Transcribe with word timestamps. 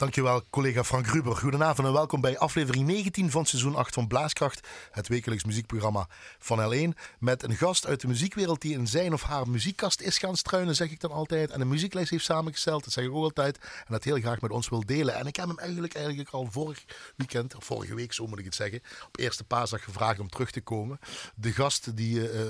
Dankjewel, 0.00 0.42
collega 0.50 0.84
Frank 0.84 1.06
Ruber. 1.06 1.36
Goedenavond 1.36 1.86
en 1.86 1.92
welkom 1.92 2.20
bij 2.20 2.38
aflevering 2.38 2.86
19 2.86 3.30
van 3.30 3.46
seizoen 3.46 3.74
8 3.74 3.94
van 3.94 4.06
Blaaskracht, 4.06 4.68
het 4.90 5.08
wekelijks 5.08 5.44
muziekprogramma 5.44 6.08
van 6.38 6.72
L1. 6.72 6.98
Met 7.18 7.42
een 7.42 7.56
gast 7.56 7.86
uit 7.86 8.00
de 8.00 8.06
muziekwereld 8.06 8.60
die 8.60 8.72
in 8.72 8.86
zijn 8.86 9.12
of 9.12 9.22
haar 9.22 9.48
muziekkast 9.48 10.00
is 10.00 10.18
gaan 10.18 10.36
struinen, 10.36 10.74
zeg 10.74 10.90
ik 10.90 11.00
dan 11.00 11.10
altijd. 11.10 11.50
En 11.50 11.60
een 11.60 11.68
muzieklijst 11.68 12.10
heeft 12.10 12.24
samengesteld, 12.24 12.84
dat 12.84 12.92
zeg 12.92 13.04
ik 13.04 13.12
ook 13.12 13.22
altijd. 13.22 13.58
En 13.58 13.86
dat 13.88 14.04
heel 14.04 14.20
graag 14.20 14.40
met 14.40 14.50
ons 14.50 14.68
wil 14.68 14.86
delen. 14.86 15.14
En 15.14 15.26
ik 15.26 15.36
heb 15.36 15.48
hem 15.48 15.58
eigenlijk, 15.58 15.94
eigenlijk 15.94 16.30
al 16.30 16.48
vorig 16.50 16.84
weekend, 17.16 17.56
of 17.56 17.64
vorige 17.64 17.94
week 17.94 18.12
zo 18.12 18.26
moet 18.26 18.38
ik 18.38 18.44
het 18.44 18.54
zeggen, 18.54 18.82
op 19.06 19.18
eerste 19.18 19.44
paasdag 19.44 19.84
gevraagd 19.84 20.20
om 20.20 20.28
terug 20.28 20.50
te 20.50 20.60
komen. 20.60 20.98
De 21.34 21.52
gast 21.52 21.96
die 21.96 22.32
uh, 22.32 22.40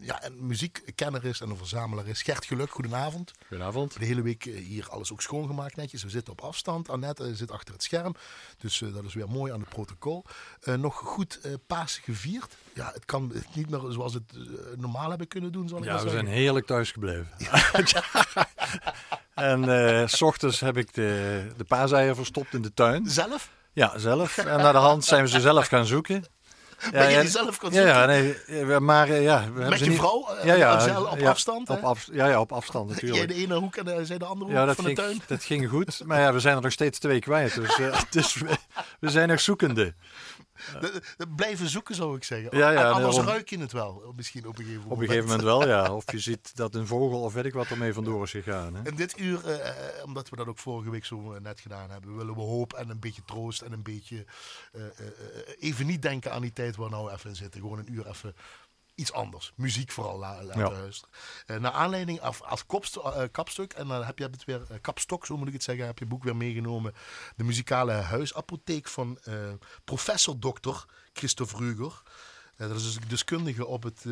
ja, 0.00 0.24
een 0.24 0.46
muziekkenner 0.46 1.24
is 1.24 1.40
en 1.40 1.50
een 1.50 1.56
verzamelaar 1.56 2.06
is, 2.06 2.22
Gert 2.22 2.44
Geluk. 2.44 2.70
Goedenavond. 2.70 3.32
Goedenavond. 3.48 3.98
De 3.98 4.04
hele 4.04 4.22
week 4.22 4.42
hier 4.42 4.88
alles 4.88 5.12
ook 5.12 5.22
schoongemaakt 5.22 5.76
netjes. 5.76 6.02
We 6.02 6.10
zitten 6.10 6.32
op 6.32 6.40
afstand. 6.40 6.88
Annette 6.96 7.34
zit 7.34 7.50
achter 7.50 7.74
het 7.74 7.82
scherm. 7.82 8.14
Dus 8.58 8.80
uh, 8.80 8.94
dat 8.94 9.04
is 9.04 9.14
weer 9.14 9.28
mooi 9.28 9.52
aan 9.52 9.60
het 9.60 9.68
protocol. 9.68 10.24
Uh, 10.64 10.74
nog 10.74 10.96
goed 10.96 11.40
Pasen 11.66 12.02
gevierd. 12.02 12.56
Ja, 12.74 12.90
het 12.94 13.04
kan 13.04 13.32
niet 13.54 13.70
meer 13.70 13.80
zoals 13.88 14.14
het 14.14 14.32
normaal 14.76 15.08
hebben 15.08 15.28
kunnen 15.28 15.52
doen, 15.52 15.68
zal 15.68 15.78
ik 15.78 15.84
ja, 15.84 15.92
we 15.92 15.98
zeggen. 15.98 16.18
zijn 16.18 16.32
heerlijk 16.32 16.66
thuis 16.66 16.92
gebleven. 16.92 17.28
en 19.34 20.08
s 20.08 20.22
ochtends 20.22 20.60
heb 20.60 20.76
ik 20.76 20.94
de, 20.94 21.46
de 21.56 21.64
paaseieren 21.64 22.16
verstopt 22.16 22.54
in 22.54 22.62
de 22.62 22.74
tuin. 22.74 23.06
Zelf? 23.06 23.50
Ja, 23.72 23.98
zelf. 23.98 24.38
En 24.38 24.58
naar 24.58 24.72
de 24.72 24.78
hand 24.78 25.04
zijn 25.04 25.22
we 25.22 25.28
ze 25.28 25.40
zelf 25.40 25.66
gaan 25.66 25.86
zoeken. 25.86 26.24
Ja, 26.84 26.90
ben 26.90 27.10
je 27.10 27.20
die 27.20 27.30
zelf 27.30 27.58
kon 27.58 27.72
ja, 27.72 27.86
ja, 27.86 28.06
nee, 28.06 28.80
maar 28.80 29.12
ja, 29.12 29.52
we 29.54 29.68
Met 29.68 29.78
je 29.78 29.86
niet... 29.86 29.98
vrouw? 29.98 30.28
ja, 30.44 30.54
ja, 30.54 31.02
op 31.02 31.22
afstand? 31.22 31.70
Op 31.70 31.82
af, 31.82 32.08
ja, 32.12 32.26
ja, 32.26 32.40
op 32.40 32.52
afstand 32.52 32.88
natuurlijk. 32.88 33.16
Jij 33.16 33.26
de 33.26 33.34
ene 33.34 33.54
hoek 33.54 33.76
en 33.76 34.06
zij 34.06 34.18
de 34.18 34.24
andere 34.24 34.50
hoek 34.50 34.58
ja, 34.58 34.64
dat 34.64 34.74
van 34.74 34.84
ging, 34.84 34.96
de 34.96 35.02
tuin? 35.02 35.20
dat 35.26 35.44
ging 35.44 35.68
goed. 35.68 36.00
Maar 36.04 36.20
ja, 36.20 36.32
we 36.32 36.40
zijn 36.40 36.56
er 36.56 36.62
nog 36.62 36.72
steeds 36.72 36.98
twee 36.98 37.20
kwijt. 37.20 37.54
Dus, 37.54 37.78
uh, 37.78 38.00
dus 38.10 38.34
we, 38.34 38.56
we, 39.00 39.10
zijn 39.10 39.28
nog 39.28 39.40
zoekende. 39.40 39.94
De, 40.80 41.02
de 41.16 41.28
blijven 41.28 41.68
zoeken, 41.68 41.94
zou 41.94 42.16
ik 42.16 42.24
zeggen. 42.24 42.58
Ja, 42.58 42.70
ja, 42.70 42.80
en 42.80 42.92
anders 42.92 43.14
daarom... 43.14 43.32
ruik 43.32 43.50
je 43.50 43.58
het 43.58 43.72
wel, 43.72 44.12
misschien 44.16 44.46
op 44.46 44.58
een 44.58 44.64
gegeven 44.64 44.82
moment. 44.82 44.92
Op 44.92 45.00
een 45.00 45.06
gegeven 45.06 45.28
moment 45.28 45.44
wel, 45.44 45.68
ja. 45.68 45.92
Of 45.94 46.12
je 46.12 46.18
ziet 46.18 46.56
dat 46.56 46.74
een 46.74 46.86
vogel 46.86 47.22
of 47.22 47.34
weet 47.34 47.44
ik 47.44 47.52
wat 47.52 47.66
ermee 47.66 47.92
vandoor 47.92 48.22
is 48.22 48.30
gegaan. 48.30 48.74
Hè? 48.74 48.88
In 48.88 48.96
dit 48.96 49.18
uur, 49.18 49.40
uh, 49.46 50.04
omdat 50.04 50.28
we 50.28 50.36
dat 50.36 50.46
ook 50.46 50.58
vorige 50.58 50.90
week 50.90 51.04
zo 51.04 51.38
net 51.38 51.60
gedaan 51.60 51.90
hebben, 51.90 52.16
willen 52.16 52.34
we 52.34 52.40
hoop 52.40 52.72
en 52.72 52.90
een 52.90 53.00
beetje 53.00 53.22
troost 53.24 53.62
en 53.62 53.72
een 53.72 53.82
beetje 53.82 54.24
uh, 54.72 54.82
even 55.58 55.86
niet 55.86 56.02
denken 56.02 56.32
aan 56.32 56.42
die 56.42 56.52
tijd 56.52 56.76
waar 56.76 56.88
we 56.88 56.94
nou 56.94 57.12
even 57.12 57.30
in 57.30 57.36
zitten. 57.36 57.60
Gewoon 57.60 57.78
een 57.78 57.92
uur 57.92 58.06
even 58.06 58.34
iets 58.96 59.12
anders. 59.12 59.52
Muziek 59.56 59.90
vooral 59.90 60.18
la 60.18 60.42
laten 60.42 60.60
Ja. 60.60 60.70
luisteren. 60.70 61.14
Uh, 61.46 61.56
naar 61.56 61.72
aanleiding 61.72 62.20
af, 62.20 62.42
als 62.42 62.66
kopst, 62.66 62.96
uh, 62.96 63.22
kapstuk, 63.32 63.72
en 63.72 63.88
dan 63.88 64.04
heb 64.04 64.18
je 64.18 64.24
het 64.24 64.44
weer, 64.44 64.60
uh, 64.70 64.76
kapstok, 64.80 65.26
zo 65.26 65.36
moet 65.36 65.46
ik 65.46 65.52
het 65.52 65.62
zeggen, 65.62 65.86
heb 65.86 65.98
je 65.98 66.06
boek 66.06 66.24
weer 66.24 66.36
meegenomen. 66.36 66.94
De 67.36 67.44
muzikale 67.44 67.92
huisapotheek 67.92 68.88
van 68.88 69.18
professor 69.84 70.40
dokter 70.40 70.84
Christophe 71.12 71.56
Ruger. 71.56 72.02
Dat 72.56 72.70
is 72.76 72.82
dus 72.82 72.96
een 72.96 73.08
deskundige 73.08 73.66
op 73.66 73.82
het, 73.82 74.04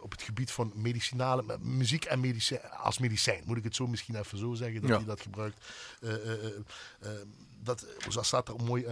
op 0.00 0.10
het 0.10 0.22
gebied 0.22 0.50
van 0.50 0.72
medicinale 0.74 1.58
muziek 1.60 2.04
en 2.04 2.20
medicijn, 2.20 2.70
als 2.70 2.98
medicijn. 2.98 3.42
Moet 3.46 3.56
ik 3.56 3.64
het 3.64 3.74
zo 3.76 3.86
misschien 3.86 4.16
even 4.16 4.38
zo 4.38 4.54
zeggen 4.54 4.80
dat 4.80 4.90
Ja. 4.90 4.96
hij 4.96 5.04
dat 5.04 5.20
gebruikt. 5.20 5.64
Dat 7.62 7.86
zo 8.08 8.22
staat 8.22 8.48
er 8.48 8.56
mooi 8.64 8.86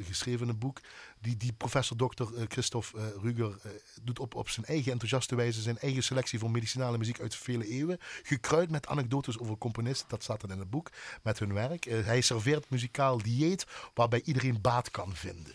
geschreven 0.00 0.40
in 0.40 0.48
het 0.48 0.58
boek. 0.58 0.80
Die, 1.24 1.36
die 1.36 1.52
professor 1.52 1.96
dokter 1.96 2.28
Christophe 2.48 3.14
Ruger 3.22 3.56
doet 4.02 4.18
op, 4.18 4.34
op 4.34 4.48
zijn 4.48 4.66
eigen 4.66 4.92
enthousiaste 4.92 5.34
wijze 5.34 5.60
zijn 5.60 5.78
eigen 5.78 6.02
selectie 6.02 6.38
van 6.38 6.50
medicinale 6.50 6.98
muziek 6.98 7.20
uit 7.20 7.36
vele 7.36 7.68
eeuwen. 7.68 7.98
Gekruid 8.22 8.70
met 8.70 8.86
anekdotes 8.86 9.38
over 9.38 9.58
componisten, 9.58 10.08
dat 10.08 10.22
staat 10.22 10.40
dan 10.40 10.50
in 10.50 10.58
het 10.58 10.70
boek, 10.70 10.90
met 11.22 11.38
hun 11.38 11.52
werk. 11.52 11.84
hij 11.84 12.20
serveert 12.20 12.70
muzikaal 12.70 13.22
dieet 13.22 13.66
waarbij 13.94 14.22
iedereen 14.24 14.60
baat 14.60 14.90
kan 14.90 15.14
vinden. 15.14 15.54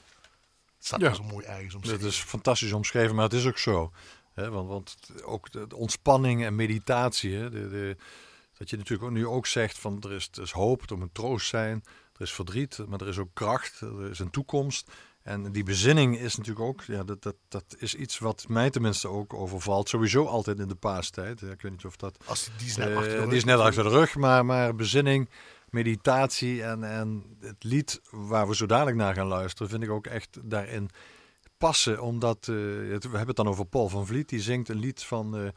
Het 0.78 0.86
staat 0.86 1.00
Ja. 1.00 1.08
ja. 1.08 1.14
zo 1.14 1.24
mooi 1.24 1.46
ergens 1.46 1.76
omschreven. 1.76 2.02
Dat 2.02 2.12
is 2.12 2.20
fantastisch 2.20 2.72
omschreven, 2.72 3.16
maar 3.16 3.24
het 3.24 3.34
is 3.34 3.46
ook 3.46 3.58
zo. 3.58 3.92
Hè? 4.34 4.50
Want, 4.50 4.68
want 4.68 4.98
ook 5.24 5.52
de, 5.52 5.68
de 5.68 5.76
ontspanning 5.76 6.44
en 6.44 6.56
meditatie. 6.56 7.36
Hè? 7.36 7.50
De, 7.50 7.70
de, 7.70 7.98
dat 8.58 8.70
je 8.70 8.78
natuurlijk 8.78 9.10
ook 9.10 9.16
nu 9.16 9.28
ook 9.28 9.48
zegt 9.48 9.80
van 9.80 10.02
er 10.02 10.12
is, 10.12 10.30
er 10.34 10.42
is 10.42 10.52
hoop, 10.52 10.90
er 10.90 10.98
moet 10.98 11.14
troost 11.14 11.48
zijn. 11.48 11.84
Er 12.14 12.22
is 12.26 12.34
verdriet, 12.34 12.78
maar 12.88 13.02
er 13.02 13.08
is 13.08 13.18
ook 13.18 13.34
kracht, 13.34 13.82
er 13.82 14.10
is 14.10 14.20
een 14.20 14.30
toekomst. 14.30 14.92
En 15.24 15.52
die 15.52 15.64
bezinning 15.64 16.18
is 16.20 16.36
natuurlijk 16.36 16.66
ook, 16.66 16.82
ja, 16.84 17.04
dat, 17.04 17.22
dat, 17.24 17.36
dat 17.48 17.76
is 17.78 17.96
iets 17.96 18.18
wat 18.20 18.46
mij 18.48 18.70
tenminste 18.70 19.08
ook 19.08 19.34
overvalt. 19.34 19.90
Sowieso 19.90 20.26
altijd 20.26 20.60
in 20.60 20.68
de 20.68 20.76
paastijd. 20.76 21.42
Ik 21.42 21.62
weet 21.62 21.72
niet 21.72 21.86
of 21.86 21.96
dat... 21.96 22.18
Als 22.26 22.44
die, 22.44 22.54
die 22.58 22.68
is 22.68 22.76
net 22.78 22.88
eh, 22.88 22.96
achter 22.98 23.12
de 23.12 23.18
rug 23.20 23.28
die 23.28 23.38
is 23.38 23.44
net 23.44 23.60
achter 23.60 23.84
de 23.84 23.90
rug, 23.90 24.16
maar, 24.16 24.46
maar 24.46 24.76
bezinning, 24.76 25.30
meditatie 25.70 26.64
en, 26.64 26.84
en 26.84 27.24
het 27.40 27.64
lied 27.64 28.02
waar 28.12 28.48
we 28.48 28.56
zo 28.56 28.66
dadelijk 28.66 28.98
naar 28.98 29.14
gaan 29.14 29.28
luisteren, 29.28 29.70
vind 29.70 29.84
ik 29.84 29.90
ook 29.90 30.08
echt 30.08 30.38
daarin 30.44 30.90
passen. 31.58 32.02
Omdat, 32.02 32.48
eh, 32.48 32.56
het- 32.92 33.04
we 33.04 33.10
hebben 33.18 33.28
het 33.28 33.36
dan 33.36 33.48
over 33.48 33.66
Paul 33.66 33.90
van 33.90 34.06
Vliet, 34.06 34.30
die 34.30 34.42
zingt 34.42 34.70
een 34.70 34.80
lied 34.80 35.04
van... 35.04 35.38
eh, 35.38 35.48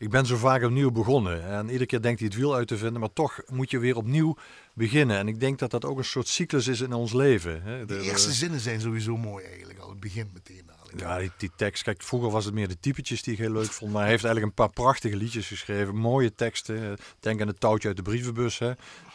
ik 0.00 0.10
ben 0.10 0.26
zo 0.26 0.36
vaak 0.36 0.62
opnieuw 0.62 0.90
begonnen. 0.90 1.44
En 1.44 1.66
iedere 1.66 1.86
keer 1.86 2.02
denkt 2.02 2.18
hij 2.20 2.28
het 2.28 2.38
wiel 2.38 2.54
uit 2.54 2.68
te 2.68 2.76
vinden, 2.76 3.00
maar 3.00 3.12
toch 3.12 3.40
moet 3.46 3.70
je 3.70 3.78
weer 3.78 3.96
opnieuw 3.96 4.36
beginnen. 4.74 5.16
En 5.18 5.28
ik 5.28 5.40
denk 5.40 5.58
dat 5.58 5.70
dat 5.70 5.84
ook 5.84 5.98
een 5.98 6.04
soort 6.04 6.28
cyclus 6.28 6.66
is 6.68 6.80
in 6.80 6.92
ons 6.92 7.12
leven. 7.12 7.62
Hè. 7.62 7.84
De 7.86 8.00
eerste 8.00 8.32
zinnen 8.32 8.60
zijn 8.60 8.80
sowieso 8.80 9.16
mooi 9.16 9.44
eigenlijk 9.44 9.78
al. 9.78 9.88
Het 9.90 10.00
begint 10.00 10.32
meteen. 10.32 10.68
Ja, 10.96 11.18
die, 11.18 11.30
die 11.36 11.50
tekst. 11.56 11.82
Kijk, 11.82 12.02
vroeger 12.02 12.30
was 12.30 12.44
het 12.44 12.54
meer 12.54 12.68
de 12.68 12.80
typetjes 12.80 13.22
die 13.22 13.32
ik 13.32 13.38
heel 13.38 13.52
leuk 13.52 13.70
vond. 13.70 13.92
Maar 13.92 14.00
hij 14.02 14.10
heeft 14.10 14.24
eigenlijk 14.24 14.58
een 14.58 14.64
paar 14.64 14.74
prachtige 14.84 15.16
liedjes 15.16 15.46
geschreven. 15.46 15.96
Mooie 15.96 16.34
teksten. 16.34 16.96
Denk 17.20 17.40
aan 17.40 17.46
het 17.46 17.60
touwtje 17.60 17.88
uit 17.88 17.96
de 17.96 18.02
brievenbus. 18.02 18.58
Hè. 18.58 18.72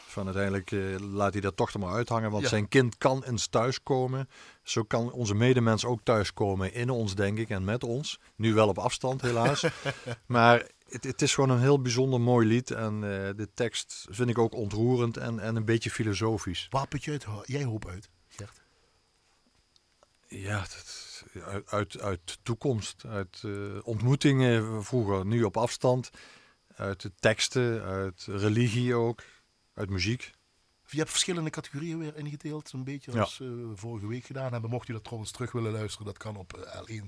Van 0.07 0.25
uiteindelijk 0.25 0.71
eh, 0.71 0.79
laat 0.99 1.31
hij 1.31 1.41
dat 1.41 1.57
toch 1.57 1.73
er 1.73 1.79
maar 1.79 1.93
uithangen. 1.93 2.31
Want 2.31 2.43
Ja. 2.43 2.49
zijn 2.49 2.67
kind 2.67 2.97
kan 2.97 3.23
eens 3.23 3.47
thuiskomen. 3.47 4.29
Zo 4.63 4.83
kan 4.83 5.11
onze 5.11 5.35
medemens 5.35 5.85
ook 5.85 5.99
thuiskomen. 6.03 6.73
In 6.73 6.89
ons, 6.89 7.15
denk 7.15 7.37
ik. 7.37 7.49
En 7.49 7.63
met 7.63 7.83
ons. 7.83 8.19
Nu 8.35 8.53
wel 8.53 8.67
op 8.67 8.77
afstand, 8.77 9.21
helaas. 9.21 9.65
maar 10.25 10.67
het, 11.03 11.21
is 11.21 11.33
gewoon 11.33 11.49
een 11.49 11.59
heel 11.59 11.81
bijzonder 11.81 12.21
mooi 12.21 12.47
lied. 12.47 12.71
En 12.71 12.93
eh, 12.93 13.35
de 13.35 13.49
tekst 13.53 14.07
vind 14.09 14.29
ik 14.29 14.37
ook 14.37 14.53
ontroerend 14.53 15.17
en, 15.17 15.39
en 15.39 15.55
een 15.55 15.65
beetje 15.65 15.91
filosofisch. 15.91 16.67
Waar 16.69 16.87
put 16.87 17.03
je 17.03 17.11
het, 17.11 17.25
jij 17.45 17.63
hoop 17.63 17.87
uit, 17.87 18.09
zegt? 18.27 18.61
Ja, 20.27 20.59
dat, 20.59 21.25
uit, 21.43 21.71
uit, 21.71 21.99
uit 21.99 22.39
toekomst, 22.43 23.05
uit 23.05 23.41
eh, 23.45 23.51
ontmoetingen 23.83 24.83
vroeger, 24.83 25.25
nu 25.25 25.43
op 25.43 25.57
afstand. 25.57 26.09
Uit 26.75 27.01
de 27.01 27.11
teksten, 27.19 27.81
uit 27.83 28.25
religie 28.29 28.95
ook, 28.95 29.23
uit 29.73 29.89
muziek. 29.89 30.33
Je 30.87 30.97
hebt 30.97 31.09
verschillende 31.09 31.49
categorieën 31.49 31.97
weer 31.97 32.17
ingedeeld, 32.17 32.71
een 32.71 32.83
beetje 32.83 33.19
als 33.19 33.37
we 33.37 33.71
vorige 33.75 34.07
week 34.07 34.25
gedaan 34.25 34.51
hebben. 34.51 34.69
Mocht 34.69 34.87
u 34.87 34.93
dat 34.93 35.03
trouwens 35.03 35.31
terug 35.31 35.51
willen 35.51 35.71
luisteren, 35.71 36.05
dat 36.05 36.17
kan 36.17 36.35
op 36.35 36.57
L1 36.57 37.05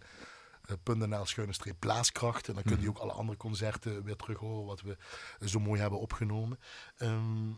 eh, 0.68 0.96
nl 0.96 1.26
schuine 1.26 1.54
blaaskracht. 1.80 2.48
En 2.48 2.54
dan 2.54 2.64
kun 2.64 2.76
je 2.76 2.78
mhm. 2.78 2.90
ook 2.90 2.98
alle 2.98 3.12
andere 3.12 3.38
concerten 3.38 4.04
weer 4.04 4.16
terug 4.16 4.38
horen 4.38 4.66
wat 4.66 4.82
we 4.82 4.98
zo 5.46 5.60
mooi 5.60 5.82
hebben 5.82 6.00
opgenomen. 6.00 6.60
Ehm, 6.98 7.52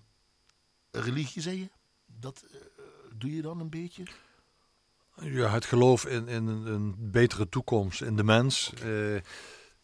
religie, 0.91 1.41
zei 1.41 1.59
je? 1.59 1.69
Dat 2.05 2.45
eh, 2.51 2.59
doe 3.15 3.35
je 3.35 3.41
dan 3.41 3.59
een 3.59 3.69
beetje? 3.69 4.03
Ja, 5.21 5.49
het 5.49 5.65
geloof 5.65 6.05
in, 6.05 6.27
in 6.27 6.47
een 6.47 6.95
betere 7.11 7.49
toekomst, 7.49 8.01
in 8.01 8.15
de 8.15 8.23
mens. 8.23 8.73
Eh, 8.73 9.15
en 9.15 9.23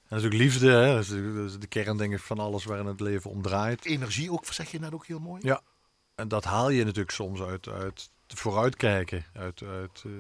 natuurlijk 0.08 0.42
liefde, 0.42 0.70
hè? 0.70 0.94
Dat 0.94 1.04
is, 1.04 1.08
de, 1.08 1.56
dat 1.60 1.68
kern 1.68 2.20
van 2.20 2.40
alles 2.40 2.66
waarin 2.66 2.86
het 2.86 3.00
leven 3.00 3.32
om 3.32 3.42
draait. 3.42 3.86
Energie 3.86 4.32
ook, 4.32 4.46
zeg 4.46 4.72
je 4.72 4.80
net 4.80 4.94
ook 4.94 5.06
heel 5.06 5.20
mooi. 5.20 5.42
Ja, 5.46 5.62
en 6.16 6.28
dat 6.28 6.44
haal 6.44 6.70
je 6.70 6.84
natuurlijk 6.84 7.12
soms 7.12 7.42
uit, 7.42 7.68
uit 7.68 8.10
vooruitkijken, 8.28 9.26
uit, 9.34 9.62
uit 9.64 10.04
eh, 10.06 10.12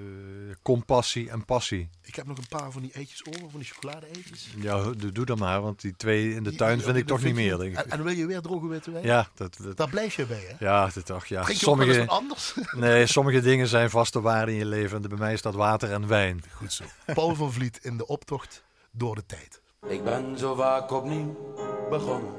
compassie 0.61 1.29
en 1.29 1.45
passie. 1.45 1.89
Ik 2.01 2.15
heb 2.15 2.25
nog 2.25 2.37
een 2.37 2.47
paar 2.49 2.71
van 2.71 2.81
die 2.81 2.91
eitjes 2.93 3.25
over, 3.27 3.49
van 3.49 3.59
die 3.59 3.69
chocolade-eitjes. 3.69 4.49
Ja, 4.57 4.91
doe, 5.11 5.25
dat 5.25 5.37
maar, 5.39 5.61
want 5.61 5.81
die 5.81 5.95
twee 5.97 6.33
in 6.33 6.43
de 6.43 6.49
Die- 6.49 6.57
tuin 6.57 6.75
die- 6.75 6.85
vind 6.85 6.97
ik 6.97 7.07
toch 7.07 7.21
niet 7.23 7.35
meer, 7.35 7.57
denk 7.57 7.75
En, 7.75 7.85
ik. 7.85 7.91
en 7.91 8.03
wil 8.03 8.13
je 8.13 8.25
weer 8.25 8.41
droge 8.41 8.67
witte 8.67 8.91
wijn? 8.91 9.05
Ja, 9.05 9.27
dat, 9.35 9.57
dat, 9.61 9.77
Daar 9.77 9.89
blijf 9.89 10.15
je 10.15 10.25
bij, 10.25 10.45
hè? 10.57 10.65
ja, 10.65 10.89
dat 10.93 11.05
toch, 11.05 11.25
ja. 11.25 11.41
Drink 11.43 11.59
je 11.59 11.65
Sommige, 11.65 12.07
anders? 12.07 12.55
nee, 12.71 13.05
sommige 13.07 13.41
dingen 13.41 13.67
zijn 13.67 13.89
vaste 13.89 14.21
waarden 14.21 14.53
in 14.53 14.59
je 14.59 14.65
leven. 14.65 15.03
En 15.03 15.09
bij 15.09 15.17
mij 15.17 15.33
is 15.33 15.41
dat 15.41 15.55
water 15.55 15.91
en 15.91 16.07
wijn. 16.07 16.43
Goed 16.51 16.73
zo. 16.73 16.83
Paul 17.13 17.35
van 17.35 17.51
Vliet 17.53 17.79
in 17.81 17.97
de 17.97 18.07
optocht 18.07 18.63
door 18.91 19.15
de 19.15 19.25
tijd. 19.25 19.61
Ik 19.87 20.03
ben 20.03 20.37
zo 20.37 20.55
vaak 20.55 20.91
opnieuw 20.91 21.55
begonnen. 21.89 22.33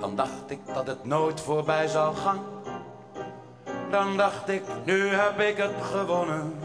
Dan 0.00 0.16
dacht 0.16 0.50
ik 0.50 0.58
dat 0.66 0.86
het 0.86 1.04
nooit 1.04 1.40
voorbij 1.40 1.86
zou 1.88 2.16
gaan. 2.16 2.40
Dan 3.90 4.16
dacht 4.16 4.48
ik, 4.48 4.62
nu 4.84 5.08
heb 5.08 5.40
ik 5.40 5.56
het 5.56 5.74
gewonnen. 5.80 6.58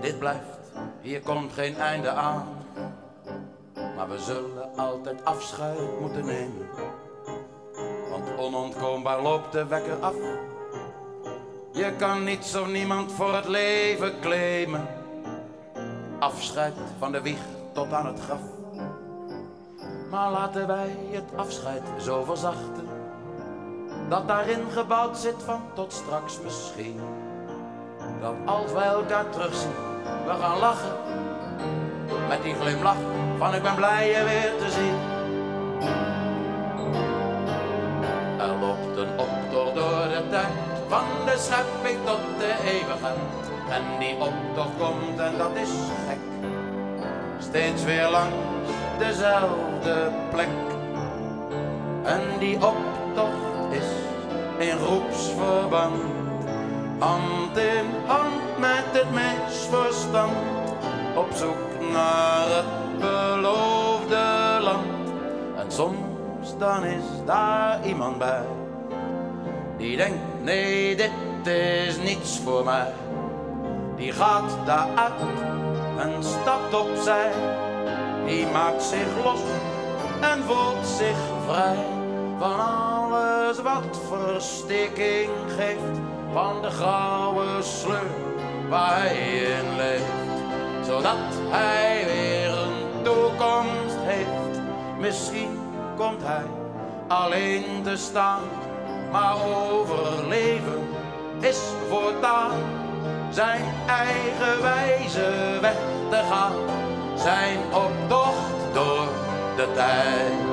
Dit 0.00 0.18
blijft, 0.18 0.58
hier 1.00 1.20
komt 1.20 1.52
geen 1.52 1.76
einde 1.76 2.10
aan. 2.10 2.48
Maar 3.96 4.08
we 4.08 4.18
zullen 4.18 4.76
altijd 4.76 5.24
afscheid 5.24 6.00
moeten 6.00 6.24
nemen. 6.24 6.68
Want 8.10 8.38
onontkoombaar 8.38 9.22
loopt 9.22 9.52
de 9.52 9.66
wekker 9.66 9.96
af. 10.00 10.14
Je 11.72 11.92
kan 11.98 12.24
niets 12.24 12.56
of 12.56 12.66
niemand 12.66 13.12
voor 13.12 13.34
het 13.34 13.48
leven 13.48 14.20
claimen. 14.20 14.88
Afscheid 16.18 16.74
van 16.98 17.12
de 17.12 17.22
wieg 17.22 17.40
tot 17.72 17.92
aan 17.92 18.06
het 18.06 18.20
graf. 18.20 18.40
Maar 20.10 20.30
laten 20.30 20.66
wij 20.66 20.96
het 21.10 21.36
afscheid 21.36 21.82
zo 22.00 22.24
verzachten. 22.24 22.87
Dat 24.08 24.28
daarin 24.28 24.64
gebouwd 24.72 25.18
zit 25.18 25.42
van 25.44 25.60
tot 25.74 25.92
straks 25.92 26.38
misschien. 26.44 27.00
Dat 28.20 28.34
als 28.44 28.72
wij 28.72 28.86
elkaar 28.86 29.30
terugzien, 29.30 29.74
we 30.26 30.32
gaan 30.40 30.58
lachen. 30.58 30.96
Met 32.28 32.42
die 32.42 32.54
glimlach 32.54 32.96
van 33.38 33.54
ik 33.54 33.62
ben 33.62 33.74
blij 33.74 34.08
je 34.08 34.24
weer 34.24 34.52
te 34.58 34.70
zien. 34.70 34.96
Er 38.38 38.54
loopt 38.60 38.96
een 38.96 39.18
optocht 39.18 39.74
door 39.74 40.08
de 40.08 40.22
tijd, 40.30 40.52
van 40.88 41.04
de 41.24 41.34
schepping 41.36 41.98
tot 42.04 42.20
de 42.38 42.54
eeuwigheid. 42.64 43.18
En 43.70 43.82
die 43.98 44.14
optocht 44.14 44.76
komt 44.78 45.18
en 45.18 45.38
dat 45.38 45.50
is 45.54 45.70
gek. 46.08 46.18
Steeds 47.38 47.84
weer 47.84 48.10
langs 48.10 48.36
dezelfde 48.98 50.10
plek. 50.30 50.48
En 52.04 52.38
die 52.38 52.54
optocht 52.54 53.57
is 53.70 53.88
in 54.58 54.78
groepsverband. 54.78 56.02
Hand 56.98 57.56
in 57.56 57.86
hand 58.06 58.58
met 58.58 58.84
het 58.92 59.10
misverstand. 59.10 60.36
Op 61.16 61.28
zoek 61.34 61.92
naar 61.92 62.46
het 62.48 62.98
beloofde 62.98 64.58
land. 64.60 65.10
En 65.58 65.72
soms 65.72 66.58
dan 66.58 66.84
is 66.84 67.04
daar 67.26 67.86
iemand 67.86 68.18
bij. 68.18 68.44
Die 69.76 69.96
denkt, 69.96 70.42
nee 70.42 70.96
dit 70.96 71.10
is 71.46 71.98
niets 71.98 72.40
voor 72.44 72.64
mij. 72.64 72.92
Die 73.96 74.12
gaat 74.12 74.56
daaruit 74.64 75.12
en 75.98 76.24
stapt 76.24 76.74
opzij. 76.74 77.32
Die 78.26 78.46
maakt 78.46 78.82
zich 78.82 79.24
los 79.24 79.40
en 80.20 80.42
voelt 80.44 80.86
zich 80.86 81.16
vrij 81.46 81.76
van 82.38 82.97
wat 83.56 84.00
verstikking 84.08 85.30
geeft. 85.56 86.00
Van 86.32 86.62
de 86.62 86.70
grauwe 86.70 87.62
sleur 87.62 88.10
waar 88.68 89.00
hij 89.00 89.36
in 89.36 89.76
leeft. 89.76 90.86
Zodat 90.86 91.16
hij 91.48 92.04
weer 92.06 92.58
een 92.58 93.02
toekomst 93.02 93.96
heeft. 93.98 94.60
Misschien 94.98 95.58
komt 95.96 96.22
hij 96.22 96.44
alleen 97.06 97.82
te 97.82 97.96
staan. 97.96 98.42
Maar 99.12 99.34
overleven 99.44 100.88
is 101.40 101.60
voortaan 101.88 102.52
zijn 103.30 103.64
eigen 103.86 104.62
wijze 104.62 105.58
weg 105.60 105.76
te 106.10 106.22
gaan. 106.30 106.52
Zijn 107.16 107.58
optocht 107.72 108.74
door 108.74 109.08
de 109.56 109.72
tijd. 109.74 110.47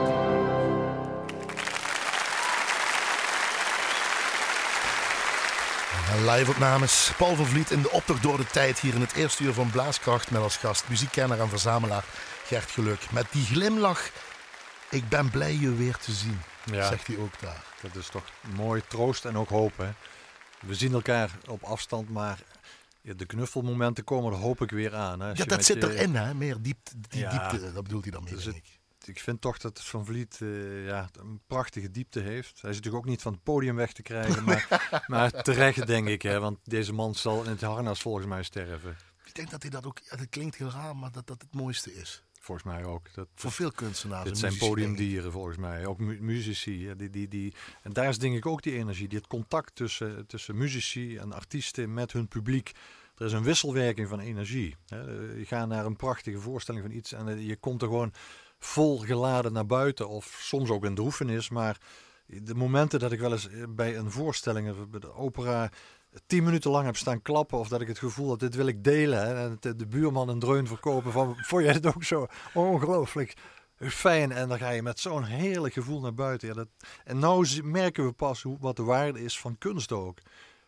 Live 6.15 6.51
opnames. 6.51 7.11
Paul 7.17 7.35
van 7.35 7.45
Vliet 7.45 7.71
in 7.71 7.81
de 7.81 7.91
optocht 7.91 8.21
door 8.23 8.37
de 8.37 8.45
tijd 8.45 8.79
hier 8.79 8.93
in 8.93 9.01
het 9.01 9.13
eerste 9.13 9.43
uur 9.43 9.53
van 9.53 9.69
Blaaskracht 9.69 10.31
met 10.31 10.41
als 10.41 10.57
gast 10.57 10.89
muziekkenner 10.89 11.39
en 11.39 11.49
verzamelaar 11.49 12.03
Gert 12.45 12.71
Geluk. 12.71 13.11
Met 13.11 13.25
die 13.31 13.45
glimlach, 13.45 14.09
ik 14.89 15.09
ben 15.09 15.29
blij 15.29 15.57
je 15.57 15.73
weer 15.75 15.97
te 15.97 16.11
zien, 16.11 16.39
Ja. 16.63 16.87
zegt 16.87 17.07
hij 17.07 17.17
ook 17.17 17.39
daar. 17.41 17.63
Dat 17.81 17.95
is 17.95 18.07
toch 18.07 18.23
mooi 18.55 18.81
troost 18.87 19.25
en 19.25 19.37
ook 19.37 19.49
hoop. 19.49 19.77
Hè? 19.77 19.89
We 20.59 20.73
zien 20.75 20.93
elkaar 20.93 21.29
op 21.47 21.63
afstand, 21.63 22.09
maar 22.09 22.39
de 23.01 23.25
knuffelmomenten 23.25 24.03
komen 24.03 24.31
er 24.33 24.39
hoop 24.39 24.61
ik 24.61 24.71
weer 24.71 24.95
aan. 24.95 25.19
Hè? 25.19 25.29
Als 25.29 25.37
Ja, 25.37 25.43
je 25.43 25.49
dat 25.49 25.65
zit 25.65 25.81
je- 25.83 25.93
erin, 25.93 26.15
hè? 26.15 26.33
Meer 26.33 26.57
diepte, 26.61 26.91
die 27.09 27.19
Ja. 27.19 27.29
diepte, 27.49 27.73
dat 27.73 27.83
bedoelt 27.83 28.03
hij 28.03 28.11
dan 28.11 28.23
mee, 28.23 28.33
Dus 28.35 28.45
ik. 29.07 29.19
Vind 29.19 29.41
toch 29.41 29.57
dat 29.57 29.83
Van 29.83 30.05
Vliet 30.05 30.39
eh, 30.41 30.85
ja, 30.85 31.09
een 31.19 31.41
prachtige 31.47 31.91
diepte 31.91 32.19
heeft. 32.19 32.61
Hij 32.61 32.69
is 32.69 32.75
natuurlijk 32.75 33.03
ook 33.03 33.09
niet 33.09 33.21
van 33.21 33.33
het 33.33 33.43
podium 33.43 33.75
weg 33.75 33.93
te 33.93 34.01
krijgen, 34.01 34.43
maar, 34.43 34.89
maar 35.07 35.43
terecht 35.43 35.87
denk 35.87 36.07
ik. 36.07 36.21
Hè, 36.21 36.39
want 36.39 36.57
deze 36.63 36.93
man 36.93 37.15
zal 37.15 37.43
in 37.43 37.49
het 37.49 37.61
harnas 37.61 38.01
volgens 38.01 38.25
mij 38.25 38.43
sterven. 38.43 38.97
Ik 39.25 39.35
denk 39.35 39.49
dat 39.49 39.61
hij 39.61 39.71
dat 39.71 39.85
ook, 39.85 39.99
ja, 40.09 40.15
dat 40.17 40.29
klinkt 40.29 40.55
heel 40.55 40.69
raar, 40.69 40.95
maar 40.95 41.11
dat 41.11 41.27
dat 41.27 41.41
het 41.41 41.53
mooiste 41.53 41.93
is. 41.95 42.23
Volgens 42.39 42.67
mij 42.67 42.85
ook. 42.85 43.13
Dat, 43.13 43.27
Voor 43.35 43.51
veel 43.51 43.71
kunstenaars. 43.71 44.23
dit 44.23 44.33
en 44.33 44.39
zijn 44.39 44.57
podiumdieren 44.57 45.31
volgens 45.31 45.57
mij. 45.57 45.85
Ook 45.85 45.99
mu- 45.99 46.21
muzici. 46.21 46.93
Die, 46.95 47.09
die, 47.09 47.27
die, 47.27 47.53
en 47.81 47.93
daar 47.93 48.09
is 48.09 48.19
denk 48.19 48.35
ik 48.35 48.45
ook 48.45 48.61
die 48.61 48.73
energie. 48.73 49.07
Die 49.07 49.17
het 49.17 49.27
contact 49.27 49.75
tussen, 49.75 50.27
tussen 50.27 50.57
muzici 50.57 51.17
en 51.17 51.33
artiesten 51.33 51.93
met 51.93 52.11
hun 52.11 52.27
publiek. 52.27 52.71
Er 53.17 53.25
is 53.25 53.31
een 53.31 53.43
wisselwerking 53.43 54.07
van 54.07 54.19
energie. 54.19 54.75
Hè. 54.87 55.01
Je 55.33 55.45
gaat 55.45 55.67
naar 55.67 55.85
een 55.85 55.95
prachtige 55.95 56.39
voorstelling 56.39 56.83
van 56.83 56.93
iets 56.93 57.11
en 57.11 57.27
eh, 57.27 57.47
je 57.47 57.55
komt 57.55 57.81
er 57.81 57.87
gewoon 57.87 58.13
vol 58.59 58.97
geladen 58.97 59.53
naar 59.53 59.65
buiten. 59.65 60.09
Of 60.09 60.37
soms 60.41 60.69
ook 60.69 60.85
in 60.85 60.95
droefenis. 60.95 61.49
Maar 61.49 61.77
de 62.25 62.55
momenten 62.55 62.99
dat 62.99 63.11
ik 63.11 63.19
wel 63.19 63.31
eens 63.31 63.49
eh, 63.49 63.63
bij 63.69 63.97
een 63.97 64.11
voorstelling, 64.11 64.89
bij 64.89 64.99
de 64.99 65.13
opera, 65.13 65.71
tien 66.27 66.43
minuten 66.43 66.71
lang 66.71 66.85
heb 66.85 66.97
staan 66.97 67.21
klappen. 67.21 67.57
Of 67.57 67.67
dat 67.67 67.81
ik 67.81 67.87
het 67.87 67.99
gevoel 67.99 68.29
had, 68.29 68.39
dit 68.39 68.55
wil 68.55 68.67
ik 68.67 68.83
delen. 68.83 69.37
En 69.37 69.57
de, 69.77 69.87
buurman 69.87 70.29
een 70.29 70.39
dreun 70.39 70.67
verkopen 70.67 71.11
van, 71.11 71.35
vond 71.49 71.63
jij 71.63 71.73
het 71.73 71.95
ook 71.95 72.03
zo 72.03 72.27
ongelooflijk 72.53 73.33
fijn? 73.77 74.31
En 74.31 74.49
dan 74.49 74.57
ga 74.57 74.69
je 74.69 74.81
met 74.81 74.99
zo'n 74.99 75.23
heerlijk 75.23 75.73
gevoel 75.73 76.01
naar 76.01 76.13
buiten. 76.13 76.55
Dat, 76.55 76.67
en 77.03 77.19
nou 77.19 77.63
merken 77.63 78.05
we 78.05 78.11
pas 78.11 78.41
hoe, 78.41 78.57
wat 78.59 78.75
de 78.75 78.83
waarde 78.83 79.23
is 79.23 79.39
van 79.39 79.57
kunst 79.57 79.91
ook. 79.91 80.17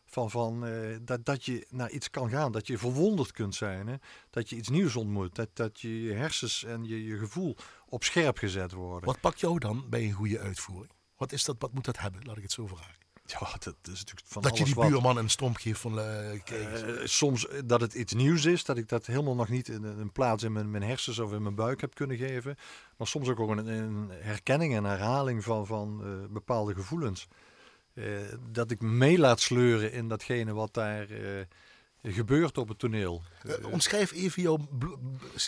Van, 0.10 0.30
van, 0.32 0.66
eh, 0.66 0.98
dat, 1.02 1.26
dat 1.26 1.46
je 1.46 1.66
naar 1.70 1.90
iets 1.90 2.10
kan 2.10 2.30
gaan, 2.30 2.52
dat 2.52 2.68
je 2.68 2.78
verwonderd 2.78 3.32
kunt 3.32 3.56
zijn. 3.56 3.88
Hè? 3.88 3.96
Dat 4.30 4.50
je 4.50 4.56
iets 4.56 4.70
nieuws 4.70 4.96
ontmoet, 4.96 5.36
dat, 5.36 5.50
dat 5.54 5.80
je, 5.80 6.04
je 6.04 6.14
hersens 6.14 6.64
en 6.64 6.84
je, 6.84 7.04
je 7.04 7.18
gevoel 7.18 7.56
op 7.90 8.04
scherp 8.04 8.38
gezet 8.38 8.72
worden. 8.72 9.06
Wat 9.06 9.20
pakt 9.20 9.40
jou 9.40 9.60
dan 9.60 9.86
bij 9.90 10.04
een 10.04 10.12
goede 10.12 10.40
uitvoering? 10.40 10.94
Wat 11.18 11.32
is 11.32 11.44
dat, 11.44 11.56
wat 11.60 11.74
moet 11.74 11.86
dat 11.86 12.00
hebben? 12.00 12.22
Laat 12.26 12.38
ik 12.38 12.44
het 12.44 12.52
zo 12.52 12.68
vragen. 12.68 12.96
Ja, 13.26 13.40
dat 13.60 13.76
is 13.82 14.00
natuurlijk 14.00 14.28
van 14.28 14.42
dat 14.42 14.58
je 14.58 14.64
die 14.64 14.76
wat. 14.76 14.88
buurman 14.88 15.18
een 15.18 15.30
stomp 15.30 15.58
geeft 15.58 15.80
van... 15.80 16.00
eh, 16.00 16.32
eens. 16.32 16.82
Eh, 16.82 16.94
soms 17.04 17.48
dat 17.66 17.82
het 17.82 17.94
iets 17.94 18.14
nieuws 18.14 18.46
is, 18.46 18.64
dat 18.64 18.78
ik 18.78 18.90
dat 18.90 19.06
helemaal 19.06 19.36
nog 19.36 19.50
niet 19.50 19.68
in 19.68 19.84
een 19.84 20.12
plaats 20.12 20.44
in 20.44 20.52
mijn, 20.52 20.72
mijn 20.72 20.84
hersens 20.84 21.20
of 21.20 21.32
in 21.34 21.42
mijn 21.42 21.56
buik 21.56 21.82
heb 21.82 21.94
kunnen 21.94 22.18
geven. 22.18 22.56
Maar 22.98 23.08
soms 23.08 23.28
ook 23.28 23.50
een, 23.50 23.68
een 23.68 24.10
herkenning 24.10 24.76
en 24.76 24.84
herhaling 24.84 25.44
van, 25.44 25.66
van 25.66 26.02
eh, 26.04 26.34
bepaalde 26.34 26.74
gevoelens. 26.74 27.28
Eh, 27.94 28.04
dat 28.50 28.72
ik 28.72 28.82
me 28.82 28.90
mee 28.90 29.18
laat 29.18 29.40
sleuren 29.40 29.92
in 29.92 30.08
datgene 30.08 30.54
wat 30.54 30.74
daar 30.74 31.10
eh, 31.10 31.46
gebeurt 32.14 32.58
op 32.58 32.68
het 32.68 32.80
toneel. 32.80 33.24
Eh, 33.44 33.66
omschrijf 33.72 34.12
even 34.12 34.42
jouw... 34.42 34.68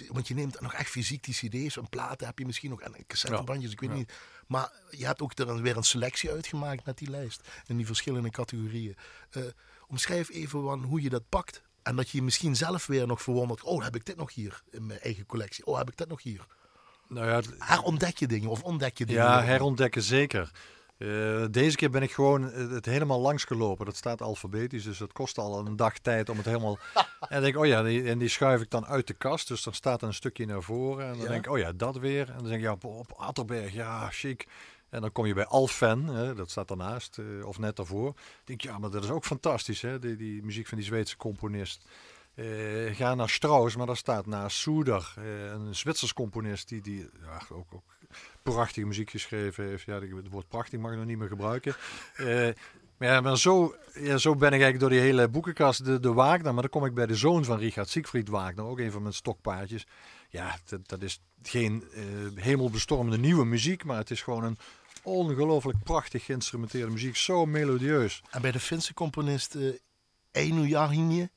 Want 0.10 0.28
je 0.28 0.34
neemt 0.34 0.62
nog 0.62 0.74
echt 0.74 0.90
fysiek 0.90 1.24
die 1.24 1.34
cd's, 1.34 1.76
een 1.76 1.90
platen 1.90 2.28
heb 2.28 2.40
je 2.40 2.46
misschien 2.46 2.70
nog, 2.70 2.82
en 2.82 2.94
cassettebandjes, 3.08 3.72
ik 3.72 3.80
weet 3.80 3.90
Ja. 3.90 3.96
niet. 3.96 4.14
Maar 4.48 4.72
je 4.90 5.06
hebt 5.06 5.22
ook 5.22 5.38
er 5.40 5.50
een- 5.50 5.62
weer 5.62 5.78
een 5.78 5.84
selectie 5.84 6.32
uitgemaakt 6.32 6.86
met 6.86 6.98
die 6.98 7.10
lijst. 7.10 7.48
In 7.68 7.78
die 7.78 7.86
verschillende 7.86 8.30
categorieën. 8.30 8.96
Eh, 9.30 9.44
omschrijf 9.88 10.30
even 10.30 10.62
van 10.62 10.84
hoe 10.84 11.02
je 11.02 11.10
dat 11.10 11.30
pakt. 11.30 11.62
En 11.84 11.96
dat 11.96 12.10
je 12.10 12.18
je 12.18 12.24
misschien 12.24 12.56
zelf 12.56 12.86
weer 12.88 13.08
nog 13.08 13.22
verwondert. 13.22 13.64
Oh, 13.64 13.84
heb 13.84 13.96
ik 13.96 14.06
dit 14.06 14.16
nog 14.16 14.34
hier 14.34 14.62
in 14.72 14.86
mijn 14.86 15.00
eigen 15.00 15.26
collectie? 15.26 15.66
Oh, 15.66 15.78
heb 15.78 15.90
ik 15.90 15.98
dat 15.98 16.08
nog 16.08 16.24
hier? 16.24 16.46
Nou 17.08 17.28
ja, 17.28 17.42
Herontdek 17.60 18.18
je 18.18 18.28
dingen 18.28 18.50
of 18.50 18.64
ontdek 18.64 18.98
je 18.98 19.06
dingen? 19.06 19.24
Ja, 19.24 19.44
herontdekken 19.44 20.02
zeker. 20.04 20.52
Eh, 21.00 21.46
deze 21.52 21.76
keer 21.76 21.90
ben 21.90 22.02
ik 22.02 22.12
gewoon 22.12 22.44
het, 22.44 22.86
helemaal 22.86 23.20
langs 23.20 23.44
gelopen. 23.44 23.86
Dat 23.86 23.96
staat 23.96 24.22
alfabetisch, 24.22 24.84
dus 24.84 24.98
dat 24.98 25.14
kost 25.14 25.38
al 25.38 25.66
een 25.66 25.76
dag 25.76 25.98
tijd 25.98 26.30
om 26.30 26.38
het 26.38 26.46
helemaal... 26.46 26.78
en 27.30 27.42
denk 27.42 27.54
ik, 27.56 27.62
oh 27.62 27.66
ja, 27.66 27.84
die, 27.84 28.04
en 28.04 28.18
die 28.18 28.28
schuif 28.28 28.62
ik 28.62 28.70
dan 28.70 28.86
uit 28.86 29.08
de 29.08 29.14
kast. 29.14 29.48
Dus 29.48 29.64
dan 29.64 29.74
staat 29.74 30.02
er 30.02 30.08
een 30.08 30.14
stukje 30.14 30.46
naar 30.46 30.64
voren. 30.64 31.06
En 31.06 31.12
dan 31.12 31.22
Ja. 31.22 31.28
denk 31.28 31.46
ik, 31.46 31.52
oh 31.52 31.58
ja, 31.58 31.72
dat 31.72 31.98
weer. 31.98 32.28
En 32.28 32.34
dan 32.34 32.44
denk 32.44 32.56
ik, 32.56 32.62
ja, 32.62 32.90
op, 32.90 33.14
Atterberg, 33.18 33.74
ja, 33.74 34.10
chic. 34.10 34.48
En 34.90 35.02
dan 35.02 35.12
kom 35.12 35.26
je 35.26 35.34
bij 35.34 35.46
Alfen, 35.46 36.06
hè, 36.06 36.36
dat 36.36 36.50
staat 36.52 36.68
daarnaast, 36.68 37.18
eh, 37.18 37.46
of 37.48 37.60
net 37.60 37.76
daarvoor. 37.76 38.14
Dan 38.14 38.16
denk 38.44 38.62
ja, 38.62 38.78
maar 38.78 38.90
dat 38.90 39.04
is 39.04 39.10
ook 39.10 39.26
fantastisch, 39.26 39.82
hè, 39.82 40.00
die, 40.00 40.16
die 40.16 40.44
muziek 40.44 40.68
van 40.68 40.78
die 40.78 40.88
Zweedse 40.88 41.18
componist. 41.18 41.86
Eh, 42.36 42.46
ga 42.96 43.16
naar 43.16 43.30
Strauss, 43.30 43.76
maar 43.76 43.86
daar 43.86 43.98
staat 43.98 44.26
naast 44.26 44.58
Soeder, 44.58 45.14
een 45.54 45.76
Zwitsers 45.76 46.14
componist 46.14 46.70
die, 46.70 46.82
die 46.82 47.10
ja, 47.22 47.42
ook, 47.52 47.74
ook 47.74 47.84
prachtige 48.44 48.88
muziek 48.88 49.10
geschreven 49.10 49.66
heeft. 49.66 49.84
Ja, 49.84 50.00
het 50.00 50.30
woord 50.30 50.48
prachtig 50.48 50.80
mag 50.80 50.92
ik 50.92 50.98
nog 50.98 51.06
niet 51.06 51.18
meer 51.18 51.28
gebruiken. 51.28 51.76
Eh, 52.16 52.50
maar 52.98 53.08
ja, 53.08 53.22
maar 53.22 53.38
zo, 53.38 53.76
ja, 53.94 54.18
zo 54.18 54.36
ben 54.36 54.48
ik 54.48 54.62
eigenlijk 54.62 54.80
door 54.80 54.90
die 54.90 55.00
hele 55.00 55.28
boekenkast, 55.28 55.86
de, 55.86 56.00
de 56.00 56.14
Wagner. 56.14 56.54
Maar 56.54 56.62
dan 56.62 56.72
kom 56.72 56.86
ik 56.86 56.94
bij 56.94 57.06
de 57.06 57.16
zoon 57.16 57.46
van 57.46 57.58
Richard 57.58 57.90
Siegfried 57.90 58.28
Wagner, 58.28 58.66
ook 58.66 58.80
een 58.80 58.92
van 58.92 59.02
mijn 59.02 59.14
stokpaardjes. 59.14 59.88
Ja, 60.30 60.58
dat, 60.66 60.88
dat 60.88 61.02
is 61.02 61.22
geen 61.44 61.84
eh, 61.94 62.04
hemelbestormende 62.44 63.18
nieuwe 63.18 63.46
muziek, 63.46 63.84
maar 63.84 63.98
het 63.98 64.12
is 64.12 64.22
gewoon 64.22 64.44
een 64.44 64.58
ongelooflijk 65.04 65.84
prachtig 65.84 66.26
geïnstrumenteerde 66.26 66.92
muziek. 66.92 67.16
Zo 67.16 67.46
melodieus. 67.46 68.22
En 68.30 68.42
bij 68.42 68.52
de 68.52 68.60
Finse 68.60 68.94
componist 68.94 69.56
uh, 69.56 69.76
Einu 70.32 70.68
Jahini 70.68 71.30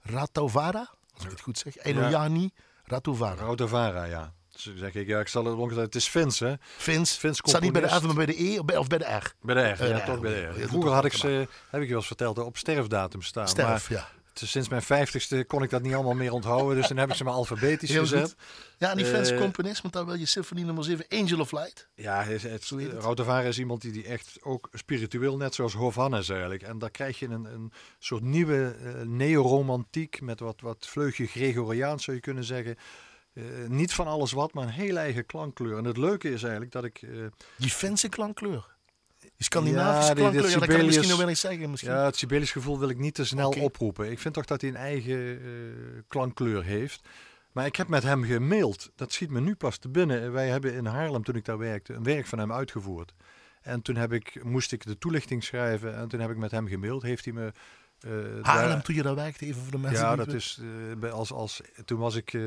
Ratovara, 0.00 0.90
als 1.14 1.24
ik 1.24 1.30
het 1.30 1.40
goed 1.40 1.58
zeg. 1.58 1.84
Ja. 1.84 2.10
Jahini 2.10 2.50
Ratovara. 2.84 3.34
Rautavara, 3.34 4.04
ja. 4.04 4.34
Dus 4.62 4.78
zeg 4.78 4.94
ik, 4.94 5.06
ja, 5.06 5.20
ik 5.20 5.28
zal 5.28 5.44
het 5.44 5.54
ongetwijfeld. 5.54 5.94
Het 5.94 6.02
is 6.02 6.08
Fins, 6.08 6.38
hè? 6.38 6.54
Fins. 6.76 7.12
Fins 7.16 7.38
Staat 7.44 7.60
niet 7.60 7.72
bij 7.72 7.80
de 7.80 7.88
F, 7.88 8.02
maar 8.02 8.14
bij 8.14 8.26
de 8.26 8.42
E 8.42 8.58
of 8.58 8.86
bij, 8.86 8.98
de 8.98 9.04
R. 9.04 9.34
Bij 9.42 9.54
de 9.54 9.60
R, 9.60 9.80
Eh, 9.80 9.88
ja, 9.88 10.00
toch 10.04 10.20
bij 10.20 10.32
de 10.54 10.62
R. 10.64 10.68
Vroeger 10.68 10.90
had 10.90 11.04
ik 11.04 11.12
ze, 11.12 11.26
heb 11.70 11.80
ik 11.80 11.82
je 11.82 11.88
wel 11.88 11.96
eens 11.96 12.06
verteld, 12.06 12.38
op 12.38 12.56
sterfdatum 12.56 13.22
staan. 13.22 13.48
Sterf, 13.48 13.90
Maar 13.90 13.98
ja. 13.98 14.08
sinds 14.46 14.68
mijn 14.68 14.82
vijftigste 14.82 15.44
kon 15.46 15.62
ik 15.62 15.70
dat 15.70 15.82
niet 15.82 15.94
allemaal 15.94 16.14
meer 16.14 16.32
onthouden. 16.32 16.76
Dus 16.76 16.88
dan 16.88 16.96
heb 16.96 17.10
ik 17.10 17.14
ze 17.14 17.24
maar 17.24 17.32
alfabetisch 17.32 17.90
Heel 17.90 18.00
gezet. 18.00 18.22
goed. 18.22 18.34
Ja, 18.78 18.90
en 18.90 18.96
die 18.96 19.06
Franse 19.06 19.34
Eh, 19.34 19.40
componist, 19.40 19.82
want 19.82 19.94
dan 19.94 20.06
wil 20.06 20.14
je 20.14 20.26
symfonie 20.26 20.64
nummer 20.64 20.84
7, 20.84 21.04
Angel 21.08 21.40
of 21.40 21.52
Light. 21.52 21.88
Ja, 21.94 22.22
het, 22.24 22.72
is 23.44 23.58
iemand 23.58 23.80
die, 23.80 23.92
die 23.92 24.04
echt 24.04 24.38
ook 24.42 24.68
spiritueel, 24.72 25.36
net 25.36 25.54
zoals 25.54 25.72
Hovannes 25.74 26.28
eigenlijk. 26.28 26.62
En 26.62 26.78
daar 26.78 26.90
krijg 26.90 27.18
je 27.18 27.26
een, 27.28 27.44
een 27.44 27.72
soort 27.98 28.22
nieuwe 28.22 28.74
eh, 28.84 29.02
neoromantiek 29.06 30.20
met 30.20 30.40
wat, 30.40 30.60
wat 30.60 30.86
vleugje 30.88 31.26
Gregoriaans 31.26 32.04
zou 32.04 32.16
je 32.16 32.22
kunnen 32.22 32.44
zeggen. 32.44 32.76
Eh, 33.32 33.42
niet 33.68 33.92
van 33.92 34.06
alles 34.06 34.32
wat, 34.32 34.54
maar 34.54 34.64
een 34.64 34.70
heel 34.70 34.96
eigen 34.96 35.26
klankkleur. 35.26 35.76
En 35.78 35.84
het 35.84 35.96
leuke 35.96 36.32
is 36.32 36.42
eigenlijk 36.42 36.72
dat 36.72 36.84
ik... 36.84 37.02
eh, 37.02 37.10
Die 37.56 37.70
Finse 37.70 38.08
klankkleur. 38.08 38.66
Die 39.20 39.30
Scandinavische 39.36 40.08
Ja, 40.08 40.14
klankkleur, 40.14 40.50
ja, 40.50 40.58
dat 40.58 40.68
kan 40.68 40.68
misschien 40.68 40.84
Sibelius- 40.92 41.08
nog 41.08 41.18
wel 41.18 41.28
eens 41.28 41.40
zeggen. 41.40 41.70
Misschien. 41.70 41.92
Ja, 41.92 42.04
het 42.04 42.16
Sibelisch 42.16 42.52
gevoel 42.52 42.78
wil 42.78 42.88
ik 42.88 42.98
niet 42.98 43.14
te 43.14 43.24
snel 43.24 43.50
oproepen. 43.50 44.10
Ik 44.10 44.18
vind 44.18 44.34
toch 44.34 44.44
dat 44.44 44.60
hij 44.60 44.70
een 44.70 44.76
eigen 44.76 45.40
eh, 45.40 45.46
klankkleur 46.08 46.64
heeft. 46.64 47.08
Maar 47.52 47.66
ik 47.66 47.76
heb 47.76 47.88
met 47.88 48.02
hem 48.02 48.24
gemaild. 48.24 48.90
Dat 48.94 49.12
schiet 49.12 49.30
me 49.30 49.40
nu 49.40 49.54
pas 49.54 49.76
te 49.78 49.88
binnen. 49.88 50.32
Wij 50.32 50.48
hebben 50.48 50.74
in 50.74 50.86
Haarlem, 50.86 51.22
toen 51.24 51.34
ik 51.34 51.44
daar 51.44 51.58
werkte, 51.58 51.92
een 51.94 52.02
werk 52.02 52.26
van 52.26 52.38
hem 52.38 52.52
uitgevoerd. 52.52 53.12
En 53.62 53.82
toen 53.82 53.96
heb 53.96 54.12
ik, 54.12 54.44
moest 54.44 54.72
ik 54.72 54.84
de 54.86 54.98
toelichting 54.98 55.44
schrijven. 55.44 55.96
En 55.96 56.08
toen 56.08 56.20
heb 56.20 56.30
ik 56.30 56.36
met 56.36 56.50
hem 56.50 56.66
gemaild. 56.68 57.02
Heeft 57.02 57.24
hij 57.24 57.34
me... 57.34 57.52
eh, 58.00 58.10
Haarlem, 58.42 58.68
daar- 58.68 58.82
toen 58.82 58.94
je 58.94 59.02
daar 59.02 59.14
werkte, 59.14 59.46
even 59.46 59.62
voor 59.62 59.70
de 59.70 59.78
mensen 59.78 60.04
ja, 60.04 60.16
die... 60.16 60.24
dat 60.24 60.34
is 60.34 60.60
eh, 61.02 61.12
als, 61.12 61.32
als, 61.32 61.60
toen 61.84 61.98
was 61.98 62.14
ik 62.14 62.32
eh, 62.34 62.42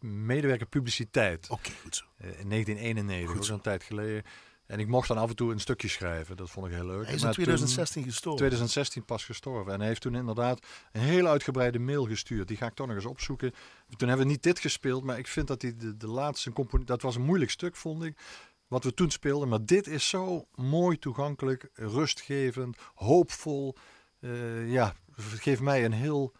medewerker 0.00 0.66
publiciteit. 0.66 1.46
Oké, 1.50 1.70
goed 1.82 1.96
zo. 1.96 2.04
In 2.18 2.48
1991, 2.48 3.36
Goed 3.36 3.46
zo. 3.46 3.54
een 3.54 3.60
tijd 3.60 3.82
geleden. 3.82 4.22
En 4.66 4.78
ik 4.80 4.86
mocht 4.86 5.08
dan 5.08 5.18
af 5.18 5.28
en 5.28 5.36
toe 5.36 5.52
een 5.52 5.60
stukje 5.60 5.88
schrijven. 5.88 6.36
Dat 6.36 6.50
vond 6.50 6.66
ik 6.66 6.72
heel 6.72 6.86
leuk. 6.86 7.04
Hij 7.04 7.14
is 7.14 7.20
in 7.20 7.24
Maar 7.26 7.34
toen- 7.34 7.44
2016 7.44 8.02
gestorven. 8.04 8.38
2016 8.38 9.04
pas 9.04 9.24
gestorven. 9.24 9.72
En 9.72 9.78
hij 9.78 9.88
heeft 9.88 10.00
toen 10.00 10.14
inderdaad 10.14 10.66
een 10.92 11.00
hele 11.00 11.28
uitgebreide 11.28 11.78
mail 11.78 12.06
gestuurd. 12.06 12.48
Die 12.48 12.56
ga 12.56 12.66
ik 12.66 12.74
toch 12.74 12.86
nog 12.86 12.96
eens 12.96 13.04
opzoeken. 13.04 13.52
Toen 13.96 14.08
hebben 14.08 14.26
we 14.26 14.32
niet 14.32 14.42
dit 14.42 14.58
gespeeld, 14.58 15.04
maar 15.04 15.18
ik 15.18 15.26
vind 15.26 15.46
dat 15.46 15.62
hij 15.62 15.76
de, 15.76 15.96
de 15.96 16.06
laatste 16.08 16.52
component... 16.52 16.88
Dat 16.88 17.02
was 17.02 17.16
een 17.16 17.22
moeilijk 17.22 17.50
stuk, 17.50 17.76
vond 17.76 18.02
ik. 18.04 18.18
Wat 18.66 18.84
we 18.84 18.94
toen 18.94 19.10
speelden. 19.10 19.48
Maar 19.48 19.64
dit 19.64 19.86
is 19.86 20.08
zo 20.08 20.46
mooi 20.54 20.98
toegankelijk, 20.98 21.68
rustgevend, 21.74 22.76
hoopvol. 22.94 23.76
Eh, 24.20 24.72
ja, 24.72 24.94
het 25.14 25.40
geeft 25.40 25.60
mij 25.60 25.84
een 25.84 25.92
heel 25.92 26.32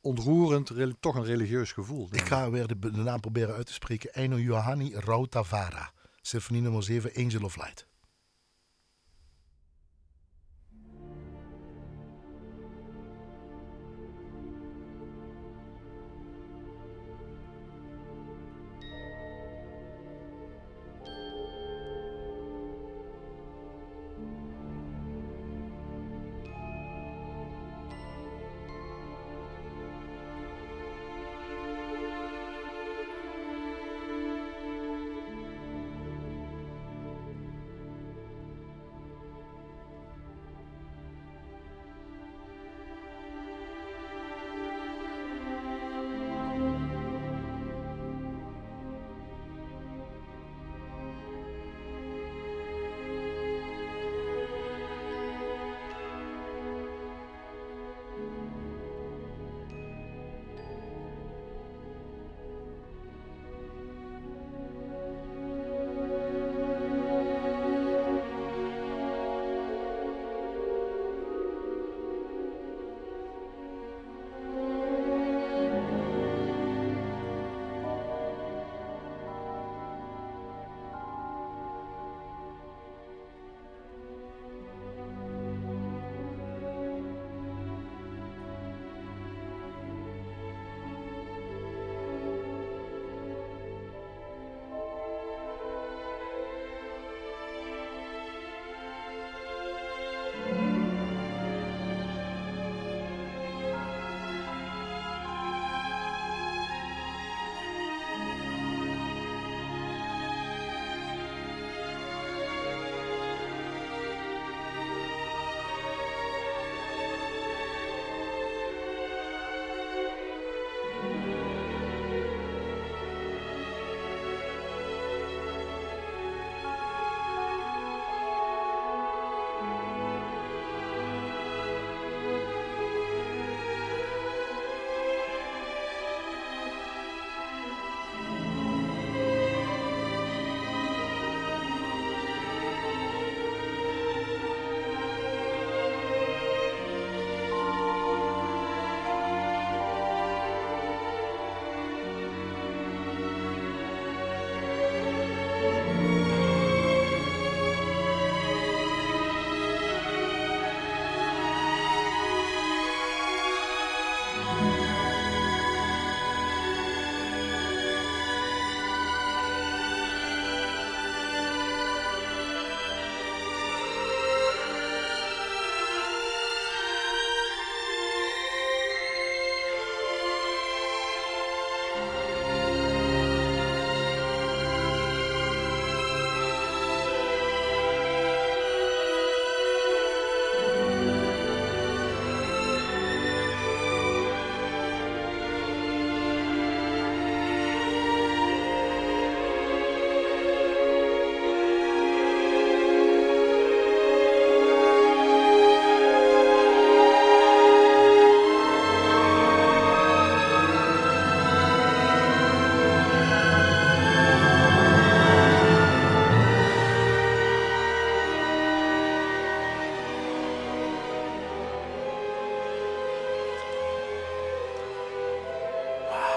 ontroerend, 0.00 0.72
toch 1.00 1.14
een 1.14 1.24
religieus 1.24 1.72
gevoel. 1.72 2.08
Ik 2.10 2.26
ga 2.26 2.50
weer 2.50 2.66
de, 2.66 2.90
naam 2.90 3.20
proberen 3.20 3.54
uit 3.54 3.66
te 3.66 3.72
spreken. 3.72 4.12
Eino 4.12 4.38
Johanni 4.38 4.94
Rautavaara. 4.94 5.92
Symfonie 6.20 6.62
nummer 6.62 6.82
7, 6.82 7.10
Angel 7.14 7.42
of 7.42 7.56
Light. 7.56 7.86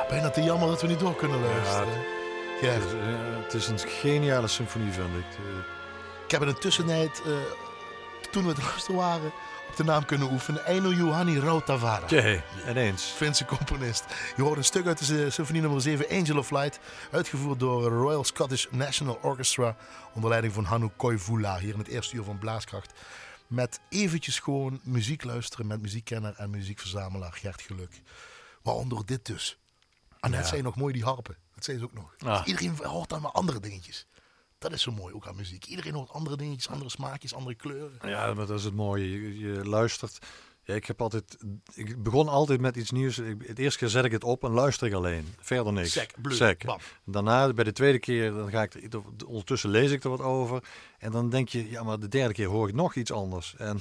Bijna 0.10 0.30
te 0.30 0.42
jammer 0.44 0.68
dat 0.68 0.82
we 0.82 0.88
niet 0.88 1.00
door 1.00 1.16
kunnen 1.16 1.42
luisteren. 1.42 2.04
Ja, 2.62 2.72
Het 2.72 2.84
is, 2.84 2.94
eh, 2.94 3.44
het 3.44 3.54
is 3.54 3.68
een 3.68 3.80
geniale 3.90 4.48
symfonie, 4.48 4.92
vind 4.92 5.08
ik. 5.08 5.38
Eh, 5.38 5.58
ik 6.26 6.32
heb 6.32 6.42
in 6.42 6.48
de 6.48 6.58
tussentijd, 6.58 7.22
eh, 7.26 7.32
toen 8.32 8.44
we 8.44 8.50
het 8.50 8.64
luisteren 8.64 8.96
waren, 8.96 9.32
op 9.70 9.76
de 9.76 9.84
naam 9.84 10.06
kunnen 10.06 10.32
oefenen. 10.32 10.66
Eino 10.66 10.92
Johanni 10.92 11.40
Rautavaara. 11.40 12.04
Oké, 12.04 12.44
ineens. 12.70 13.04
Finse 13.04 13.46
componist. 13.46 14.06
Je 14.36 14.42
hoort 14.42 14.58
een 14.58 14.64
stuk 14.64 14.86
uit 14.88 15.08
de 15.08 15.30
symfonie 15.30 15.62
nummer 15.62 15.82
7, 15.82 16.10
Angel 16.10 16.38
of 16.38 16.52
Light, 16.52 16.80
uitgevoerd 17.12 17.60
door 17.60 17.82
de 17.82 17.96
Royal 17.96 18.24
Scottish 18.24 18.66
National 18.72 19.20
Orchestra 19.22 19.76
onder 20.14 20.30
leiding 20.30 20.54
van 20.54 20.64
Hannu 20.64 20.90
Koivula, 20.96 21.58
hier 21.60 21.74
in 21.74 21.80
het 21.80 21.88
eerste 21.88 22.16
uur 22.16 22.24
van 22.24 22.38
Blaaskracht. 22.38 22.94
Met 23.48 23.80
eventjes 23.90 24.40
gewoon 24.40 24.80
muziek 24.84 25.24
luisteren 25.24 25.68
met 25.68 25.82
muziekkenner 25.82 26.34
en 26.38 26.50
muziekverzamelaar 26.50 27.34
Gert 27.34 27.62
Geluk. 27.62 28.02
Waaronder 28.62 29.06
dit 29.06 29.26
dus. 29.26 29.58
En 30.26 30.32
Ja. 30.32 30.44
zijn 30.44 30.64
nog 30.64 30.76
mooi 30.76 30.94
die 30.94 31.04
harpen. 31.04 31.38
Dat 31.56 31.64
zijn 31.64 31.78
ze 31.80 31.84
ook 31.84 31.94
nog. 31.94 32.14
Ah. 32.18 32.38
Dus 32.38 32.46
iedereen 32.48 32.86
hoort 32.86 33.10
dan 33.10 33.22
maar 33.22 33.32
andere 33.32 33.60
dingetjes. 33.60 34.08
Dat 34.58 34.72
is 34.72 34.82
zo 34.82 34.92
mooi 34.92 35.14
ook 35.14 35.28
aan 35.28 35.36
muziek. 35.36 35.66
Iedereen 35.66 35.94
hoort 35.94 36.10
andere 36.10 36.38
dingetjes, 36.38 36.70
andere 36.70 36.90
smaakjes, 36.90 37.34
andere 37.34 37.56
kleuren. 37.56 38.10
Ja, 38.10 38.34
maar 38.34 38.46
dat 38.46 38.60
is 38.60 38.66
het 38.66 38.74
mooie. 38.74 39.12
Je, 39.12 39.38
je 39.40 39.66
luistert. 39.66 40.18
Ja, 40.66 40.74
ik 40.74 40.86
heb 40.86 41.02
altijd. 41.02 41.38
Ik 41.74 42.04
begon 42.04 42.28
altijd 42.28 42.62
met 42.62 42.76
iets 42.76 42.92
nieuws. 42.92 43.18
Ik, 43.20 43.36
het 43.48 43.60
eerste 43.60 43.80
keer 43.80 43.88
zet 43.88 44.06
ik 44.06 44.12
het 44.12 44.24
op 44.24 44.44
en 44.44 44.52
luister 44.52 44.88
ik 44.88 44.94
alleen. 44.94 45.34
Verder 45.40 45.74
niks. 45.74 46.06
Bleu, 46.22 46.56
bam. 46.66 46.80
Daarna, 47.04 47.54
bij 47.54 47.64
de 47.64 47.72
tweede 47.72 48.00
keer, 48.00 48.32
dan 48.32 48.50
ga 48.50 48.62
ik 48.62 48.74
er, 48.74 49.02
ondertussen 49.26 49.70
lees 49.70 49.92
ik 49.92 50.04
er 50.04 50.10
wat 50.10 50.22
over. 50.22 50.64
En 50.98 51.12
dan 51.12 51.30
denk 51.30 51.50
je, 51.50 51.70
ja, 51.70 51.84
maar 51.84 52.00
de 52.00 52.08
derde 52.08 52.34
keer 52.34 52.48
hoor 52.48 52.68
ik 52.68 52.76
nog 52.76 52.96
iets 52.96 53.12
anders. 53.12 53.56
En 53.58 53.80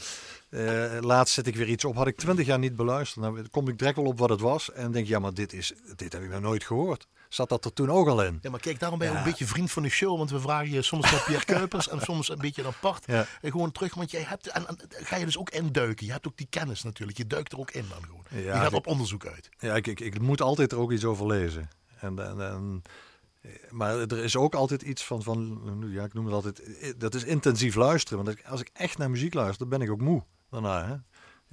eh, 0.48 0.98
laatst 1.00 1.34
zet 1.34 1.46
ik 1.46 1.56
weer 1.56 1.68
iets 1.68 1.84
op. 1.84 1.94
Had 1.94 2.06
ik 2.06 2.16
twintig 2.16 2.46
jaar 2.46 2.58
niet 2.58 2.76
beluisterd. 2.76 3.24
Dan 3.24 3.50
kom 3.50 3.68
ik 3.68 3.78
direct 3.78 3.96
wel 3.96 4.06
op 4.06 4.18
wat 4.18 4.30
het 4.30 4.40
was. 4.40 4.72
En 4.72 4.92
denk, 4.92 5.06
ja, 5.06 5.18
maar 5.18 5.34
dit, 5.34 5.52
is, 5.52 5.72
dit 5.96 6.12
heb 6.12 6.22
ik 6.22 6.30
nog 6.30 6.40
nooit 6.40 6.64
gehoord. 6.64 7.06
Zat 7.34 7.48
dat 7.48 7.64
er 7.64 7.72
toen 7.72 7.90
ook 7.90 8.08
al 8.08 8.22
in? 8.24 8.38
Ja, 8.42 8.50
maar 8.50 8.60
kijk, 8.60 8.78
daarom 8.78 8.98
ben 8.98 9.08
je 9.08 9.14
Ja. 9.14 9.20
ook 9.20 9.24
een 9.26 9.30
beetje 9.32 9.46
vriend 9.46 9.70
van 9.72 9.82
de 9.82 9.88
show. 9.88 10.16
Want 10.18 10.30
we 10.30 10.40
vragen 10.40 10.70
je 10.70 10.82
soms 10.82 11.10
naar 11.10 11.22
Pierre 11.26 11.44
Kuipers 11.54 11.88
en 11.88 12.00
soms 12.00 12.28
een 12.28 12.38
beetje 12.38 12.66
apart. 12.66 13.04
Ja. 13.06 13.26
En 13.40 13.50
gewoon 13.50 13.72
terug, 13.72 13.94
want 13.94 14.10
jij 14.10 14.22
hebt... 14.22 14.46
En, 14.48 14.66
en 14.66 14.78
ga 14.88 15.16
je 15.16 15.24
dus 15.24 15.38
ook 15.38 15.50
induiken. 15.50 16.06
Je 16.06 16.12
hebt 16.12 16.26
ook 16.26 16.36
die 16.36 16.46
kennis 16.50 16.82
natuurlijk. 16.82 17.18
Je 17.18 17.26
duikt 17.26 17.52
er 17.52 17.58
ook 17.58 17.70
in 17.70 17.84
dan 17.88 18.02
gewoon. 18.02 18.24
Ja, 18.28 18.38
je 18.54 18.60
gaat 18.60 18.72
op 18.72 18.86
onderzoek 18.86 19.26
uit. 19.26 19.48
Ja, 19.58 19.74
ik, 19.74 19.86
ik, 19.86 20.00
ik 20.00 20.20
moet 20.20 20.40
altijd 20.40 20.72
er 20.72 20.78
ook 20.78 20.92
iets 20.92 21.04
over 21.04 21.26
lezen. 21.26 21.68
En, 22.00 22.18
en, 22.18 22.40
en, 22.40 22.82
maar 23.70 23.98
er 23.98 24.18
is 24.18 24.36
ook 24.36 24.54
altijd 24.54 24.82
iets 24.82 25.04
van, 25.04 25.22
van, 25.22 25.60
ja, 25.88 26.04
ik 26.04 26.14
noem 26.14 26.24
het 26.24 26.34
altijd, 26.34 26.62
dat 26.98 27.14
is 27.14 27.24
intensief 27.24 27.74
luisteren. 27.74 28.24
Want 28.24 28.44
als 28.44 28.60
ik 28.60 28.70
echt 28.72 28.98
naar 28.98 29.10
muziek 29.10 29.34
luister, 29.34 29.58
dan 29.68 29.78
ben 29.78 29.86
ik 29.86 29.92
ook 29.92 30.00
moe 30.00 30.22
daarna. 30.50 30.86
Hè? 30.86 30.94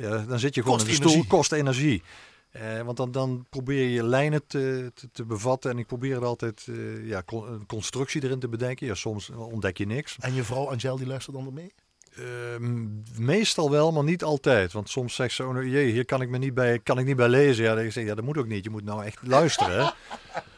Ja, 0.07 0.17
dan 0.17 0.39
zit 0.39 0.55
je 0.55 0.61
gewoon 0.61 0.77
Kost 0.77 0.89
in 0.89 0.93
de 0.95 1.00
stoel, 1.00 1.11
energie. 1.11 1.31
kost 1.31 1.51
energie. 1.51 2.03
Eh, 2.51 2.81
want 2.81 2.98
dan, 2.98 3.12
dan 3.12 3.46
probeer 3.50 3.88
je 3.88 4.03
lijnen 4.03 4.48
te, 4.48 4.91
te, 4.93 5.10
te 5.12 5.25
bevatten. 5.25 5.72
En 5.72 5.77
ik 5.77 5.88
probeer 5.88 6.15
er 6.15 6.25
altijd 6.25 6.67
eh, 6.70 7.08
ja, 7.08 7.24
con- 7.25 7.51
een 7.53 7.65
constructie 7.65 8.24
erin 8.24 8.39
te 8.39 8.50
bedenken. 8.50 8.88
Ja, 8.88 8.96
soms 8.96 9.29
ontdek 9.29 9.77
je 9.77 9.86
niks. 9.86 10.15
En 10.20 10.34
je 10.34 10.43
vrouw 10.43 10.70
Angel, 10.70 10.98
die 10.98 11.08
luistert 11.08 11.36
dan 11.36 11.53
mee? 11.53 11.74
Ehm, 12.15 12.88
meestal 13.17 13.72
wel, 13.72 13.91
maar 13.91 14.03
niet 14.03 14.24
altijd. 14.24 14.72
Want 14.72 14.89
soms 14.89 15.15
zegt 15.15 15.34
ze, 15.36 15.43
oh, 15.43 15.53
nou, 15.53 15.70
jee, 15.70 15.91
hier 15.91 16.05
kan 16.05 16.22
ik, 16.22 16.29
me 16.29 16.38
niet 16.38 16.53
bij, 16.53 16.79
kan 16.79 17.00
ik 17.00 17.05
niet 17.05 17.15
bij 17.15 17.29
lezen. 17.29 17.63
Ja, 17.63 17.75
dan 17.75 17.91
zeg 17.91 18.03
ik, 18.03 18.10
ja, 18.10 18.15
dat 18.15 18.25
moet 18.25 18.38
ook 18.38 18.48
niet. 18.48 18.63
Je 18.63 18.70
moet 18.70 18.84
nou 18.84 19.03
echt 19.03 19.17
luisteren. 19.22 19.93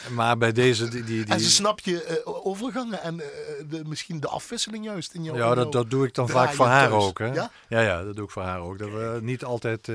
maar 0.09 0.39
bij 0.39 0.53
deze, 0.53 0.89
die... 0.89 1.05
die, 1.05 1.25
die 1.25 1.35
En 1.35 1.41
ze 1.41 1.51
snapt 1.51 1.85
je 1.85 2.05
eh, 2.05 2.47
overgangen 2.47 3.03
en 3.03 3.21
eh, 3.21 3.29
de, 3.69 3.85
misschien 3.85 4.21
de 4.21 4.29
afwisseling 4.29 4.85
juist 4.85 5.15
in 5.15 5.25
jouw... 5.25 5.37
ja, 5.37 5.55
dat, 5.55 5.73
dat 5.73 5.91
doe 5.91 6.07
ik 6.07 6.15
dan 6.15 6.29
vaak 6.29 6.53
voor 6.53 6.67
haar 6.67 6.89
thuis. 6.89 7.03
ook. 7.03 7.19
Hè? 7.19 7.27
Ja? 7.27 7.51
Ja, 7.69 7.81
ja, 7.81 8.03
dat 8.03 8.17
doe 8.17 8.25
ik 8.25 8.31
voor 8.31 8.43
haar 8.43 8.61
ook. 8.61 8.79
Dat 8.79 8.91
we 8.91 9.19
niet 9.23 9.45
altijd 9.45 9.89
eh, 9.89 9.95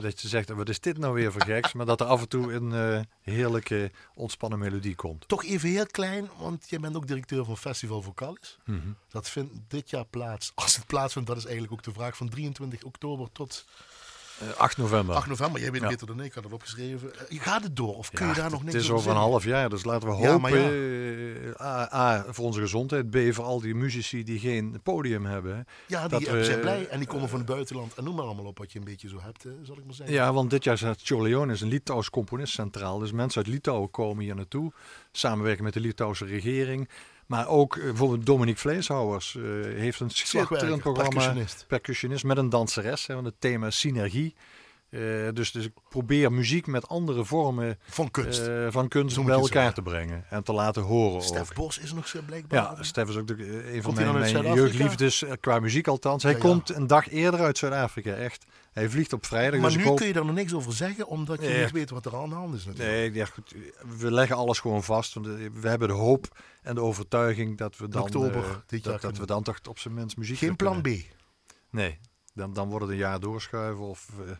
dat 0.00 0.20
je 0.20 0.28
zegt, 0.28 0.48
wat 0.48 0.68
is 0.68 0.80
dit 0.80 0.98
nou 0.98 1.14
weer 1.14 1.32
voor 1.32 1.44
geks? 1.44 1.72
Maar 1.72 1.86
dat 1.86 2.00
er 2.00 2.06
af 2.06 2.20
en 2.20 2.28
toe 2.28 2.52
een 2.52 3.06
heerlijke, 3.22 3.90
ontspannen 4.14 4.58
melodie 4.58 4.94
komt. 4.94 5.28
Toch 5.28 5.44
even 5.44 5.68
heel 5.68 5.86
klein, 5.86 6.28
want 6.38 6.68
jij 6.68 6.78
bent 6.78 6.96
ook 6.96 7.06
directeur 7.06 7.44
van 7.44 7.56
Festival 7.56 8.02
Vocalis. 8.02 8.58
Mhm. 8.64 8.78
Dat 9.08 9.28
vindt 9.28 9.54
dit 9.68 9.90
jaar 9.90 10.06
plaats. 10.06 10.52
Als 10.54 10.76
het 10.76 10.86
plaatsvindt, 10.86 11.28
dat 11.28 11.36
is 11.36 11.44
eigenlijk 11.44 11.72
ook 11.72 11.82
de 11.82 11.92
vraag 11.92 12.16
van 12.16 12.28
23 12.28 12.82
oktober 12.82 13.28
tot 13.32 13.64
Eh, 14.40 14.48
8 14.56 14.76
november. 14.76 15.14
8 15.14 15.26
november. 15.28 15.60
Jij 15.60 15.70
weet 15.70 15.80
het 15.80 15.90
Ja. 15.90 15.96
beter 15.96 16.06
dan 16.06 16.20
ik, 16.20 16.24
ik 16.26 16.34
had 16.34 16.44
het 16.44 16.52
opgeschreven. 16.52 17.28
Eh, 17.28 17.40
Gaat 17.40 17.62
het 17.62 17.76
door 17.76 17.96
of 17.96 18.10
kun 18.10 18.26
Ja, 18.26 18.32
je 18.32 18.40
daar 18.40 18.50
nog 18.50 18.60
het 18.62 18.72
niks 18.72 18.84
is 18.84 18.90
over 18.90 18.96
over 18.96 19.10
een 19.10 19.16
half 19.16 19.44
jaar, 19.44 19.68
dus 19.70 19.84
laten 19.84 20.08
we 20.08 20.14
hopen. 20.14 20.50
ja. 20.60 20.70
eh, 21.58 21.66
A, 21.66 21.94
A, 21.94 22.24
voor 22.28 22.44
onze 22.44 22.60
gezondheid. 22.60 23.10
B, 23.10 23.16
voor 23.30 23.44
al 23.44 23.60
die 23.60 23.74
muzici 23.74 24.24
die 24.24 24.38
geen 24.38 24.80
podium 24.82 25.24
hebben. 25.26 25.66
Ja, 25.86 26.08
die 26.08 26.26
eh, 26.26 26.32
we- 26.32 26.44
zijn 26.44 26.60
blij 26.60 26.86
en 26.88 26.98
die 26.98 27.08
komen 27.08 27.28
van 27.28 27.38
het 27.38 27.48
buitenland. 27.48 27.94
En 27.94 28.04
noem 28.04 28.14
maar 28.14 28.24
allemaal 28.24 28.44
op 28.44 28.58
wat 28.58 28.72
je 28.72 28.78
een 28.78 28.84
beetje 28.84 29.08
zo 29.08 29.20
hebt, 29.20 29.44
eh, 29.44 29.52
zal 29.62 29.78
ik 29.78 29.84
maar 29.84 29.94
zeggen. 29.94 30.14
Ja, 30.16 30.32
want 30.32 30.50
dit 30.50 30.64
jaar 30.64 30.78
staat 30.78 31.00
Choleone 31.02 31.52
is 31.52 31.60
een 31.60 31.68
Litouws 31.68 32.10
componist 32.10 32.52
centraal. 32.52 32.98
Dus 32.98 33.12
mensen 33.12 33.42
uit 33.42 33.50
Litouwen 33.52 33.90
komen 33.90 34.24
hier 34.24 34.34
naartoe. 34.34 34.72
Samenwerken 35.12 35.64
met 35.64 35.72
de 35.72 35.80
Litouwse 35.80 36.24
regering. 36.24 36.88
Maar 37.28 37.48
ook 37.48 37.76
eh, 37.76 37.82
bijvoorbeeld 37.84 38.26
Dominique 38.26 38.60
Vleeshouwers 38.60 39.36
eh, 39.36 39.42
heeft 39.62 40.00
een 40.00 40.10
schitterend 40.10 40.80
programma. 40.80 41.08
percussionist. 41.10 41.64
Percussionist 41.68 42.24
met 42.24 42.36
een 42.36 42.48
danseres. 42.48 43.06
Hè, 43.06 43.14
want 43.14 43.26
het 43.26 43.34
thema 43.38 43.66
is 43.66 43.78
synergie. 43.78 44.34
Eh, 44.90 45.00
dus, 45.32 45.52
dus 45.52 45.64
ik 45.64 45.72
probeer 45.88 46.32
muziek 46.32 46.66
met 46.66 46.88
andere 46.88 47.24
vormen 47.24 47.78
Van 47.88 48.10
kunst. 48.10 48.46
eh, 48.46 48.66
van 48.70 48.88
kunst 48.88 49.24
bij 49.24 49.34
elkaar 49.34 49.48
zeggen. 49.52 49.74
te 49.74 49.82
brengen. 49.82 50.24
En 50.30 50.42
te 50.42 50.52
laten 50.52 50.82
horen 50.82 51.22
Stef. 51.22 51.52
Bos 51.54 51.78
is 51.78 51.92
nog 51.92 52.14
blijkbaar. 52.26 52.62
Ja, 52.76 52.82
Stef 52.82 53.08
is 53.08 53.16
ook 53.16 53.26
de, 53.26 53.72
een 53.74 53.82
van 53.82 53.94
Komt 53.94 54.12
mijn, 54.12 54.54
jeugdliefdes, 54.54 55.24
qua 55.40 55.58
muziek 55.60 55.86
althans. 55.88 56.22
Hij 56.22 56.32
Ja, 56.32 56.38
ja. 56.38 56.44
komt 56.44 56.74
een 56.74 56.86
dag 56.86 57.08
eerder 57.08 57.40
uit 57.40 57.58
Zuid-Afrika, 57.58 58.12
echt. 58.14 58.44
Hij 58.78 58.88
vliegt 58.90 59.12
op 59.12 59.26
vrijdag. 59.26 59.60
maar 59.60 59.68
dus 59.70 59.78
nu 59.78 59.84
hoop... 59.84 59.96
kun 59.96 60.06
je 60.06 60.14
er 60.14 60.24
nog 60.24 60.34
niks 60.34 60.54
over 60.54 60.72
zeggen, 60.72 61.06
omdat 61.06 61.40
je 61.42 61.48
Nee. 61.48 61.62
niet 61.62 61.70
weet 61.72 61.90
wat 61.90 62.06
er 62.06 62.16
aan 62.16 62.28
de 62.28 62.34
hand 62.34 62.54
is 62.54 62.64
natuurlijk. 62.64 62.94
Nee, 62.96 63.12
ja, 63.12 63.24
goed, 63.24 63.54
we 63.98 64.12
leggen 64.12 64.36
alles 64.36 64.58
gewoon 64.58 64.82
vast. 64.82 65.14
Want 65.14 65.26
eh, 65.26 65.32
we 65.52 65.68
hebben 65.68 65.88
de 65.88 65.94
hoop 65.94 66.42
en 66.62 66.74
de 66.74 66.80
overtuiging 66.80 67.58
dat 67.58 67.76
we 67.76 67.88
dan, 67.88 68.02
oktober 68.02 68.44
eh, 68.44 68.50
dit 68.66 68.84
jaar 68.84 69.00
dat, 69.00 69.16
we 69.18 69.26
dan 69.26 69.42
toch 69.42 69.58
op 69.68 69.78
zijn 69.78 69.94
minst 69.94 70.16
muziek 70.16 70.38
Geen 70.38 70.56
kunnen- 70.56 70.82
plan 70.82 70.94
B. 70.94 71.04
Nee, 71.70 71.98
dan, 72.34 72.52
dan 72.52 72.68
wordt 72.68 72.84
het 72.84 72.92
een 72.92 72.98
jaar 73.00 73.20
doorschuiven 73.20 73.84
of 73.84 74.08
eh, 74.26 74.30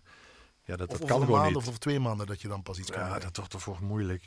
ja, 0.65 0.77
dat, 0.77 0.89
Of 0.93 0.99
dat 0.99 1.09
kan 1.09 1.17
een 1.21 1.25
gewoon 1.25 1.39
maand 1.41 1.51
niet. 1.53 1.59
of 1.63 1.69
over 1.69 1.81
twee 1.81 2.01
maanden 2.01 2.27
dat 2.27 2.41
je 2.41 2.49
dan 2.49 2.63
pas 2.63 2.79
iets 2.79 2.91
kan 2.91 3.01
Ja, 3.01 3.19
dat 3.19 3.37
wordt 3.37 3.51
toch 3.51 3.63
voor 3.63 3.79
moeilijk. 3.81 4.25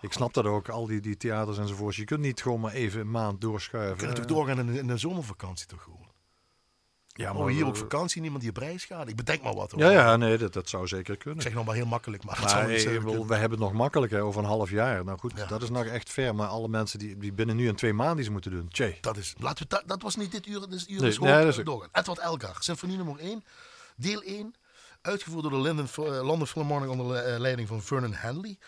Ik 0.00 0.12
snap 0.12 0.34
dat 0.34 0.44
ook, 0.44 0.68
al 0.68 0.86
die, 0.86 1.00
die 1.00 1.16
theaters 1.16 1.58
enzovoorts. 1.58 1.96
Je 1.96 2.04
kunt 2.04 2.20
niet 2.20 2.42
gewoon 2.42 2.60
maar 2.60 2.72
even 2.72 3.00
een 3.00 3.10
maand 3.10 3.32
Je 3.32 3.38
doorschuiven. 3.48 3.96
kunt 3.96 4.14
toch 4.14 4.24
Eh, 4.24 4.30
doorgaan 4.30 4.58
in, 4.58 4.66
de- 4.66 4.78
in 4.78 4.86
de 4.86 4.96
zomervakantie 4.96 5.66
toch 5.66 5.82
gewoon? 5.82 6.06
Ja, 7.18 7.34
Oh, 7.34 7.46
hier 7.46 7.58
we- 7.64 7.68
op 7.68 7.76
vakantie, 7.76 8.20
niemand 8.20 8.40
die 8.42 8.50
op 8.50 8.56
reis 8.56 8.84
gaat. 8.84 9.08
Ik 9.08 9.16
bedenk 9.16 9.42
maar 9.42 9.54
wat. 9.54 9.70
hoor. 9.70 9.80
Ja, 9.80 9.90
ja, 9.90 10.16
nee, 10.16 10.38
dat, 10.38 10.52
dat 10.52 10.68
zou 10.68 10.86
zeker 10.86 11.12
Ik 11.14 11.18
kunnen. 11.20 11.42
zeg 11.42 11.52
nog 11.54 11.64
maar 11.66 11.74
heel 11.74 11.86
makkelijk, 11.86 12.24
maar, 12.24 12.40
Maar 12.40 12.64
kunnen. 12.64 13.26
we 13.26 13.34
hebben 13.34 13.50
het 13.50 13.68
nog 13.68 13.72
makkelijker 13.72 14.20
over 14.20 14.40
een 14.40 14.46
half 14.48 14.70
jaar. 14.70 15.04
Nou 15.04 15.18
goed, 15.18 15.32
Ja. 15.36 15.46
dat 15.46 15.62
is 15.62 15.70
nog 15.70 15.84
echt 15.84 16.10
ver. 16.10 16.34
Maar 16.34 16.46
alle 16.48 16.68
mensen 16.68 16.98
die, 16.98 17.16
die 17.16 17.32
binnen 17.32 17.56
nu 17.56 17.68
en 17.68 17.74
twee 17.76 17.92
maanden 17.92 18.18
iets 18.18 18.28
moeten 18.28 18.50
doen. 18.50 18.68
Tjee. 18.68 18.98
Dat, 19.00 19.16
is, 19.16 19.34
laten 19.38 19.62
we, 19.62 19.68
dat, 19.68 19.82
dat 19.86 20.02
was 20.02 20.16
niet 20.16 20.32
dit 20.32 20.46
uur, 20.46 20.60
dit 20.68 20.88
uur 20.88 21.00
Nee, 21.00 21.10
is 21.10 21.18
nee, 21.18 21.44
dat 21.44 21.58
is 21.58 21.64
doorgaan. 21.64 21.88
Edward 21.92 22.18
Elgar, 22.18 22.56
symfonie 22.58 22.96
nummer 22.96 23.18
1, 23.18 23.44
deel 23.96 24.22
1. 24.22 24.54
Uitgevoerd 25.02 25.42
door 25.42 25.52
de 25.52 25.60
Linden, 25.60 25.86
eh, 25.96 26.04
London 26.04 26.46
Philharmonic 26.46 26.88
onder 26.90 27.16
eh, 27.16 27.38
leiding 27.38 27.68
van 27.68 27.82
Vernon 27.82 28.12
Hanley. 28.12 28.58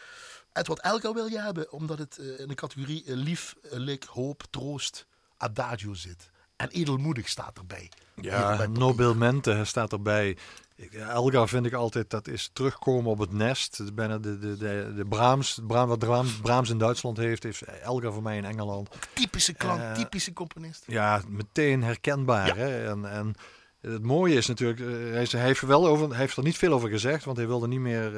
Edward 0.53 0.81
Elgar 0.81 1.15
wil 1.15 1.27
je 1.27 1.41
hebben, 1.41 1.73
omdat 1.73 1.99
het 1.99 2.19
eh, 2.19 2.41
in 2.41 2.49
de 2.49 2.55
categorie 2.55 3.03
lief, 3.07 3.55
lik, 3.63 4.05
hoop, 4.05 4.43
troost, 4.51 5.07
adagio 5.37 5.95
zit. 5.95 6.31
En 6.61 6.69
edelmoedig 6.69 7.29
staat 7.29 7.59
erbij. 7.59 7.91
Ja. 8.15 8.67
Nobelmente 8.67 9.61
staat 9.65 9.93
erbij. 9.93 10.37
Ik- 10.77 10.93
Elgar 10.95 11.49
vind 11.49 11.67
ik 11.67 11.73
altijd, 11.73 12.11
dat 12.11 12.29
is 12.29 12.51
terugkomen 12.53 13.11
op 13.11 13.19
het 13.19 13.33
nest. 13.33 13.95
Bijna 13.95 14.19
de, 14.19 14.39
de, 14.39 14.57
de, 14.57 14.93
de 14.97 15.05
Brahms, 15.07 15.61
Brahms, 15.67 15.89
wat 15.89 15.99
Brahms, 15.99 16.33
Brahms 16.41 16.71
in 16.71 16.79
Duitsland 16.79 17.17
heeft, 17.17 17.43
heeft 17.43 17.63
Elgar 17.63 18.13
voor 18.13 18.23
mij 18.23 18.37
in 18.37 18.45
Engeland. 18.45 18.89
Typische 19.13 19.53
klank, 19.53 19.81
Eh, 19.81 19.93
typische 19.93 20.33
componist. 20.33 20.85
Ja, 20.87 21.21
meteen 21.29 21.83
herkenbaar. 21.83 22.47
Ja. 22.47 22.55
Hè? 22.55 22.89
En, 22.89 23.05
en 23.11 23.35
het 23.81 24.03
mooie 24.03 24.35
is 24.37 24.47
natuurlijk, 24.47 24.81
eh, 24.81 24.87
hij, 25.31 25.41
heeft, 25.47 25.61
er 25.61 25.67
wel 25.69 25.87
over, 25.87 26.09
hij 26.09 26.19
heeft 26.19 26.37
er 26.37 26.43
niet 26.43 26.59
veel 26.59 26.73
over 26.73 26.89
gezegd, 26.89 27.25
want 27.25 27.37
hij 27.37 27.47
wilde 27.47 27.69
niet 27.69 27.81
meer, 27.81 28.07
eh, 28.07 28.13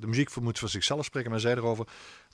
de 0.00 0.06
muziek 0.06 0.30
voor- 0.30 0.42
moet 0.42 0.58
voor 0.58 0.68
zichzelf 0.68 1.04
spreken, 1.04 1.30
maar 1.30 1.40
hij 1.40 1.50
zei 1.50 1.60
erover, 1.62 1.86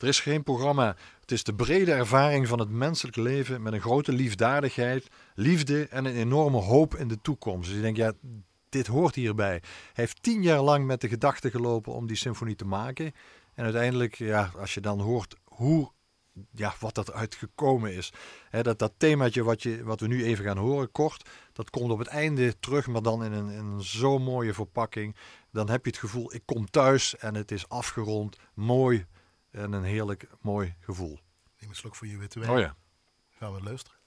er 0.03 0.09
is 0.09 0.21
geen 0.21 0.43
programma, 0.43 0.97
het 1.21 1.33
is 1.33 1.45
de 1.45 1.55
brede 1.55 1.93
ervaring 1.93 2.49
van 2.49 2.59
het 2.59 2.71
menselijk 2.71 3.17
leven 3.17 3.62
met 3.62 3.73
een 3.73 3.81
grote 3.81 4.12
liefdadigheid, 4.12 5.09
liefde 5.35 5.87
en 5.88 6.05
een 6.05 6.17
enorme 6.17 6.59
hoop 6.59 6.95
in 6.95 7.09
de 7.09 7.21
toekomst. 7.23 7.69
Dus 7.69 7.77
ik 7.77 7.83
denk, 7.83 7.97
ja, 7.97 8.12
dit 8.69 8.87
hoort 8.87 9.15
hierbij. 9.15 9.51
Hij 9.51 9.62
heeft 9.93 10.23
tien 10.23 10.43
jaar 10.43 10.61
lang 10.61 10.87
met 10.87 11.01
de 11.01 11.09
gedachte 11.09 11.51
gelopen 11.51 11.93
om 11.93 12.07
die 12.07 12.17
symfonie 12.17 12.57
te 12.57 12.65
maken. 12.65 13.12
En 13.55 13.65
uiteindelijk, 13.65 14.15
ja, 14.15 14.53
als 14.59 14.75
je 14.75 14.81
dan 14.81 15.01
hoort 15.01 15.37
hoe, 15.45 15.91
ja, 16.51 16.75
wat 16.81 16.95
dat 16.95 17.12
uitgekomen 17.12 17.95
is. 17.95 18.12
Hè, 18.51 18.62
dat, 18.62 18.79
dat 18.79 18.93
themaatje 18.97 19.43
wat, 19.43 19.62
je, 19.62 19.85
wat 19.85 20.01
we 20.01 20.07
nu 20.07 20.25
even 20.25 20.45
gaan 20.45 20.59
horen, 20.59 20.93
kort, 20.93 21.29
dat 21.53 21.71
komt 21.71 21.91
op 21.91 21.99
het 21.99 22.09
einde 22.09 22.59
terug, 22.59 22.87
maar 22.87 23.03
dan 23.03 23.25
in 23.25 23.33
een, 23.33 23.51
in 23.51 23.65
een 23.65 23.83
zo 23.83 24.19
mooie 24.19 24.55
verpakking. 24.55 25.17
Dan 25.51 25.71
heb 25.71 25.85
je 25.85 25.91
het 25.91 26.01
gevoel, 26.01 26.35
ik 26.35 26.43
kom 26.45 26.71
thuis 26.71 27.17
en 27.17 27.35
het 27.35 27.51
is 27.51 27.69
afgerond, 27.69 28.37
mooi 28.55 29.07
en 29.53 29.73
een 29.73 29.85
heerlijk 29.85 30.29
mooi 30.41 30.75
gevoel. 30.81 31.19
Neem 31.59 31.71
een 31.71 31.77
slok 31.77 31.97
voor 31.97 32.07
je 32.07 32.19
witte 32.19 32.38
wijn. 32.38 32.53
Oh 32.53 32.59
ja. 32.59 32.77
Gaan 33.31 33.55
we 33.55 33.62
luisteren. 33.62 33.99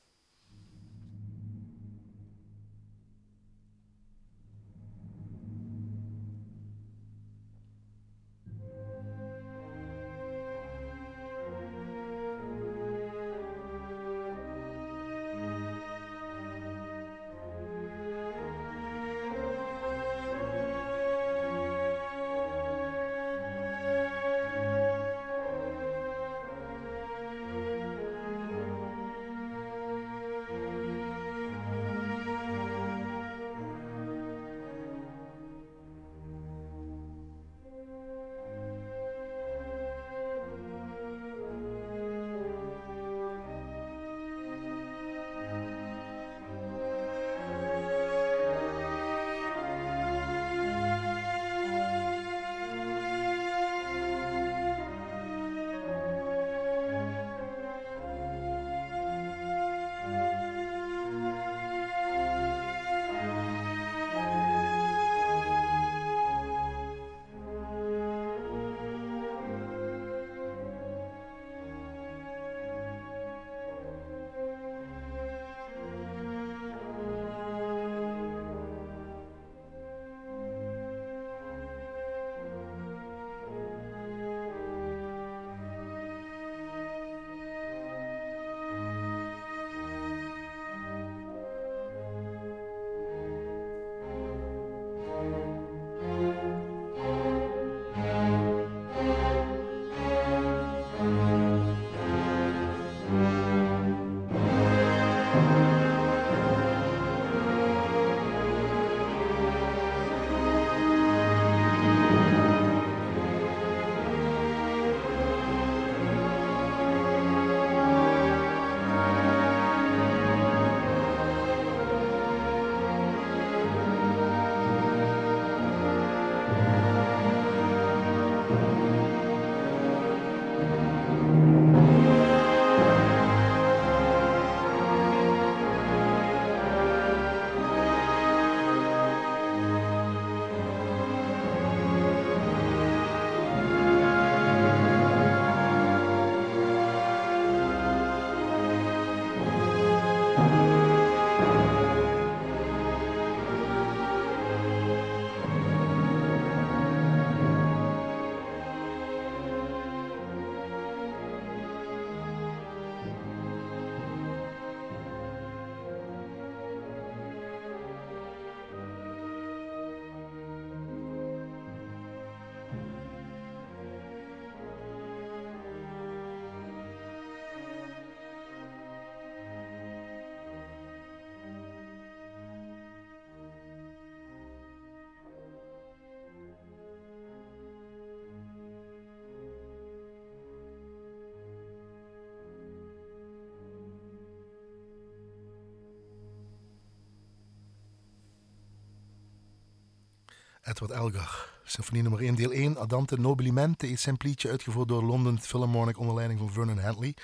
Edward 200.65 200.91
Elgar. 200.91 201.54
Symfonie 201.63 202.01
nummer 202.01 202.21
1, 202.21 202.36
deel 202.36 202.51
1. 202.51 202.78
Adante 202.78 203.19
Nobilimente, 203.19 203.88
een 203.88 203.97
simplietje 203.97 204.49
uitgevoerd 204.49 204.88
door 204.88 205.04
London 205.04 205.41
Philharmonic 205.41 205.97
onder 205.97 206.15
leiding 206.15 206.39
van 206.39 206.51
Vernon 206.51 206.78
Henley. 206.78 207.15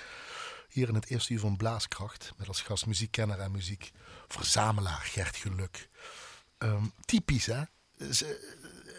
Hier 0.68 0.88
in 0.88 0.94
het 0.94 1.10
eerste 1.10 1.32
uur 1.32 1.40
van 1.40 1.56
Blaaskracht. 1.56 2.32
Met 2.36 2.48
als 2.48 2.60
gast 2.60 2.86
muziekkenner 2.86 3.38
en 3.38 3.50
muziekverzamelaar 3.50 5.00
Gert 5.02 5.36
Geluk. 5.36 5.88
Um, 6.58 6.92
typisch, 7.04 7.46
hè? 7.46 7.62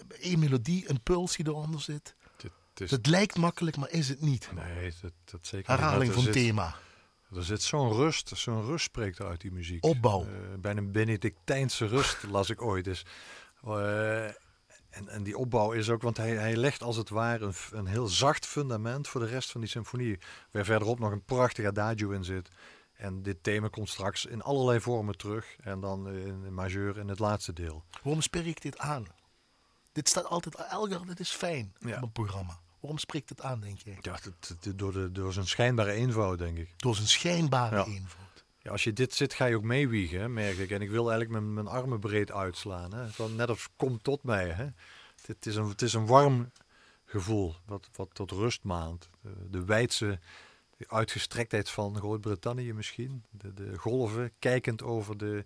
Eén 0.10 0.40
melodie, 0.40 0.90
een 0.90 1.02
puls 1.04 1.36
die 1.36 1.48
eronder 1.48 1.82
zit. 1.82 2.16
Het, 2.74 2.90
het 2.90 3.08
lijkt 3.08 3.38
makkelijk, 3.38 3.78
maar 3.78 3.90
is 3.90 4.10
het 4.10 4.22
niet. 4.22 4.50
Nee, 4.54 4.94
dat, 5.02 5.12
dat 5.26 5.48
zeker 5.48 5.72
Herhaling 5.72 6.16
niet. 6.16 6.24
van 6.24 6.34
thema. 6.34 6.76
Er 7.36 7.44
zit 7.44 7.62
zo'n 7.62 7.94
rust, 7.94 8.32
zo'n 8.36 8.66
rust 8.66 8.86
spreekt 8.86 9.22
uit 9.22 9.42
die 9.42 9.52
muziek. 9.52 9.86
Opbouw. 9.86 10.26
Uh, 10.26 10.30
bijna 10.60 10.80
een 10.80 10.92
Benedictijnse 10.92 11.86
rust 11.86 12.24
las 12.36 12.50
ik 12.50 12.62
ooit. 12.62 12.84
Dus, 12.84 13.06
uh, 13.68 14.26
en, 14.90 15.10
en 15.10 15.24
die 15.24 15.38
opbouw 15.38 15.72
is 15.72 15.90
ook, 15.90 16.02
want 16.02 16.18
hij, 16.18 16.36
hij 16.36 16.56
legt 16.56 16.84
als 16.84 16.96
het 16.96 17.10
ware 17.10 17.46
een, 17.46 17.54
een 17.72 17.86
heel 17.86 18.08
zacht 18.08 18.46
fundament 18.46 19.08
voor 19.08 19.22
de 19.22 19.28
rest 19.28 19.52
van 19.52 19.62
die 19.62 19.70
symfonie. 19.70 20.20
Waar 20.52 20.66
verderop 20.66 21.00
nog 21.00 21.12
een 21.12 21.24
prachtig 21.24 21.66
adagio 21.66 22.10
in 22.10 22.24
zit. 22.24 22.50
En 22.94 23.24
dit 23.24 23.44
thema 23.44 23.68
komt 23.68 23.90
straks 23.90 24.26
in 24.26 24.42
allerlei 24.42 24.80
vormen 24.82 25.18
terug. 25.18 25.56
En 25.60 25.80
dan 25.80 26.10
in 26.10 26.54
majeur 26.54 26.98
in 26.98 27.08
het 27.08 27.20
laatste 27.20 27.54
deel. 27.54 27.84
Waarom 28.04 28.22
spreek 28.22 28.46
ik 28.46 28.62
dit 28.62 28.78
aan? 28.78 29.06
Dit 29.92 30.10
staat 30.10 30.26
altijd, 30.26 30.56
Elgar, 30.56 31.06
dit 31.06 31.20
is 31.20 31.30
fijn 31.32 31.74
ja. 31.80 31.96
op 31.96 32.02
een 32.02 32.12
programma. 32.12 32.60
Waarom 32.80 33.00
spreekt 33.00 33.30
het 33.30 33.42
aan, 33.42 33.60
denk 33.60 33.80
je? 33.80 33.96
Ja, 34.02 34.20
door, 34.76 34.94
de, 34.94 35.12
door 35.12 35.34
zijn 35.34 35.48
schijnbare 35.48 35.92
eenvoud, 35.92 36.38
denk 36.38 36.58
ik. 36.58 36.74
Door 36.78 36.96
zijn 36.96 37.08
schijnbare 37.08 37.76
ja. 37.76 37.86
eenvoud. 37.86 38.23
Ja, 38.64 38.72
als 38.72 38.84
je 38.84 38.94
dit 38.94 39.14
zit, 39.14 39.34
ga 39.34 39.46
je 39.46 39.56
ook 39.56 39.64
meewiegen, 39.64 40.34
merk 40.34 40.58
ik. 40.58 40.72
En 40.72 40.82
ik 40.82 40.90
wil 40.90 41.12
eigenlijk 41.12 41.42
mijn, 41.42 41.54
mijn 41.54 41.68
armen 41.68 42.00
breed 42.00 42.32
uitslaan. 42.32 42.94
Hè. 42.94 43.08
Van, 43.08 43.36
net 43.36 43.50
als 43.50 43.70
kom 43.76 44.02
tot 44.02 44.24
mij. 44.24 44.50
Hè. 44.50 44.68
Het, 45.26 45.46
is 45.46 45.56
een, 45.56 45.68
het 45.68 45.82
is 45.82 45.94
een 45.94 46.06
warm 46.06 46.52
gevoel, 47.06 47.56
wat, 47.66 47.90
wat 47.96 48.10
tot 48.14 48.32
rust 48.32 48.64
maand. 48.64 49.10
De, 49.22 49.50
de 49.50 49.66
wijdse 49.66 50.20
de 50.78 50.90
uitgestrektheid 50.90 51.70
van 51.70 51.98
Groot-Brittannië 51.98 52.74
misschien. 52.74 53.24
De, 53.30 53.54
de 53.54 53.78
golven, 53.78 54.32
kijkend 54.40 54.84
over 54.84 55.18
de... 55.18 55.44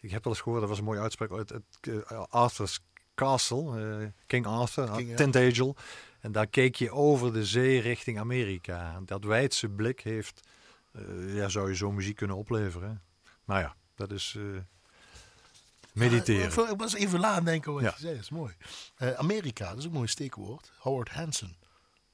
Ik 0.00 0.10
heb 0.10 0.24
wel 0.24 0.32
eens 0.32 0.42
gehoord, 0.42 0.60
dat 0.60 0.68
was 0.68 0.78
een 0.78 0.84
mooie 0.84 1.00
uitspraak 1.00 1.32
uit 1.32 1.48
het, 1.48 1.62
uh, 1.88 2.24
Arthur's 2.28 2.80
Castle, 3.14 3.98
uh, 4.00 4.06
King 4.26 4.46
Arthur, 4.46 4.90
King, 4.90 5.16
Tent 5.16 5.36
Angel. 5.36 5.76
En 6.20 6.32
daar 6.32 6.46
keek 6.46 6.76
je 6.76 6.90
over 6.90 7.32
de 7.32 7.44
zee 7.44 7.80
richting 7.80 8.18
Amerika. 8.18 8.94
En 8.94 9.06
dat 9.06 9.24
wijdse 9.24 9.68
blik 9.68 10.00
heeft, 10.00 10.40
uh, 10.92 11.34
ja, 11.34 11.48
zou 11.48 11.68
je 11.68 11.76
zo 11.76 11.92
muziek 11.92 12.16
kunnen 12.16 12.36
opleveren. 12.36 13.02
Nou 13.44 13.60
ja, 13.60 13.76
dat 13.94 14.12
is 14.12 14.34
uh, 14.38 14.58
mediteren. 15.92 16.64
Ja, 16.64 16.70
ik 16.70 16.78
was 16.78 16.94
even 16.94 17.20
laat 17.20 17.44
denken 17.44 17.72
wat 17.72 17.82
ja. 17.82 17.92
je 17.94 18.00
zei, 18.00 18.14
dat 18.14 18.22
is 18.22 18.30
mooi. 18.30 18.54
Uh, 18.98 19.12
Amerika, 19.12 19.68
dat 19.68 19.78
is 19.78 19.84
ook 19.84 19.90
een 19.90 19.96
mooi 19.96 20.08
steekwoord. 20.08 20.72
Howard 20.78 21.08
Hanson, 21.08 21.56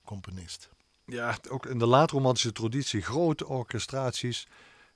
componist. 0.05 0.69
Ja, 1.07 1.37
ook 1.49 1.67
in 1.67 1.79
de 1.79 1.87
laatromantische 1.87 2.53
traditie, 2.53 3.03
grote 3.03 3.47
orchestraties. 3.47 4.47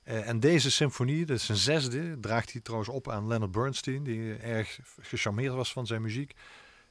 En 0.03 0.39
deze 0.39 0.71
symfonie, 0.71 1.25
dat 1.25 1.37
is 1.37 1.49
een 1.49 1.55
zesde, 1.55 2.19
draagt 2.19 2.51
hij 2.51 2.61
trouwens 2.61 2.89
op 2.89 3.09
aan 3.09 3.27
Leonard 3.27 3.51
Bernstein, 3.51 4.03
die 4.03 4.35
erg 4.35 4.79
gecharmeerd 5.01 5.53
was 5.53 5.71
van 5.71 5.87
zijn 5.87 6.01
muziek. 6.01 6.35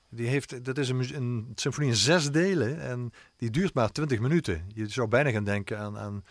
Die 0.09 0.27
heeft, 0.27 0.65
dat 0.65 0.79
is 0.79 0.89
een, 0.89 1.15
een 1.15 1.53
symfonie 1.55 1.91
in 1.91 1.97
zes 1.97 2.31
delen 2.31 2.81
en 2.81 3.13
die 3.37 3.51
duurt 3.51 3.75
maar 3.75 3.93
20 3.93 4.21
minuten. 4.21 4.71
Je 4.75 4.89
zou 4.89 5.09
bijna 5.09 5.31
gaan 5.31 5.45
denken 5.45 5.79
aan, 5.79 5.99
aan 5.99 6.25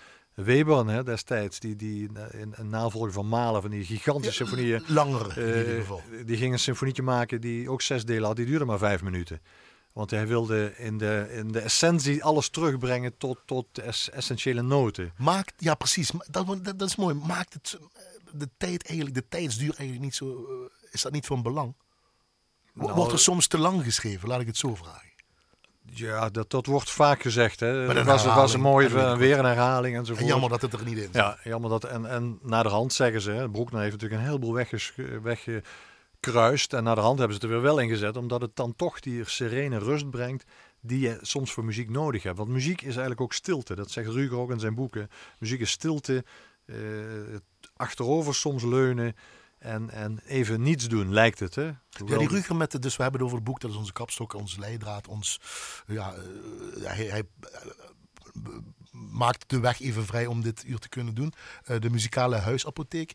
Weber 0.43 0.87
hè, 0.87 1.03
destijds, 1.03 1.59
die, 1.59 1.75
die 1.75 2.09
in 2.31 2.53
een 2.55 2.69
navolger 2.69 3.11
van 3.11 3.27
Malen, 3.27 3.61
van 3.61 3.71
die 3.71 3.85
gigantische 3.85 4.35
symfonieën. 4.35 4.83
Langer 4.87 5.37
in 5.37 5.57
ieder 5.57 5.79
geval. 5.79 6.01
Uh, 6.11 6.25
die 6.25 6.37
ging 6.37 6.53
een 6.53 6.59
symfonietje 6.59 7.01
maken 7.01 7.41
die 7.41 7.69
ook 7.69 7.81
zes 7.81 8.05
delen 8.05 8.23
had, 8.23 8.35
die 8.35 8.45
duurde 8.45 8.65
maar 8.65 8.77
vijf 8.77 9.01
minuten. 9.01 9.41
Want 9.93 10.11
hij 10.11 10.27
wilde 10.27 10.73
in 10.77 10.97
de, 10.97 11.27
in 11.31 11.51
de 11.51 11.59
essentie 11.59 12.23
alles 12.23 12.49
terugbrengen 12.49 13.17
tot, 13.17 13.39
tot 13.45 13.79
es, 13.79 14.09
essentiële 14.09 14.61
noten. 14.61 15.13
Maakt, 15.17 15.53
ja 15.57 15.75
precies, 15.75 16.11
dat, 16.29 16.47
dat, 16.47 16.79
dat, 16.79 16.89
is 16.89 16.95
mooi. 16.95 17.15
Maakt 17.15 17.53
het 17.53 17.79
de 18.31 18.49
tijd 18.57 18.87
eigenlijk, 18.87 19.15
de 19.15 19.27
tijdsduur 19.29 19.73
eigenlijk 19.75 20.01
niet 20.01 20.15
zo, 20.15 20.45
is 20.91 21.01
dat 21.01 21.11
niet 21.11 21.25
van 21.25 21.41
belang? 21.41 21.75
Nou, 22.73 22.93
wordt 22.93 23.11
er 23.11 23.19
soms 23.19 23.47
te 23.47 23.57
lang 23.57 23.83
geschreven, 23.83 24.27
laat 24.27 24.41
ik 24.41 24.47
het 24.47 24.57
zo 24.57 24.75
vragen. 24.75 25.08
Ja, 25.93 26.29
dat, 26.29 26.49
dat 26.49 26.65
wordt 26.65 26.89
vaak 26.89 27.21
gezegd. 27.21 27.59
Hè. 27.59 27.67
Het 27.67 28.05
was, 28.05 28.25
was 28.25 28.53
een 28.53 28.61
mooie 28.61 29.17
weer 29.17 29.39
een 29.39 29.45
herhaling 29.45 29.95
enzovoort. 29.95 30.21
En 30.21 30.27
jammer 30.27 30.49
dat 30.49 30.61
het 30.61 30.73
er 30.73 30.83
niet 30.85 30.97
in 30.97 31.03
zit. 31.03 31.13
Ja, 31.13 31.37
jammer 31.43 31.69
dat. 31.69 31.83
En, 31.83 32.05
en 32.05 32.39
naar 32.41 32.63
de 32.63 32.69
hand 32.69 32.93
zeggen 32.93 33.21
ze, 33.21 33.31
hè, 33.31 33.49
Broekner 33.49 33.81
heeft 33.81 33.91
natuurlijk 33.91 34.21
een 34.21 34.27
heleboel 34.27 34.53
weggekruist. 35.23 36.73
En 36.73 36.83
naar 36.83 36.95
de 36.95 37.01
hand 37.01 37.19
hebben 37.19 37.37
ze 37.37 37.41
het 37.41 37.51
er 37.51 37.61
weer 37.61 37.67
wel 37.69 37.79
ingezet, 37.79 38.17
omdat 38.17 38.41
het 38.41 38.55
dan 38.55 38.75
toch 38.75 38.99
die 38.99 39.29
serene 39.29 39.77
rust 39.77 40.09
brengt 40.09 40.43
die 40.81 40.99
je 40.99 41.17
soms 41.21 41.51
voor 41.51 41.65
muziek 41.65 41.89
nodig 41.89 42.23
hebt. 42.23 42.37
Want 42.37 42.49
muziek 42.49 42.81
is 42.81 42.87
eigenlijk 42.87 43.21
ook 43.21 43.33
stilte. 43.33 43.75
Dat 43.75 43.91
zegt 43.91 44.09
Ruger 44.09 44.37
ook 44.37 44.51
in 44.51 44.59
zijn 44.59 44.75
boeken. 44.75 45.09
Muziek 45.39 45.59
is 45.59 45.71
stilte, 45.71 46.23
uh, 46.65 46.75
achterover 47.75 48.35
soms 48.35 48.63
leunen. 48.63 49.15
En, 49.59 49.89
en 49.89 50.19
even 50.25 50.61
niets 50.61 50.87
doen, 50.87 51.13
lijkt 51.13 51.39
het. 51.39 51.55
Hè? 51.55 51.63
Ja, 51.63 52.17
die 52.17 52.27
Ruger 52.27 52.55
met 52.55 52.71
de, 52.71 52.79
dus 52.79 52.95
we 52.95 53.01
hebben 53.01 53.21
het 53.21 53.29
over 53.29 53.41
het 53.41 53.49
boek, 53.49 53.59
dat 53.59 53.71
is 53.71 53.77
onze 53.77 53.93
kapstok, 53.93 54.33
onze 54.33 54.59
leidraad, 54.59 55.07
ons, 55.07 55.39
ja, 55.87 56.13
uh, 56.15 56.85
hij, 56.85 57.05
hij 57.05 57.23
maakt 58.91 59.49
de 59.49 59.59
weg 59.59 59.79
even 59.81 60.05
vrij 60.05 60.25
om 60.25 60.41
dit 60.41 60.63
uur 60.67 60.79
te 60.79 60.89
kunnen 60.89 61.15
doen. 61.15 61.33
Uh, 61.69 61.79
de 61.79 61.89
muzikale 61.89 62.35
huisapotheek, 62.35 63.13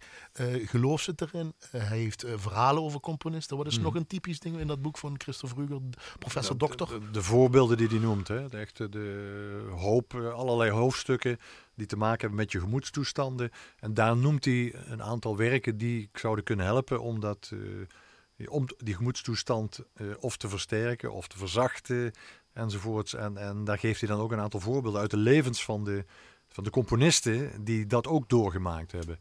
geloof 0.65 1.01
zit 1.01 1.21
erin. 1.21 1.55
hij 1.71 1.99
heeft 1.99 2.25
verhalen 2.37 2.83
over 2.83 3.01
componisten. 3.01 3.57
Wat 3.57 3.67
is 3.67 3.77
mm. 3.77 3.83
nog 3.83 3.95
een 3.95 4.07
typisch 4.07 4.41
ding 4.41 4.59
in 4.59 4.67
dat 4.67 4.83
boek 4.83 4.99
van 4.99 5.15
Christophe 5.19 5.61
Ruger, 5.61 5.81
professor 6.19 6.59
dokter? 6.59 6.87
De, 6.87 6.99
de, 6.99 7.11
de, 7.11 7.23
voorbeelden 7.23 7.77
die 7.77 7.89
hij 7.89 7.99
noemt, 7.99 8.29
hè? 8.29 8.49
De, 8.49 8.57
echte, 8.57 8.89
de 8.89 9.71
hoop, 9.77 10.15
allerlei 10.15 10.71
hoofdstukken 10.71 11.39
die 11.75 11.87
te 11.87 11.97
maken 11.97 12.21
hebben 12.21 12.39
met 12.39 12.53
je 12.53 12.61
gemoedstoestanden. 12.61 13.51
En 13.79 13.95
daar 13.95 14.17
noemt 14.17 14.45
hij 14.45 14.75
een 14.87 15.03
aantal 15.03 15.37
werken 15.37 15.79
die 15.79 16.09
zouden 16.13 16.45
kunnen 16.45 16.65
helpen 16.65 17.01
om, 17.01 17.21
dat, 17.21 17.51
uh, 17.55 18.51
om 18.51 18.67
die 18.77 18.95
gemoedstoestand 18.95 19.81
uh, 19.97 20.15
of 20.21 20.37
te 20.37 20.49
versterken 20.49 21.13
of 21.13 21.29
te 21.29 21.39
verzachten 21.39 22.13
enzovoorts. 22.55 23.15
En, 23.15 23.37
en 23.37 23.65
daar 23.65 23.79
geeft 23.79 24.01
hij 24.01 24.09
dan 24.09 24.21
ook 24.21 24.33
een 24.33 24.41
aantal 24.41 24.61
voorbeelden 24.61 25.01
uit 25.01 25.11
de 25.11 25.17
levens 25.17 25.65
van 25.65 25.85
de, 25.85 26.05
van 26.49 26.65
de 26.65 26.71
componisten 26.71 27.65
die 27.65 27.87
dat 27.87 28.07
ook 28.07 28.29
doorgemaakt 28.29 28.93
hebben. 28.93 29.19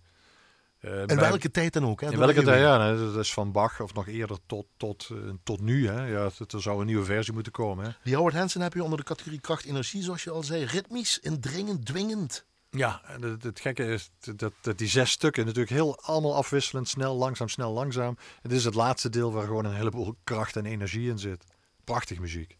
Uh, 0.85 1.09
en 1.09 1.19
welke 1.19 1.51
tijd 1.51 1.73
dan 1.73 1.85
ook? 1.85 2.01
Hè? 2.01 2.11
In 2.11 2.17
welke 2.17 2.43
tijd, 2.43 2.59
ja. 2.59 2.95
Dat 2.95 3.15
is 3.15 3.33
van 3.33 3.51
Bach 3.51 3.79
of 3.81 3.93
nog 3.93 4.07
eerder 4.07 4.37
tot, 4.45 4.65
tot, 4.77 5.09
uh, 5.11 5.17
tot 5.43 5.61
nu. 5.61 5.87
Hè? 5.87 6.05
Ja, 6.05 6.29
er 6.47 6.61
zou 6.61 6.79
een 6.79 6.85
nieuwe 6.85 7.05
versie 7.05 7.33
moeten 7.33 7.51
komen. 7.51 7.85
Hè? 7.85 7.91
Die 8.03 8.15
Howard 8.15 8.35
Hansen 8.35 8.61
heb 8.61 8.73
je 8.73 8.83
onder 8.83 8.97
de 8.97 9.03
categorie 9.03 9.39
kracht-energie, 9.39 10.03
zoals 10.03 10.23
je 10.23 10.31
al 10.31 10.43
zei. 10.43 10.65
Ritmisch, 10.65 11.19
indringend, 11.19 11.85
dwingend. 11.85 12.45
Ja, 12.69 13.01
het, 13.03 13.43
het 13.43 13.59
gekke 13.59 13.85
is 13.85 14.09
dat, 14.35 14.53
dat 14.61 14.77
die 14.77 14.87
zes 14.87 15.11
stukken 15.11 15.45
natuurlijk 15.45 15.73
heel 15.73 15.99
allemaal 15.99 16.35
afwisselend, 16.35 16.89
snel, 16.89 17.15
langzaam, 17.15 17.49
snel, 17.49 17.71
langzaam. 17.71 18.17
Het 18.41 18.51
is 18.51 18.65
het 18.65 18.73
laatste 18.73 19.09
deel 19.09 19.31
waar 19.31 19.45
gewoon 19.45 19.65
een 19.65 19.75
heleboel 19.75 20.15
kracht 20.23 20.55
en 20.55 20.65
energie 20.65 21.09
in 21.09 21.19
zit. 21.19 21.43
Prachtig 21.83 22.19
muziek. 22.19 22.57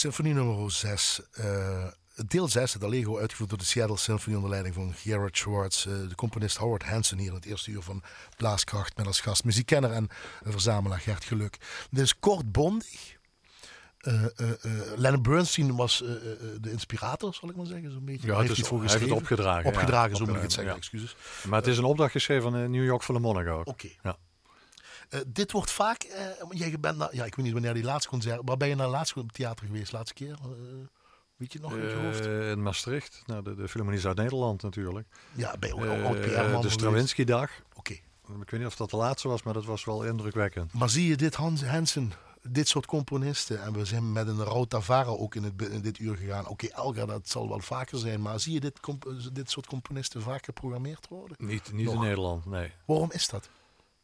Symfonie 0.00 0.34
nummer 0.34 0.72
6. 0.72 1.20
Uh, 1.40 1.86
deel 2.26 2.48
6, 2.48 2.72
het 2.72 2.84
Allegro, 2.84 3.18
uitgevoerd 3.18 3.50
door 3.50 3.58
de 3.58 3.64
Seattle 3.64 3.96
Symphony 3.96 4.36
onder 4.36 4.50
leiding 4.50 4.74
van 4.74 4.94
Gerard 4.94 5.36
Schwartz. 5.36 5.86
Uh, 5.86 6.08
de 6.08 6.14
componist 6.14 6.56
Howard 6.56 6.82
Hansen 6.82 7.18
hier 7.18 7.28
in 7.28 7.34
het 7.34 7.44
eerste 7.44 7.70
uur 7.70 7.82
van 7.82 8.02
Blaaskracht 8.36 8.96
met 8.96 9.06
als 9.06 9.20
gast 9.20 9.44
muziekkenner 9.44 9.92
en 9.92 10.08
verzamelaar 10.42 11.00
Gert 11.00 11.24
Geluk. 11.24 11.56
Dit 11.90 12.04
is 12.04 12.18
kort 12.18 12.52
bondig. 12.52 13.18
Uh, 14.00 14.24
Leonard 14.96 15.22
Bernstein 15.22 15.76
was 15.76 15.98
de 16.60 16.70
inspirator, 16.70 17.34
zal 17.34 17.48
ik 17.48 17.56
maar 17.56 17.66
zeggen. 17.66 17.90
Zo'n 17.90 18.04
beetje. 18.04 18.26
Ja, 18.26 18.42
het 18.42 18.50
is, 18.50 18.68
heeft 18.68 19.00
het 19.00 19.10
opgedragen. 19.10 19.64
Opgedragen, 19.64 20.16
zo 20.16 20.24
moet 20.24 20.36
ik 20.36 20.42
het 20.42 20.52
zeggen, 20.52 20.74
excuses. 20.74 21.16
Maar 21.48 21.58
het 21.58 21.68
is 21.68 21.78
een 21.78 21.84
opdracht 21.84 22.12
geschreven 22.12 22.50
van 22.50 22.70
New 22.70 22.84
York 22.84 23.02
Philharmonic 23.02 23.48
ook. 23.48 23.66
Oké. 23.66 23.88
Ja. 24.02 24.18
Dit 25.26 25.52
wordt 25.52 25.70
vaak, 25.70 26.06
jij 26.50 26.80
bent 26.80 26.96
naar, 26.96 27.14
ja, 27.14 27.24
ik 27.24 27.34
weet 27.34 27.44
niet 27.44 27.54
wanneer 27.54 27.74
die 27.74 27.84
laatste 27.84 28.08
concert, 28.08 28.40
waar 28.44 28.56
ben 28.56 28.68
je 28.68 28.74
naar 28.74 28.86
de 28.86 28.92
laatste 28.92 29.26
theater 29.26 29.66
geweest, 29.66 29.92
laatste 29.92 30.14
keer? 30.14 30.38
Weet 31.36 31.52
je 31.52 31.60
nog 31.60 31.72
in 31.72 31.88
je 31.88 31.94
hoofd? 31.94 32.26
in 32.26 32.62
Maastricht, 32.62 33.22
nou, 33.26 33.42
de, 33.42 33.54
de 33.54 33.68
Philharmonie 33.68 34.00
Zuid-Nederland 34.00 34.62
natuurlijk. 34.62 35.08
Ja, 35.32 35.56
bij 35.58 35.72
ook, 35.72 36.62
De 36.62 36.70
Stravinsky-dag. 36.70 37.50
Oké. 37.74 37.92
Ik 38.40 38.50
weet 38.50 38.60
niet 38.60 38.68
of 38.68 38.76
dat 38.76 38.90
de 38.90 38.96
laatste 38.96 39.28
was, 39.28 39.42
maar 39.42 39.54
dat 39.54 39.64
was 39.64 39.84
wel 39.84 40.04
indrukwekkend. 40.04 40.72
Maar 40.72 40.90
zie 40.90 41.08
je 41.08 41.16
dit 41.16 41.34
Hans 41.34 41.64
Hansen 41.64 42.12
dit 42.42 42.68
soort 42.68 42.86
componisten. 42.86 43.62
En 43.62 43.72
we 43.72 43.84
zijn 43.84 44.12
met 44.12 44.28
een 44.28 44.44
Rautavara 44.44 45.10
ook 45.10 45.34
in, 45.34 45.42
het, 45.42 45.62
in 45.62 45.80
dit 45.80 45.98
uur 45.98 46.16
gegaan. 46.16 46.48
Oké, 46.48 46.66
Elga, 46.66 47.06
dat 47.06 47.28
zal 47.28 47.48
wel 47.48 47.60
vaker 47.60 47.98
zijn. 47.98 48.22
Maar 48.22 48.40
zie 48.40 48.52
je 48.52 48.60
dit, 48.60 48.80
dit 49.32 49.50
soort 49.50 49.66
componisten 49.66 50.22
vaak 50.22 50.44
geprogrammeerd 50.44 51.08
worden? 51.08 51.36
Niet, 51.40 51.72
niet 51.72 51.90
in 51.90 52.00
Nederland, 52.00 52.46
nee. 52.46 52.72
Waarom 52.84 53.10
is 53.12 53.28
dat? 53.28 53.48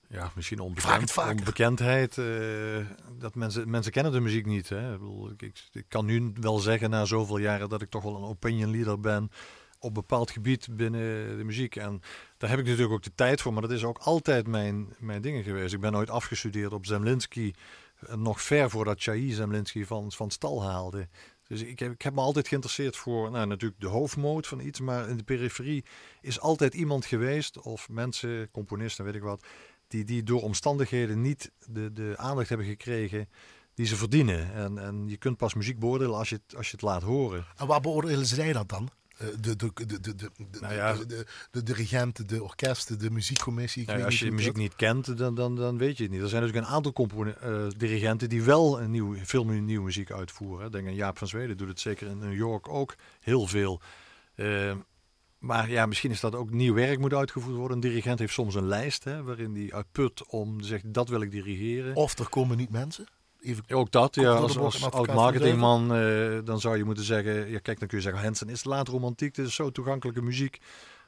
Ja, 0.08 0.30
misschien 0.34 0.60
onbekend, 0.60 1.16
onbekendheid. 1.16 2.16
Uh, 2.16 2.86
dat 3.18 3.34
mensen, 3.34 3.70
mensen 3.70 3.92
kennen 3.92 4.12
de 4.12 4.20
muziek 4.20 4.46
niet. 4.46 4.68
Hè. 4.68 4.94
Ik, 4.94 5.42
ik, 5.42 5.68
ik, 5.72 5.84
kan 5.88 6.04
nu 6.04 6.32
wel 6.40 6.58
zeggen 6.58 6.90
na 6.90 7.04
zoveel 7.04 7.38
jaren 7.38 7.68
dat 7.68 7.82
ik 7.82 7.90
toch 7.90 8.02
wel 8.02 8.16
een 8.16 8.28
opinion 8.28 8.70
leader 8.70 9.00
ben 9.00 9.30
op 9.78 9.94
bepaald 9.94 10.30
gebied 10.30 10.68
binnen 10.70 11.36
de 11.38 11.44
muziek. 11.44 11.76
En 11.76 12.00
daar 12.38 12.50
heb 12.50 12.58
ik 12.58 12.64
natuurlijk 12.64 12.92
ook 12.92 13.02
de 13.02 13.14
tijd 13.14 13.40
voor, 13.40 13.52
maar 13.52 13.62
dat 13.62 13.70
is 13.70 13.84
ook 13.84 13.98
altijd 13.98 14.46
mijn, 14.46 14.94
mijn 14.98 15.22
dingen 15.22 15.42
geweest. 15.42 15.74
Ik 15.74 15.80
ben 15.80 15.92
nooit 15.92 16.10
afgestudeerd 16.10 16.72
op 16.72 16.86
Zemlinsky 16.86 17.52
nog 18.00 18.42
ver 18.42 18.70
voordat 18.70 19.02
Chai 19.02 19.32
Zemlinski 19.32 19.84
van, 19.84 20.12
van 20.12 20.30
stal 20.30 20.62
haalde. 20.62 21.08
Dus 21.48 21.62
ik 21.62 21.78
heb, 21.78 21.92
ik 21.92 22.02
heb 22.02 22.14
me 22.14 22.20
altijd 22.20 22.48
geïnteresseerd 22.48 22.96
voor 22.96 23.30
nou, 23.30 23.46
natuurlijk 23.46 23.80
de 23.80 23.86
hoofdmoot 23.86 24.46
van 24.46 24.60
iets, 24.60 24.80
maar 24.80 25.08
in 25.08 25.16
de 25.16 25.24
periferie 25.24 25.84
is 26.20 26.40
altijd 26.40 26.74
iemand 26.74 27.06
geweest, 27.06 27.60
of 27.60 27.88
mensen, 27.88 28.50
componisten, 28.50 29.04
weet 29.04 29.14
ik 29.14 29.22
wat, 29.22 29.46
die, 29.96 30.04
die 30.04 30.22
door 30.22 30.42
omstandigheden 30.42 31.20
niet 31.20 31.50
de, 31.68 31.92
de 31.92 32.14
aandacht 32.16 32.48
hebben 32.48 32.66
gekregen 32.66 33.28
die 33.74 33.86
ze 33.86 33.96
verdienen. 33.96 34.54
En, 34.54 34.78
en 34.78 35.08
je 35.08 35.16
kunt 35.16 35.36
pas 35.36 35.54
muziek 35.54 35.78
beoordelen 35.78 36.16
als 36.16 36.28
je, 36.28 36.40
het, 36.46 36.56
als 36.56 36.66
je 36.66 36.72
het 36.72 36.82
laat 36.82 37.02
horen. 37.02 37.46
En 37.56 37.66
waar 37.66 37.80
beoordelen 37.80 38.26
zij 38.26 38.52
dat 38.52 38.68
dan? 38.68 38.90
de, 39.16 39.56
de, 39.56 39.70
de, 39.74 40.00
de, 40.00 40.14
de, 40.14 40.30
nou 40.60 40.74
ja. 40.74 40.92
de, 40.92 41.06
de, 41.06 41.26
de, 41.50 41.62
dirigenten, 41.62 42.26
de 42.26 42.42
orkesten, 42.42 42.98
de 42.98 43.10
muziekcommissie. 43.10 43.86
Nou 43.86 43.98
ja, 43.98 44.04
als 44.04 44.18
je 44.18 44.32
muziek 44.32 44.56
niet 44.56 44.76
kent, 44.76 45.18
dan, 45.18 45.34
dan, 45.34 45.56
dan 45.56 45.78
weet 45.78 45.96
je 45.96 46.02
het 46.02 46.12
niet. 46.12 46.22
Er 46.22 46.28
zijn 46.28 46.42
natuurlijk 46.42 46.68
een 46.68 46.74
aantal 46.74 47.06
uh, 47.44 47.66
dirigenten 47.76 48.28
die 48.28 48.42
wel 48.42 48.80
een 48.80 48.90
nieuw, 48.90 49.16
veel 49.22 49.44
nieuwe 49.44 49.84
muziek 49.84 50.10
uitvoeren. 50.10 50.70
Denk 50.70 50.86
aan 50.86 50.94
Jaap 50.94 51.18
van 51.18 51.28
Zweden, 51.28 51.56
doet 51.56 51.68
het 51.68 51.80
zeker 51.80 52.06
in 52.06 52.18
New 52.18 52.34
York 52.34 52.68
ook 52.68 52.94
heel 53.20 53.46
veel. 53.46 53.80
Uh, 54.34 54.72
maar 55.46 55.70
ja, 55.70 55.86
misschien 55.86 56.10
is 56.10 56.20
dat 56.20 56.34
ook 56.34 56.50
nieuw 56.50 56.74
werk 56.74 56.98
moet 56.98 57.14
uitgevoerd 57.14 57.56
worden. 57.56 57.76
Een 57.76 57.82
dirigent 57.82 58.18
heeft 58.18 58.32
soms 58.32 58.54
een 58.54 58.66
lijst 58.66 59.04
hè, 59.04 59.22
waarin 59.22 59.54
hij 59.54 59.72
uitput 59.72 60.26
om 60.26 60.60
te 60.60 60.66
zeggen 60.66 60.92
dat 60.92 61.08
wil 61.08 61.20
ik 61.20 61.30
dirigeren. 61.30 61.94
Of 61.94 62.18
er 62.18 62.28
komen 62.28 62.56
niet 62.56 62.70
mensen. 62.70 63.06
Ook 63.68 63.90
dat, 63.90 64.14
ja. 64.14 64.32
Als, 64.32 64.58
als, 64.58 64.90
als 64.90 65.06
marketingman 65.06 65.96
uh, 65.96 66.38
dan 66.44 66.60
zou 66.60 66.76
je 66.76 66.84
moeten 66.84 67.04
zeggen... 67.04 67.50
Ja, 67.50 67.58
kijk, 67.58 67.78
dan 67.78 67.88
kun 67.88 67.96
je 67.96 68.02
zeggen, 68.02 68.22
Hansen 68.22 68.48
is 68.48 68.64
laat 68.64 68.88
romantiek. 68.88 69.34
Dit 69.34 69.46
is 69.46 69.54
zo 69.54 69.70
toegankelijke 69.70 70.22
muziek. 70.22 70.60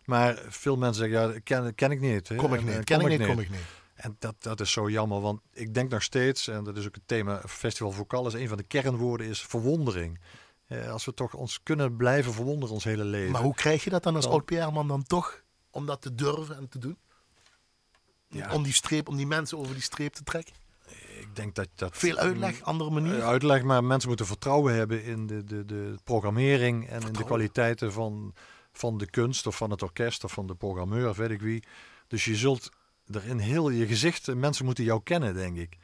Maar 0.05 0.42
veel 0.48 0.77
mensen 0.77 1.11
zeggen, 1.11 1.33
ja, 1.33 1.40
ken, 1.44 1.74
ken 1.74 1.90
ik 1.90 2.01
niet. 2.01 2.29
Hè? 2.29 2.37
Kom 2.37 2.55
ik 2.55 2.64
niet, 2.64 2.85
ken 2.85 3.01
ik 3.01 3.09
niet, 3.09 3.27
kom 3.27 3.38
ik 3.38 3.51
niet. 3.51 3.61
En 3.94 4.16
dat, 4.18 4.35
dat 4.38 4.61
is 4.61 4.72
zo 4.72 4.90
jammer, 4.90 5.20
want 5.20 5.40
ik 5.53 5.74
denk 5.74 5.90
nog 5.90 6.03
steeds... 6.03 6.48
en 6.48 6.64
dat 6.64 6.77
is 6.77 6.87
ook 6.87 6.94
het 6.94 7.07
thema 7.07 7.42
Festival 7.46 7.92
Vocal... 7.92 8.27
is 8.27 8.33
een 8.33 8.48
van 8.48 8.57
de 8.57 8.62
kernwoorden 8.62 9.27
is 9.27 9.42
verwondering. 9.42 10.18
Eh, 10.68 10.90
als 10.90 11.04
we 11.04 11.14
toch 11.14 11.35
ons 11.35 11.62
kunnen 11.62 11.96
blijven 11.96 12.33
verwonderen 12.33 12.74
ons 12.74 12.85
hele 12.85 13.04
leven. 13.04 13.33
Maar 13.33 13.42
hoe 13.42 13.54
krijg 13.54 13.85
je 13.85 13.90
dat 13.90 14.02
dan 14.02 14.16
als 14.16 14.26
oud-PR-man 14.26 14.88
dan 14.88 15.02
toch... 15.02 15.42
om 15.70 15.87
dat 15.87 16.02
te 16.02 16.14
durven 16.14 16.57
en 16.57 16.68
te 16.68 16.78
doen? 16.78 16.98
Ja. 18.28 18.54
Om 18.54 18.62
die 18.62 18.72
streep, 18.72 19.09
om 19.09 19.16
die 19.16 19.26
mensen 19.26 19.59
over 19.59 19.72
die 19.72 19.83
streep 19.83 20.12
te 20.12 20.22
trekken? 20.22 20.54
ik 21.20 21.37
denk 21.37 21.54
dat 21.54 21.68
dat... 21.74 21.96
Veel 21.96 22.16
uitleg, 22.16 22.62
andere 22.62 22.90
manier? 22.90 23.22
Uitleg, 23.22 23.62
maar 23.62 23.85
mensen 23.85 24.09
moeten 24.09 24.26
vertrouwen 24.26 24.74
hebben 24.74 25.04
in 25.04 25.26
de, 25.26 25.44
de, 25.44 25.64
de 25.64 25.94
programmering 26.04 26.88
en 26.88 27.02
in 27.02 27.12
de 27.12 27.24
kwaliteiten 27.24 27.92
van, 27.92 28.35
van 28.72 28.98
de 28.98 29.11
kunst 29.11 29.46
of 29.46 29.57
van 29.57 29.70
het 29.70 29.83
orkest 29.83 30.24
of 30.24 30.33
van 30.33 30.46
de 30.46 30.54
programmeur, 30.54 31.14
weet 31.14 31.31
ik 31.31 31.40
wie. 31.40 31.62
Dus 32.07 32.24
je 32.24 32.37
zult 32.37 32.70
er 33.07 33.24
in 33.24 33.38
heel 33.38 33.70
je 33.70 33.87
gezicht, 33.87 34.35
mensen 34.35 34.64
moeten 34.64 34.85
jou 34.85 35.00
kennen, 35.02 35.35
denk 35.35 35.57
ik. 35.57 35.76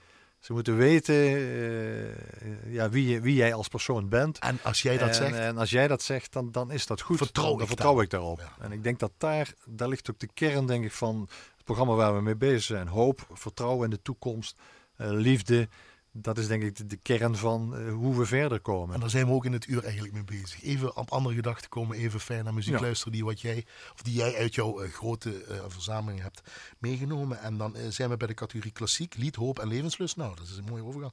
Ze 0.44 0.52
moeten 0.52 0.76
weten 0.76 1.14
uh, 1.14 2.72
ja, 2.72 2.88
wie, 2.88 3.20
wie 3.20 3.34
jij 3.34 3.54
als 3.54 3.68
persoon 3.68 4.08
bent. 4.08 4.38
En 4.38 4.58
als 4.62 4.82
jij 4.82 4.98
dat 4.98 5.16
zegt? 5.16 5.34
En 5.34 5.58
als 5.58 5.70
jij 5.70 5.88
dat 5.88 6.02
zegt, 6.02 6.32
dan, 6.32 6.52
dan 6.52 6.70
is 6.70 6.86
dat 6.86 7.00
goed. 7.00 7.16
Vertrouw 7.16 7.50
dan, 7.50 7.60
ik 7.60 7.66
vertrouw 7.66 8.00
ik 8.00 8.10
daarop. 8.10 8.50
En 8.60 8.72
ik 8.72 8.82
denk 8.82 8.98
dat 8.98 9.12
daar, 9.18 9.54
daar 9.64 9.88
ligt 9.88 10.10
ook 10.10 10.18
de 10.18 10.28
kern, 10.34 10.66
denk 10.66 10.84
ik, 10.84 10.92
van 10.92 11.28
het 11.56 11.64
programma 11.64 11.94
waar 11.94 12.14
we 12.14 12.20
mee 12.20 12.36
bezig 12.36 12.62
zijn. 12.62 12.88
Hoop, 12.88 13.26
vertrouwen 13.32 13.84
in 13.84 13.90
de 13.90 14.02
toekomst. 14.02 14.56
Eh, 14.96 15.10
liefde. 15.10 15.68
Dat 16.16 16.38
is 16.38 16.46
denk 16.46 16.62
ik 16.62 16.90
de, 16.90 16.96
kern 16.96 17.36
van 17.36 17.74
uh, 17.76 17.92
hoe 17.92 18.18
we 18.18 18.26
verder 18.26 18.60
komen. 18.60 18.94
En 18.94 19.00
daar 19.00 19.10
zijn 19.10 19.26
we 19.26 19.32
ook 19.32 19.44
in 19.44 19.52
het 19.52 19.66
uur 19.66 19.82
eigenlijk 19.84 20.14
mee 20.14 20.24
bezig. 20.24 20.62
Even 20.62 20.96
op 20.96 21.10
andere 21.10 21.34
gedachten 21.34 21.68
komen, 21.68 21.96
even 21.96 22.20
fijn 22.20 22.44
naar 22.44 22.54
muziek 22.54 22.80
luisteren 22.80 23.12
die, 23.12 23.24
wat 23.24 23.40
jij, 23.40 23.64
of 23.94 24.02
die 24.02 24.14
jij 24.14 24.36
uit 24.36 24.54
jouw 24.54 24.82
uh, 24.82 24.92
grote 24.92 25.44
uh, 25.48 25.56
verzameling 25.68 26.22
hebt 26.22 26.42
meegenomen. 26.78 27.40
En 27.40 27.56
dan 27.56 27.76
zijn 27.88 28.10
we 28.10 28.16
bij 28.16 28.26
de 28.26 28.34
categorie 28.34 28.72
klassiek, 28.72 29.14
lied, 29.16 29.36
hoop 29.36 29.58
en 29.58 29.68
levenslust. 29.68 30.16
Nou, 30.16 30.34
dat 30.34 30.46
is 30.46 30.56
een 30.56 30.64
mooie 30.64 30.84
overgang. 30.84 31.12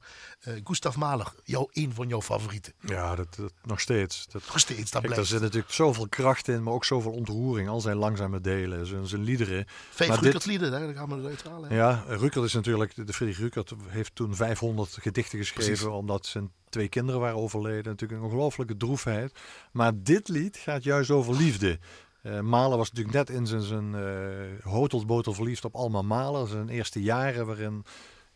Gustav 0.64 0.96
Mahler, 0.96 1.32
jou, 1.44 1.68
een 1.72 1.94
van 1.94 2.08
jouw 2.08 2.22
favorieten. 2.22 2.72
Ja, 2.80 3.14
dat, 3.14 3.34
dat 3.36 3.52
nog 3.62 3.80
steeds. 3.80 4.26
Dat, 4.26 4.42
nog 4.46 4.58
steeds, 4.58 4.90
dat 4.90 5.02
kijk, 5.02 5.16
Er 5.16 5.26
zit 5.26 5.40
natuurlijk 5.40 5.72
zoveel 5.72 6.08
kracht 6.08 6.48
in, 6.48 6.62
maar 6.62 6.72
ook 6.72 6.84
zoveel 6.84 7.12
ontroering. 7.12 7.68
Al 7.68 7.80
zijn 7.80 7.96
langzame 7.96 8.40
delen, 8.40 8.86
zijn, 8.86 9.06
zijn 9.06 9.22
liederen. 9.22 9.66
Vijf 9.90 10.20
Rukert-lieden, 10.20 10.70
daar 10.70 10.94
gaan 10.94 11.08
we 11.08 11.14
het 11.14 11.26
uithalen. 11.26 11.74
Ja, 11.74 12.04
Rukert 12.08 12.44
is 12.44 12.52
natuurlijk, 12.52 13.06
de 13.06 13.12
Friedrich 13.12 13.38
Rukert 13.38 13.72
heeft 13.88 14.14
toen 14.14 14.36
500 14.36 14.91
gedichten 15.00 15.38
geschreven 15.38 15.92
omdat 15.92 16.26
zijn 16.26 16.50
twee 16.68 16.88
kinderen 16.88 17.20
waren 17.20 17.36
overleden. 17.36 17.84
Natuurlijk 17.84 18.20
een 18.20 18.26
ongelooflijke 18.26 18.76
droefheid. 18.76 19.32
Maar 19.72 19.92
dit 19.94 20.28
lied 20.28 20.56
gaat 20.56 20.84
juist 20.84 21.10
over 21.10 21.36
liefde. 21.36 21.78
Uh, 22.22 22.40
Mahler 22.40 22.78
was 22.78 22.92
natuurlijk 22.92 23.16
net 23.16 23.36
in 23.36 23.46
zijn, 23.46 23.62
zijn 23.62 23.94
uh, 23.94 24.72
hotelbotel 24.72 25.32
verliefd 25.32 25.64
op 25.64 25.74
Alma 25.74 26.02
Mahler. 26.02 26.48
Zijn 26.48 26.68
eerste 26.68 27.02
jaren 27.02 27.46
waarin 27.46 27.84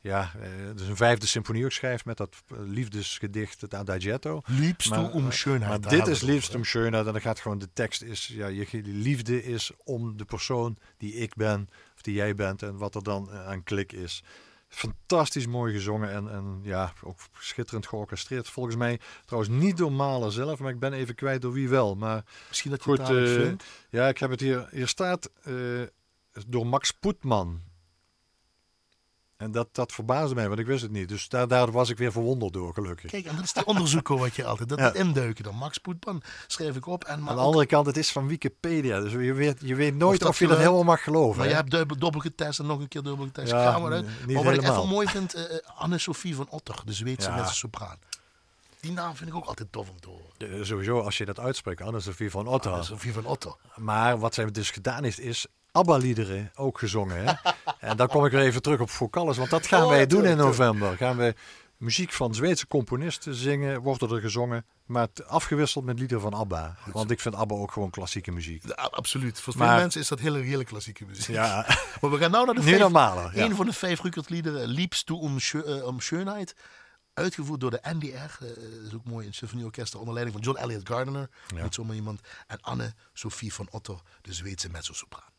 ja, 0.00 0.32
uh, 0.36 0.76
dus 0.76 0.88
een 0.88 0.96
vijfde 0.96 1.26
symfonie 1.26 1.64
ook 1.64 1.72
schrijft 1.72 2.04
met 2.04 2.16
dat 2.16 2.36
liefdesgedicht, 2.48 3.60
het 3.60 3.74
Adagietto. 3.74 4.42
Liefst 4.46 4.96
om 4.96 5.32
schönheid. 5.32 5.80
Maar 5.80 5.90
dit 5.90 6.06
is 6.06 6.20
liefst 6.20 6.54
om 6.54 6.64
schönheid. 6.64 7.06
En 7.06 7.12
dan 7.12 7.20
gaat 7.20 7.40
gewoon 7.40 7.58
de 7.58 7.68
tekst 7.72 8.02
is, 8.02 8.26
ja, 8.26 8.46
je 8.46 8.66
liefde 8.82 9.44
is 9.44 9.70
om 9.84 10.16
de 10.16 10.24
persoon 10.24 10.76
die 10.98 11.14
ik 11.14 11.34
ben, 11.34 11.68
of 11.94 12.02
die 12.02 12.14
jij 12.14 12.34
bent 12.34 12.62
en 12.62 12.76
wat 12.76 12.94
er 12.94 13.02
dan 13.02 13.30
aan 13.30 13.62
klik 13.62 13.92
is. 13.92 14.22
Fantastisch 14.76 15.46
mooi 15.46 15.72
gezongen 15.72 16.10
en, 16.10 16.30
en 16.30 16.60
ja, 16.62 16.92
ook 17.02 17.18
schitterend 17.38 17.86
georchestreerd. 17.86 18.48
Volgens 18.48 18.76
mij 18.76 19.00
trouwens 19.24 19.52
niet 19.52 19.76
door 19.76 19.92
Malen 19.92 20.32
zelf, 20.32 20.58
maar 20.58 20.70
ik 20.70 20.78
ben 20.78 20.92
even 20.92 21.14
kwijt 21.14 21.42
door 21.42 21.52
wie 21.52 21.68
wel. 21.68 21.94
Maar 21.94 22.24
Misschien 22.48 22.70
dat 22.70 22.84
je 22.84 22.90
goed, 22.90 22.98
het 22.98 23.08
uh, 23.08 23.52
Ja, 23.90 24.08
ik 24.08 24.18
heb 24.18 24.30
het 24.30 24.40
hier. 24.40 24.68
Hier 24.70 24.88
staat 24.88 25.30
uh, 25.44 25.82
door 26.46 26.66
Max 26.66 26.90
Poetman. 26.90 27.60
En 29.36 29.50
dat, 29.52 29.68
dat 29.72 29.92
verbaasde 29.92 30.34
mij, 30.34 30.48
want 30.48 30.60
ik 30.60 30.66
wist 30.66 30.82
het 30.82 30.90
niet. 30.90 31.08
Dus 31.08 31.28
daar, 31.28 31.48
daar 31.48 31.70
was 31.70 31.90
ik 31.90 31.98
weer 31.98 32.12
verwonderd 32.12 32.52
door, 32.52 32.72
gelukkig. 32.72 33.10
Kijk, 33.10 33.26
en 33.26 33.36
dat 33.36 33.44
is 33.44 33.52
de 33.52 33.64
onderzoeken 33.64 34.18
wat 34.18 34.34
je 34.34 34.44
altijd... 34.44 34.68
Dat, 34.68 34.78
ja. 34.78 34.94
induiken 34.94 35.44
dan. 35.44 35.54
Max 35.54 35.78
Poetman 35.78 36.22
schreef 36.46 36.76
ik 36.76 36.86
op. 36.86 37.04
En 37.04 37.20
maar 37.20 37.30
Aan 37.30 37.36
de 37.36 37.42
andere 37.42 37.66
kant, 37.66 37.86
het 37.86 37.96
is 37.96 38.12
van 38.12 38.28
Wikipedia. 38.28 39.00
Dus 39.00 39.12
je 39.12 39.32
weet, 39.32 39.60
je 39.60 39.74
weet 39.74 39.94
nooit 39.94 40.24
of, 40.24 40.38
je 40.38 40.46
dat 40.46 40.58
helemaal 40.58 40.84
mag 40.84 41.02
geloven. 41.02 41.38
Maar 41.38 41.48
je 41.48 41.54
hebt 41.54 41.70
dubbel, 41.70 41.98
dubbel 41.98 42.20
getest 42.20 42.58
en 42.58 42.66
nog 42.66 42.80
een 42.80 42.88
keer 42.88 43.02
dubbel 43.02 43.24
getest. 43.24 43.50
Ja, 43.50 43.78
maar, 43.78 43.90
maar 44.26 44.44
wat 44.44 44.54
ik 44.54 44.62
even 44.62 44.88
mooi 44.88 45.06
vind, 45.06 45.36
uh, 45.36 45.42
Anne-Sophie 45.76 46.34
van 46.34 46.46
Otter, 46.50 46.82
de 46.84 46.92
Zweedse 46.92 47.30
ja. 47.30 47.46
sopraan. 47.46 47.98
Die 48.80 48.92
naam 48.92 49.16
vind 49.16 49.30
ik 49.30 49.36
ook 49.36 49.44
altijd 49.44 49.72
tof 49.72 49.88
om 49.88 50.00
te 50.00 50.08
horen. 50.08 50.58
Ja, 50.58 50.64
sowieso, 50.64 51.00
als 51.00 51.18
je 51.18 51.24
dat 51.24 51.40
uitspreekt, 51.40 51.80
Anne-Sophie 51.80 52.30
van 52.30 52.46
Otter. 52.46 52.72
Anne-Sophie 52.72 53.12
van 53.12 53.24
Otter. 53.24 53.54
Maar 53.76 54.18
wat 54.18 54.34
zij 54.34 54.50
dus 54.50 54.70
gedaan 54.70 55.04
heeft, 55.04 55.20
is 55.20 55.46
ABBA-liederen 55.76 56.52
ook 56.54 56.78
gezongen. 56.78 57.24
Hè? 57.24 57.32
en 57.88 57.96
dan 57.96 58.08
kom 58.08 58.24
ik 58.24 58.32
weer 58.32 58.40
even 58.40 58.62
terug 58.62 58.80
op 58.80 58.90
Focallis, 58.90 59.36
want 59.36 59.50
dat 59.50 59.66
gaan 59.66 59.82
oh, 59.82 59.88
wij 59.88 60.06
doen 60.06 60.24
in 60.24 60.36
november. 60.36 60.96
Gaan 60.96 61.16
we 61.16 61.34
muziek 61.76 62.12
van 62.12 62.34
Zweedse 62.34 62.66
componisten 62.66 63.34
zingen, 63.34 63.80
wordt 63.80 64.02
er 64.02 64.20
gezongen, 64.20 64.64
maar 64.86 65.08
afgewisseld 65.26 65.84
met 65.84 65.98
liederen 65.98 66.22
van 66.22 66.34
ABBA. 66.34 66.76
Want 66.92 67.10
ik 67.10 67.20
vind 67.20 67.34
ABBA 67.34 67.54
ook 67.54 67.72
gewoon 67.72 67.90
klassieke 67.90 68.32
muziek. 68.32 68.66
Ja, 68.66 68.74
absoluut. 68.74 69.40
Voor 69.40 69.52
veel 69.52 69.66
mensen 69.66 70.00
is 70.00 70.08
dat 70.08 70.18
hele, 70.18 70.38
hele 70.38 70.64
klassieke 70.64 71.04
muziek. 71.04 71.34
Ja. 71.34 71.66
maar 72.00 72.10
we 72.10 72.18
gaan 72.18 72.30
nou 72.30 72.46
naar 72.46 72.54
de 72.54 72.62
vijf, 72.62 72.78
normale, 72.78 73.30
ja. 73.34 73.44
een 73.44 73.54
van 73.54 73.66
de 73.66 73.72
vijf 73.72 74.02
Rukert 74.02 74.30
liederen, 74.30 74.68
Liebst 74.68 75.06
du 75.06 75.14
um, 75.14 75.38
um 75.86 76.00
Schönheit. 76.00 76.54
Uitgevoerd 77.14 77.60
door 77.60 77.70
de 77.70 77.80
NDR. 77.82 78.04
eh, 78.06 78.28
dat 78.38 78.86
is 78.86 78.94
ook 78.94 79.04
mooi. 79.04 79.26
Een 79.26 79.34
symfonieorkest 79.34 79.94
onder 79.94 80.14
leiding 80.14 80.36
van 80.36 80.44
John 80.44 80.62
Elliott 80.62 80.88
Gardner. 80.88 81.30
Niet 81.62 81.74
zomaar 81.74 81.94
iemand. 81.96 82.20
En 82.46 82.60
Anne-Sophie 82.60 83.54
van 83.54 83.68
Otto, 83.70 84.00
de 84.22 84.32
Zweedse 84.32 84.68
mezzosopraan. 84.70 85.35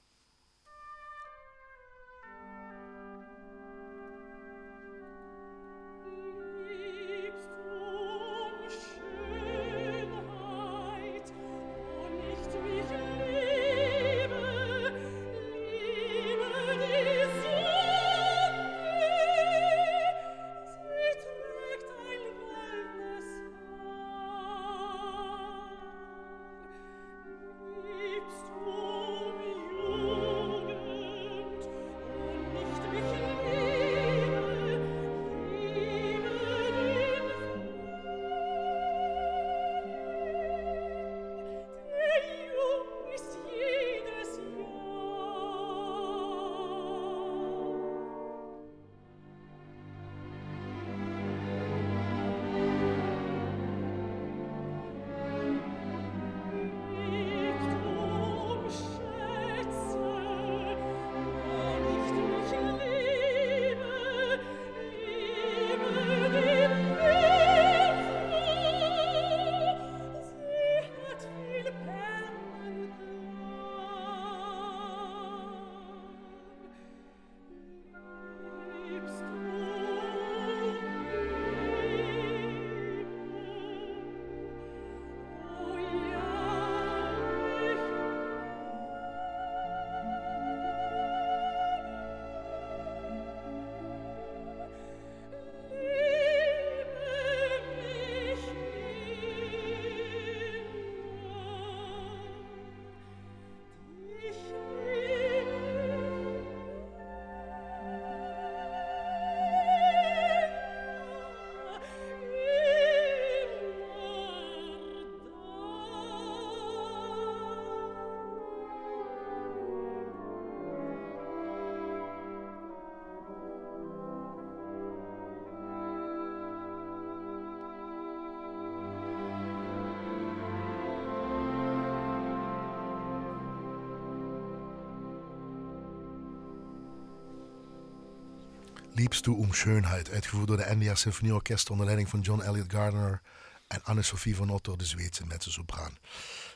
Liebst 138.98 139.26
du 139.26 139.32
um 139.32 139.54
Schönheit. 139.54 140.10
Uitgevoerd 140.10 140.48
door 140.48 140.58
de 140.58 140.76
NDR 140.76 140.96
Symfonieorkest 140.96 141.70
onder 141.70 141.86
leiding 141.86 142.10
van 142.10 142.20
John 142.22 142.42
Elliott 142.42 142.72
Gardner. 142.72 143.22
En 143.68 143.84
Anne-Sophie 143.84 144.36
van 144.36 144.50
Otto, 144.50 144.76
de 144.76 144.86
Zweedse 144.86 145.26
mezzosopraan. 145.26 145.98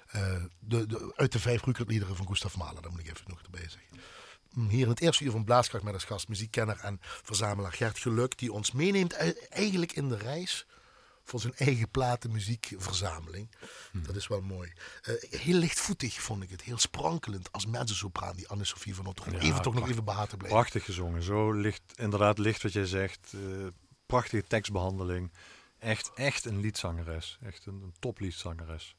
Eh 0.07 0.35
de, 0.59 0.85
de, 0.85 1.13
uit 1.15 1.31
de 1.31 1.39
vijf 1.39 1.63
Rukert-liederen 1.63 2.15
van 2.15 2.27
Gustav 2.27 2.55
Mahler, 2.55 2.81
dat 2.81 2.91
moet 2.91 2.99
ik 2.99 3.09
even 3.09 3.23
nog 3.27 3.41
erbij 3.41 3.69
zeggen. 3.69 3.99
Mm, 4.53 4.69
Hier 4.69 4.83
in 4.83 4.89
het 4.89 5.01
eerste 5.01 5.23
uur 5.23 5.31
van 5.31 5.43
Blaaskracht 5.43 5.83
met 5.83 5.93
als 5.93 6.03
gast 6.03 6.27
muziekkenner 6.27 6.79
en 6.79 6.99
verzamelaar 7.01 7.73
Gert 7.73 7.99
Geluk, 7.99 8.37
die 8.37 8.53
ons 8.53 8.71
meeneemt 8.71 9.13
eigenlijk 9.49 9.91
in 9.93 10.09
de 10.09 10.17
reis 10.17 10.65
voor 11.23 11.39
zijn 11.39 11.55
eigen 11.55 11.89
platenmuziekverzameling. 11.89 13.49
Dat 13.93 14.15
is 14.15 14.27
wel 14.27 14.41
mooi. 14.41 14.73
Eh, 15.01 15.13
heel 15.39 15.55
lichtvoetig 15.57 16.21
vond 16.21 16.43
ik 16.43 16.49
het, 16.49 16.61
heel 16.61 16.77
sprankelend 16.77 17.51
als 17.51 17.65
mezzosopraan, 17.65 18.35
die 18.35 18.47
Anne-Sophie 18.47 18.95
van 18.95 19.05
Otto. 19.05 19.31
Ja, 19.31 19.39
even 19.39 19.61
toch 19.61 19.73
nog 19.73 19.89
even 19.89 20.03
behaard 20.03 20.29
te 20.29 20.37
blijven. 20.37 20.59
Prachtig 20.59 20.85
gezongen. 20.85 21.23
Zo 21.23 21.51
licht, 21.51 21.81
inderdaad 21.95 22.37
licht 22.37 22.63
wat 22.63 22.73
jij 22.73 22.85
zegt. 22.85 23.33
eh, 23.33 23.67
prachtige 24.05 24.43
tekstbehandeling. 24.47 25.31
Echt, 25.79 26.11
echt 26.13 26.45
een 26.45 26.59
liedzangeres. 26.59 27.37
Echt 27.41 27.65
een, 27.65 27.81
een 27.81 27.93
topliedzangeres. 27.99 28.95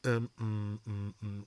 Ehm, 0.00 0.24
mm, 0.36 0.80
mm, 0.84 1.14
mm. 1.18 1.46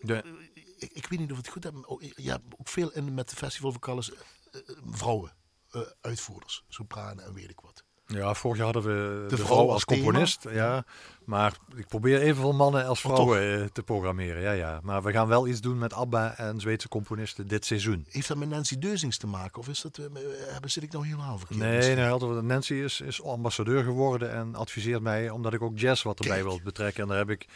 De, 0.00 0.48
ik, 0.78 0.92
ik 0.92 1.06
weet 1.06 1.18
niet 1.18 1.30
of 1.30 1.36
het 1.36 1.48
goed 1.48 1.86
ook- 1.86 2.02
Je 2.02 2.30
hebt 2.30 2.44
ook 2.58 2.68
veel 2.68 2.92
in 2.92 3.14
met 3.14 3.30
de 3.30 3.36
festivalvokales 3.36 4.12
eh, 4.12 4.18
eh, 4.52 4.76
vrouwen, 4.84 5.36
eh, 5.70 5.80
uitvoerders, 6.00 6.64
sopranen 6.68 7.24
en 7.24 7.34
weet 7.34 7.50
ik 7.50 7.60
wat. 7.60 7.84
Ja, 8.10 8.34
vorig 8.34 8.56
jaar 8.56 8.72
hadden 8.72 8.82
we 8.82 9.26
de, 9.28 9.36
vrouw 9.36 9.46
vrouw 9.46 9.70
als 9.70 9.84
componist. 9.84 10.46
Ja, 10.50 10.84
maar 11.24 11.56
ik 11.76 11.86
probeer 11.86 12.20
evenveel 12.20 12.52
mannen 12.52 12.86
als 12.86 13.00
vrouwen 13.00 13.60
eh, 13.60 13.64
te 13.64 13.82
programmeren. 13.82 14.42
Ja, 14.42 14.52
ja. 14.52 14.80
Maar 14.82 15.02
we 15.02 15.12
gaan 15.12 15.28
wel 15.28 15.46
iets 15.46 15.60
doen 15.60 15.78
met 15.78 15.92
ABBA 15.92 16.36
en 16.36 16.60
Zweedse 16.60 16.88
componisten 16.88 17.48
dit 17.48 17.64
seizoen. 17.64 18.06
Heeft 18.08 18.28
dat 18.28 18.36
met 18.36 18.48
Nancy 18.48 18.78
Deuzings 18.78 19.18
te 19.18 19.26
maken? 19.26 19.60
Of 19.60 19.68
is 19.68 19.80
dat, 19.80 19.98
eh, 19.98 20.04
eh, 20.04 20.56
zit 20.64 20.82
ik 20.82 20.92
nou 20.92 21.04
helemaal 21.04 21.38
verkeerd? 21.38 21.60
Nee, 21.60 21.94
nee 21.94 22.42
Nancy 22.42 22.74
is, 22.74 23.00
is 23.00 23.22
ambassadeur 23.22 23.82
geworden 23.82 24.32
en 24.32 24.54
adviseert 24.54 25.02
mij 25.02 25.30
omdat 25.30 25.52
ik 25.52 25.62
ook 25.62 25.78
jazz 25.78 26.02
wat 26.02 26.18
erbij 26.18 26.36
Kijk. 26.36 26.48
wil 26.48 26.60
betrekken. 26.64 27.02
En 27.02 27.08
daar 27.08 27.18
heb 27.18 27.30
ik 27.30 27.46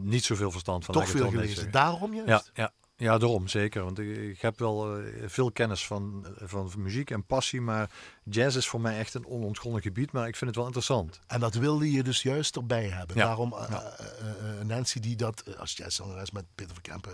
niet 0.00 0.24
zoveel 0.24 0.50
verstand 0.50 0.84
van. 0.84 0.94
Toch 0.94 1.08
veel 1.08 1.30
gelezen. 1.30 1.70
Daarom 1.70 2.14
juist? 2.14 2.50
Ja, 2.54 2.62
ja, 2.62 2.72
ja, 2.96 3.18
daarom 3.18 3.48
zeker. 3.48 3.84
Want 3.84 3.98
ik, 3.98 4.16
ik 4.16 4.40
heb 4.40 4.58
wel 4.58 5.00
veel 5.26 5.52
kennis 5.52 5.86
van, 5.86 6.26
van 6.36 6.70
muziek 6.76 7.10
en 7.10 7.24
passie, 7.24 7.60
maar 7.60 7.90
jazz 8.24 8.56
is 8.56 8.68
voor 8.68 8.80
mij 8.80 8.98
echt 8.98 9.14
een 9.14 9.26
onontgonnen 9.26 9.82
gebied. 9.82 10.12
Maar 10.12 10.28
ik 10.28 10.36
vind 10.36 10.46
het 10.50 10.54
wel 10.58 10.66
interessant. 10.66 11.20
En 11.26 11.40
dat 11.40 11.54
wilde 11.54 11.90
je 11.92 12.02
dus 12.02 12.22
juist 12.22 12.56
erbij 12.56 12.88
hebben. 12.88 13.16
Ja, 13.16 13.24
Daarom 13.24 13.54
ja. 13.58 13.68
eh, 13.98 14.64
Nancy 14.66 15.00
die 15.00 15.16
dat 15.16 15.56
als 15.58 15.72
jazzzangeres 15.76 16.30
met 16.30 16.44
Peter 16.54 16.72
van 16.74 16.82
Kempen, 16.82 17.12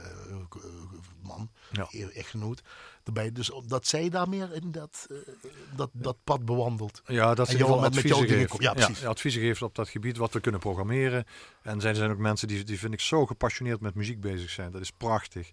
man, 1.23 1.51
Ja. 1.73 1.89
e- 1.91 2.05
echtgenoot, 2.07 2.63
erbij. 3.05 3.33
Dus 3.33 3.51
dat 3.67 3.87
zij 3.87 4.09
daar 4.09 4.29
meer 4.29 4.53
in 4.55 4.71
dat, 4.73 5.07
dat, 5.77 5.91
dat 5.93 6.17
pad 6.25 6.45
bewandelt. 6.45 7.03
Ja, 7.07 7.35
dat 7.35 7.49
ze 7.49 7.57
met- 7.59 7.67
adviezen 7.69 8.17
dingen 8.21 8.37
geeft. 8.39 8.51
komt. 8.51 8.63
Ja, 8.63 8.73
precies. 8.73 9.05
adviezen 9.05 9.41
geeft 9.43 9.63
op 9.63 9.75
dat 9.75 9.89
gebied 9.89 10.17
wat 10.17 10.33
we 10.33 10.41
kunnen 10.41 10.61
programmeren. 10.61 11.25
En 11.63 11.81
zij 11.81 11.95
zijn 11.95 12.11
ook 12.11 12.19
mensen 12.19 12.49
die, 12.49 12.65
die 12.65 12.79
vind 12.79 12.93
ik 12.93 13.01
zo 13.01 13.27
gepassioneerd 13.27 13.81
met 13.81 13.95
muziek 13.95 14.21
bezig 14.21 14.51
zijn. 14.51 14.71
Dat 14.73 14.81
is 14.81 14.91
prachtig. 14.91 15.51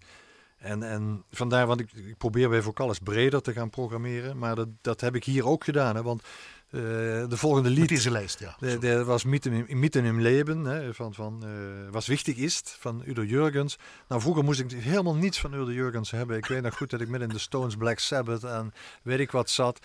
En, 0.64 0.82
en 0.82 1.24
vandaar, 1.30 1.66
want 1.66 1.80
ik, 1.80 1.92
ik 1.92 2.16
probeer 2.16 2.48
bij 2.48 2.62
Vocalis 2.62 2.98
breder 2.98 3.42
te 3.42 3.52
gaan 3.52 3.70
programmeren. 3.70 4.38
Maar 4.38 4.54
dat, 4.54 4.68
dat 4.80 5.00
heb 5.00 5.14
ik 5.14 5.24
hier 5.24 5.46
ook 5.46 5.64
gedaan. 5.64 5.96
Hè, 5.96 6.02
want 6.02 6.22
eh, 6.22 6.80
de 7.28 7.36
volgende 7.36 7.68
Met 7.68 7.78
lied... 7.78 7.88
deze 7.88 8.10
lijst, 8.10 8.40
ja. 8.40 8.56
De, 8.58 8.78
de 8.78 9.04
was 9.04 9.24
Mitten 9.24 9.68
im, 9.68 9.78
Mitten 9.78 10.04
im 10.04 10.20
Leben, 10.20 10.64
hè, 10.64 10.94
van, 10.94 11.14
van, 11.14 11.42
eh, 11.44 11.90
was 11.90 12.06
wichtig 12.06 12.36
is, 12.36 12.62
van 12.64 13.02
Udo 13.06 13.24
Jurgens. 13.24 13.78
Nou, 14.08 14.20
vroeger 14.20 14.44
moest 14.44 14.60
ik 14.60 14.70
helemaal 14.70 15.14
niets 15.14 15.40
van 15.40 15.54
Udo 15.54 15.72
Jurgens 15.72 16.10
hebben. 16.10 16.36
Ik 16.36 16.46
weet 16.46 16.62
nog 16.62 16.76
goed 16.76 16.90
dat 16.90 17.00
ik 17.00 17.08
midden 17.08 17.28
in 17.28 17.34
de 17.34 17.40
Stones, 17.40 17.76
Black 17.76 17.98
Sabbath 17.98 18.44
en 18.44 18.72
weet 19.02 19.20
ik 19.20 19.30
wat 19.30 19.50
zat. 19.50 19.78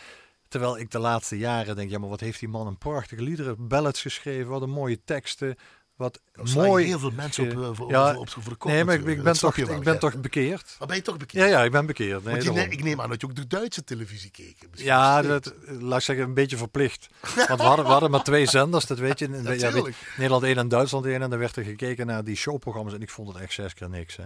Terwijl 0.47 0.77
ik 0.77 0.91
de 0.91 0.99
laatste 0.99 1.37
jaren 1.37 1.75
denk, 1.75 1.89
ja, 1.89 1.99
maar 1.99 2.09
wat 2.09 2.19
heeft 2.19 2.39
die 2.39 2.49
man 2.49 2.67
een 2.67 2.77
prachtige 2.77 3.21
liederen, 3.21 3.67
ballads 3.67 4.01
geschreven, 4.01 4.49
wat 4.49 4.61
een 4.61 4.69
mooie 4.69 4.99
teksten. 5.03 5.55
Wat 5.99 6.21
mooi. 6.55 6.85
heel 6.85 6.99
veel 6.99 7.11
mensen 7.11 7.43
op, 7.43 7.63
eh, 7.63 7.69
voor, 7.73 7.89
ja, 7.89 8.17
op, 8.17 8.27
op, 8.47 8.63
Nee, 8.63 8.83
maar 8.83 8.95
ik, 8.95 9.05
ik 9.05 9.23
ben, 9.23 9.33
toch, 9.33 9.55
wel, 9.55 9.75
ik 9.75 9.83
ben 9.83 9.93
ja. 9.93 9.99
toch 9.99 10.21
bekeerd. 10.21 10.75
Maar 10.79 10.87
ben 10.87 10.97
je 10.97 11.01
toch 11.01 11.17
bekend? 11.17 11.43
Ja, 11.43 11.49
ja, 11.49 11.63
ik 11.63 11.71
ben 11.71 11.85
bekeerd. 11.85 12.23
Nee, 12.23 12.43
je, 12.43 12.67
ik 12.69 12.83
neem 12.83 13.01
aan 13.01 13.09
dat 13.09 13.21
je 13.21 13.27
ook 13.27 13.35
de 13.35 13.47
Duitse 13.47 13.83
televisie 13.83 14.31
keek. 14.31 14.55
misschien 14.69 14.91
Ja, 14.91 15.21
dat, 15.21 15.53
laat 15.65 15.99
ik 15.99 16.05
zeggen, 16.05 16.25
een 16.25 16.33
beetje 16.33 16.57
verplicht. 16.57 17.07
Want 17.47 17.59
we 17.59 17.65
hadden, 17.65 17.85
we 17.85 17.91
hadden 17.91 18.11
maar 18.11 18.23
twee 18.23 18.45
zenders, 18.45 18.85
dat 18.85 18.99
weet 18.99 19.19
je. 19.19 19.27
Ja, 19.39 19.41
weet 19.41 19.59
je, 19.59 19.65
Natuurlijk. 19.65 19.95
Nederland 20.17 20.43
1 20.43 20.57
en 20.57 20.67
Duitsland 20.67 21.05
1. 21.05 21.21
En 21.21 21.29
dan 21.29 21.39
werd 21.39 21.55
er 21.55 21.63
gekeken 21.63 22.05
naar 22.05 22.23
die 22.23 22.35
showprogramma's. 22.35 22.93
En 22.93 23.01
ik 23.01 23.09
vond 23.09 23.27
het 23.27 23.37
echt 23.37 23.53
zes 23.53 23.73
keer 23.73 23.89
niks. 23.89 24.15
Hè. 24.15 24.25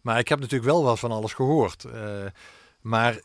Maar 0.00 0.18
ik 0.18 0.28
heb 0.28 0.38
natuurlijk 0.38 0.70
wel 0.70 0.82
wat 0.82 0.98
van 0.98 1.10
alles 1.10 1.32
gehoord. 1.32 1.84
Eh, 1.84 2.24
maar 2.80 3.20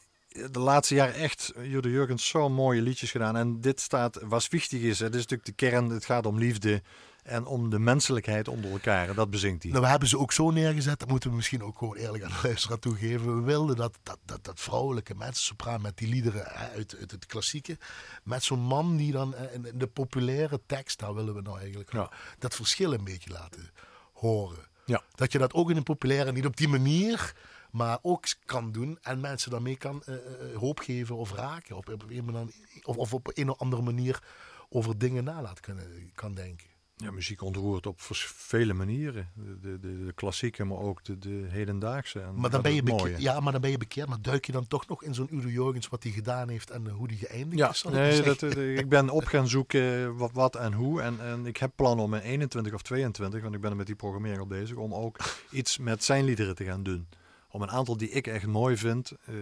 de 0.52 0.60
laatste 0.60 0.96
jaren 0.96 1.16
echt, 1.16 1.54
Jude 1.62 1.90
Jurgens, 1.90 2.28
zo 2.28 2.50
mooie 2.50 2.82
liedjes 2.82 3.12
gedaan. 3.12 3.36
En 3.38 3.62
dit 3.62 3.80
staat, 3.80 4.20
was 4.24 4.48
wichtig 4.48 4.82
is, 4.82 5.00
het 5.00 5.16
is 5.16 5.22
natuurlijk 5.22 5.46
de 5.46 5.66
kern, 5.66 5.90
het 5.90 6.06
gaat 6.06 6.26
om 6.26 6.38
liefde 6.38 6.82
en 7.26 7.46
om 7.46 7.70
de 7.70 7.80
menselijkheid 7.80 8.48
onder 8.48 8.72
elkaar. 8.72 9.10
En 9.10 9.16
dat 9.16 9.30
bezingt 9.30 9.64
hij. 9.64 9.72
Nou, 9.72 9.84
we 9.84 9.90
hebben 9.90 10.10
ze 10.10 10.18
ook 10.18 10.32
zo 10.32 10.52
neergezet, 10.52 11.00
dat 11.00 11.08
moeten 11.10 11.30
we 11.30 11.36
misschien 11.36 11.64
ook 11.64 11.78
gewoon 11.78 11.96
eerlijk 11.96 12.24
aan 12.24 12.30
de 12.30 12.40
luisteraar 12.44 12.80
toegeven. 12.80 13.36
We 13.36 13.42
wilden 13.42 13.76
dat, 13.76 13.98
dat, 14.04 14.18
dat, 14.26 14.44
dat 14.44 14.60
vrouwelijke 14.60 15.16
mezzosopraan 15.16 15.82
met 15.82 15.98
die 15.98 16.08
liederen 16.08 16.46
uit, 16.46 16.96
uit 17.00 17.12
het 17.12 17.26
klassieke, 17.26 17.78
met 18.24 18.44
zo'n 18.44 18.60
man 18.60 18.96
die 18.98 19.12
dan 19.12 19.36
eh, 19.36 19.54
in 19.54 19.72
de 19.74 19.88
populaire 19.88 20.60
tekst, 20.66 21.00
daar 21.00 21.14
willen 21.14 21.36
we 21.36 21.42
nou 21.42 21.60
eigenlijk 21.60 21.92
Ja. 21.92 22.12
dat 22.40 22.56
verschil 22.56 22.94
een 22.94 23.04
beetje 23.04 23.30
laten 23.32 23.72
horen. 24.14 24.68
Ja. 24.86 25.04
Dat 25.16 25.32
je 25.32 25.38
dat 25.38 25.54
ook 25.54 25.70
in 25.70 25.78
een 25.78 25.84
populaire, 25.84 26.32
niet 26.32 26.46
op 26.46 26.58
die 26.58 26.68
manier, 26.68 27.34
maar 27.72 27.98
ook 28.02 28.26
kan 28.46 28.72
doen 28.72 28.98
en 29.02 29.20
mensen 29.20 29.52
daarmee 29.52 29.76
kan 29.78 30.04
eh, 30.04 30.16
hoop 30.56 30.80
geven 30.80 31.16
of 31.16 31.32
raken. 31.32 31.76
Op, 31.76 31.90
op 31.90 32.06
een 32.10 32.52
of, 32.84 32.98
of 32.98 33.14
op 33.14 33.32
een 33.34 33.50
of 33.50 33.60
andere 33.60 33.82
manier 33.82 34.24
over 34.70 34.98
dingen 34.98 35.24
na 35.24 35.42
laten 35.42 35.62
kunnen, 35.64 36.12
kan 36.16 36.34
denken. 36.34 36.74
Ja, 36.98 37.12
muziek 37.12 37.42
ontroert 37.42 37.86
op 37.86 38.02
vele 38.02 38.74
manieren. 38.74 39.30
De, 39.62 39.80
de, 39.80 40.06
de, 40.06 40.14
klassieke, 40.14 40.64
maar 40.64 40.78
ook 40.78 41.04
de, 41.04 41.18
de 41.18 41.46
hedendaagse. 41.50 42.20
En 42.20 42.40
Maar 42.40 42.50
dan, 42.50 42.62
ben 42.62 42.74
je 42.74 42.84
bekeerd, 42.84 43.22
ja, 43.22 43.40
maar 43.40 43.52
dan 43.52 43.62
ben 43.62 43.72
je 43.72 43.78
bekeerd. 43.78 44.08
Maar 44.08 44.22
duik 44.22 44.46
je 44.46 44.52
dan 44.52 44.68
toch 44.68 44.88
nog 44.88 45.04
in 45.04 45.14
zo'n 45.14 45.36
Udo 45.36 45.48
Jurgens 45.48 45.88
wat 45.88 46.04
hij 46.04 46.12
gedaan 46.12 46.50
heeft 46.50 46.70
en 46.70 46.88
eh, 46.88 46.94
hoe 46.94 47.08
die 47.08 47.18
geëindigd 47.18 47.58
Ja, 47.58 47.70
is? 47.70 47.84
ik 47.84 47.92
nee, 47.92 48.22
dat, 48.22 48.44
eh, 48.44 48.78
ik 48.78 48.90
ben 48.90 49.10
op 49.10 49.26
gaan 49.26 49.48
zoeken 49.48 50.16
wat, 50.18 50.32
wat 50.34 50.56
en 50.56 50.74
hoe. 50.74 51.02
En, 51.02 51.20
en 51.20 51.46
ik 51.46 51.58
heb 51.58 51.72
plannen 51.76 52.06
om 52.06 52.14
in 52.14 52.22
21 52.22 52.74
of 52.74 52.82
22, 52.82 53.42
want 53.42 53.56
ik 53.56 53.62
ben 53.62 53.70
er 53.72 53.78
met 53.78 53.86
die 53.86 53.96
programmering 53.96 54.40
al 54.40 54.48
bezig, 54.48 54.78
om 54.78 54.94
ook 54.94 55.18
iets 55.52 55.78
met 55.78 56.04
zijn 56.04 56.26
liederen 56.26 56.56
te 56.56 56.64
gaan 56.64 56.84
doen. 56.84 57.08
Om 57.50 57.62
een 57.62 57.72
aantal 57.72 57.98
die 57.98 58.10
ik 58.10 58.28
echt 58.28 58.48
mooi 58.48 58.78
vind 58.78 59.12
eh, 59.12 59.36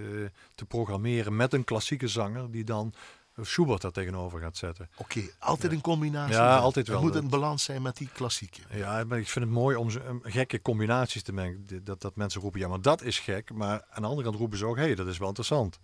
te 0.56 0.66
programmeren 0.66 1.36
met 1.36 1.54
een 1.54 1.64
klassieke 1.64 2.08
zanger 2.08 2.52
die 2.52 2.64
dan 2.64 2.94
Schubert 3.42 3.82
daar 3.82 3.92
tegenover 3.92 4.40
gaat 4.40 4.58
zetten. 4.58 4.90
Oké, 4.98 5.22
altijd 5.40 5.72
een 5.72 5.82
combinatie. 5.82 6.34
Ja, 6.36 6.58
altijd 6.58 6.86
Het 6.88 6.96
wel. 6.96 7.04
moet 7.04 7.14
Dat- 7.14 7.24
een 7.24 7.30
balans 7.30 7.64
zijn 7.64 7.82
met 7.82 7.98
die 7.98 8.10
klassieke. 8.14 8.62
Ja, 8.72 9.04
maar 9.08 9.20
ik 9.20 9.28
vind 9.28 9.46
het 9.46 9.54
mooi 9.54 9.76
om 9.76 9.90
gekke 10.24 10.62
combinaties 10.62 11.24
te 11.24 11.34
mengen. 11.34 11.66
Dat, 11.84 12.02
dat 12.02 12.16
mensen 12.16 12.42
roepen, 12.42 12.60
ja, 12.60 12.68
maar 12.68 12.82
dat 12.82 13.02
is 13.02 13.20
gek. 13.20 13.54
Maar 13.54 13.86
aan 13.90 14.02
de 14.02 14.08
andere 14.08 14.24
kant 14.28 14.36
roepen 14.40 14.58
ze 14.58 14.66
ook, 14.66 14.76
hé, 14.76 14.84
hey, 14.84 14.96
dat 14.96 15.08
is 15.08 15.18
wel 15.18 15.28
interessant. 15.28 15.80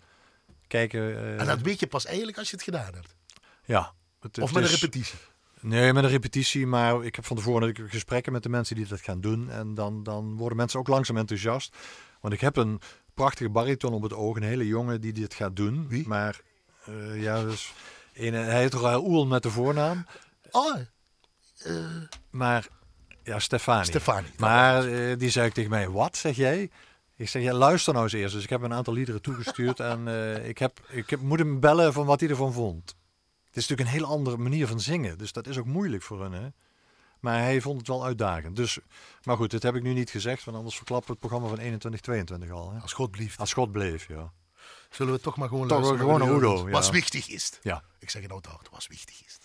Kijken. 0.66 1.00
eh, 1.00 1.40
En 1.40 1.46
dat 1.46 1.60
weet 1.60 1.80
je 1.80 1.86
pas 1.86 2.04
eigenlijk 2.06 2.38
als 2.38 2.50
je 2.50 2.56
het 2.56 2.64
gedaan 2.64 2.94
hebt. 2.94 3.14
ja. 3.64 3.92
Het, 4.20 4.38
Of 4.38 4.44
het 4.44 4.54
met 4.54 4.64
een 4.68 4.74
is- 4.74 4.80
repetitie. 4.80 5.18
Nee, 5.60 5.92
met 5.92 6.04
een 6.04 6.10
repetitie. 6.10 6.66
Maar 6.66 7.04
ik 7.04 7.16
heb 7.16 7.24
van 7.26 7.36
tevoren 7.36 7.76
gesprekken 7.88 8.32
met 8.32 8.42
de 8.42 8.48
mensen 8.48 8.76
die 8.76 8.86
dat 8.86 9.00
gaan 9.00 9.20
doen. 9.20 9.50
En 9.50 9.74
dan, 9.74 10.02
dan 10.02 10.36
worden 10.36 10.56
mensen 10.56 10.78
ook 10.80 10.88
langzaam 10.88 11.16
enthousiast. 11.16 11.76
Want 12.20 12.34
ik 12.34 12.40
heb 12.40 12.56
een 12.56 12.80
prachtige 13.14 13.50
bariton 13.50 13.92
op 13.92 14.02
het 14.02 14.12
oog. 14.12 14.36
Een 14.36 14.42
hele 14.42 14.66
jongen 14.66 15.00
die 15.00 15.12
dit 15.12 15.34
gaat 15.34 15.56
doen. 15.56 15.88
Wie? 15.88 16.08
Maar 16.08 16.40
eh, 16.90 17.22
ja, 17.22 17.42
dus, 17.42 17.72
een, 18.14 18.34
hij 18.34 18.60
heet 18.60 18.74
Raoul 18.74 19.26
met 19.26 19.42
de 19.42 19.50
voornaam. 19.50 20.06
Oh, 20.50 20.76
eh, 21.62 21.74
Maar 22.30 22.68
ja, 23.22 23.38
Stefani. 23.38 23.84
Stefani. 23.84 24.28
Maar 24.38 24.86
eh, 24.86 25.18
die 25.18 25.30
zei 25.30 25.46
ik 25.46 25.52
tegen 25.52 25.70
mij, 25.70 25.88
wat 25.88 26.16
zeg 26.16 26.36
jij? 26.36 26.70
Ik 27.16 27.28
zeg, 27.28 27.42
ja, 27.42 27.52
luister 27.52 27.92
nou 27.92 28.04
eens 28.04 28.14
eerst. 28.14 28.34
Dus 28.34 28.44
ik 28.44 28.50
heb 28.50 28.62
een 28.62 28.72
aantal 28.72 28.94
liederen 28.94 29.22
toegestuurd 29.22 29.80
en 29.92 30.06
ik, 30.44 30.58
heb, 30.58 30.80
ik 30.88 31.10
heb, 31.10 31.20
moet 31.20 31.38
hem 31.38 31.60
bellen 31.60 31.92
van 31.92 32.06
wat 32.06 32.20
hij 32.20 32.28
ervan 32.28 32.52
vond. 32.52 32.88
Het 33.46 33.56
is 33.58 33.68
natuurlijk 33.68 33.88
een 33.88 33.94
hele 33.94 34.14
andere 34.14 34.36
manier 34.36 34.66
van 34.66 34.80
zingen, 34.80 35.18
dus 35.18 35.32
dat 35.32 35.46
is 35.46 35.58
ook 35.58 35.66
moeilijk 35.66 36.02
voor 36.02 36.22
hen. 36.22 36.32
Hè? 36.32 36.48
Maar 37.20 37.38
hij 37.38 37.60
vond 37.60 37.78
het 37.78 37.88
wel 37.88 38.04
uitdagend. 38.04 38.56
Dus, 38.56 38.78
maar 39.22 39.36
goed, 39.36 39.50
dit 39.50 39.62
heb 39.62 39.74
ik 39.74 39.82
nu 39.82 39.92
niet 39.92 40.10
gezegd, 40.10 40.44
want 40.44 40.56
anders 40.56 40.76
verklappen 40.76 41.06
we 41.06 41.12
het 41.12 41.20
programma 41.20 41.48
van 41.48 41.58
21, 41.58 42.00
22 42.00 42.50
al. 42.50 42.72
Hè? 42.72 42.80
als 42.80 42.92
God 42.92 43.10
blieft. 43.10 43.38
Als 43.38 43.52
God 43.52 43.72
bleef, 43.72 44.08
ja. 44.08 44.32
Zullen 44.90 45.12
we 45.12 45.20
toch 45.20 45.36
maar 45.36 45.48
gewoon 45.48 45.68
Toch 45.68 45.82
luisteren 45.82 46.18
gewoon 46.18 46.36
Udo, 46.36 46.66
ja. 46.66 46.70
Was 46.70 46.90
wichtig 46.90 47.28
is. 47.28 47.58
Ja. 47.62 47.82
Ik 47.98 48.10
zeg 48.10 48.22
het 48.22 48.30
nou 48.30 48.42
hard, 48.48 48.68
was 48.70 48.86
wichtig 48.86 49.24
is. 49.24 49.38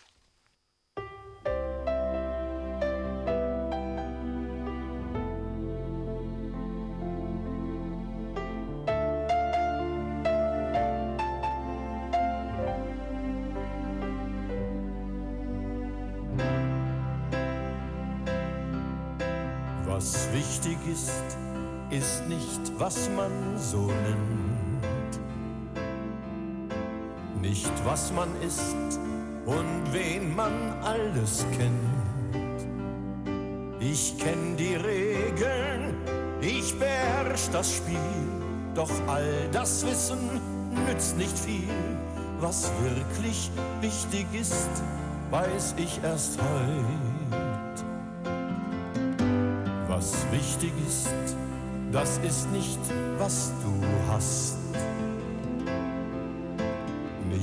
Was 19.85 20.27
wichtig 20.31 20.77
ist, 20.91 21.11
ist 21.89 22.27
nicht, 22.27 22.79
was 22.79 23.09
man 23.09 23.57
so 23.57 23.85
nimmt. 23.85 24.64
Nicht, 27.47 27.71
was 27.85 28.11
man 28.11 28.29
ist 28.41 28.75
und 29.45 29.83
wen 29.91 30.35
man 30.35 30.73
alles 30.81 31.45
kennt. 31.55 32.43
Ich 33.79 34.17
kenn 34.17 34.57
die 34.57 34.73
Regeln, 34.73 35.93
ich 36.41 36.73
beherrsch 36.79 37.47
das 37.51 37.75
Spiel, 37.75 37.99
doch 38.73 38.89
all 39.05 39.47
das 39.51 39.85
Wissen 39.85 40.41
nützt 40.87 41.17
nicht 41.17 41.37
viel. 41.37 41.69
Was 42.39 42.71
wirklich 42.81 43.51
wichtig 43.79 44.25
ist, 44.33 44.81
weiß 45.29 45.75
ich 45.77 45.99
erst 46.03 46.39
heut. 46.39 47.85
Was 49.87 50.15
wichtig 50.31 50.73
ist, 50.87 51.13
das 51.91 52.17
ist 52.27 52.51
nicht, 52.51 52.79
was 53.19 53.51
du 53.61 54.11
hast. 54.11 54.64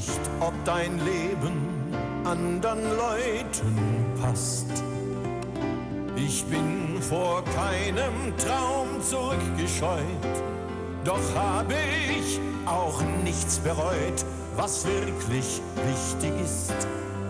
Nicht, 0.03 0.20
ob 0.40 0.53
dein 0.64 0.98
Leben 0.98 1.94
anderen 2.24 2.82
Leuten 2.96 3.76
passt. 4.20 4.66
Ich 6.16 6.44
bin 6.46 7.00
vor 7.00 7.44
keinem 7.44 8.36
Traum 8.36 9.00
zurückgescheut, 9.00 10.03
doch 11.05 11.20
habe 11.36 11.74
ich 12.18 12.40
auch 12.66 13.00
nichts 13.22 13.61
bereut. 13.61 14.24
Was 14.57 14.84
wirklich 14.84 15.61
wichtig 15.86 16.32
ist, 16.44 16.74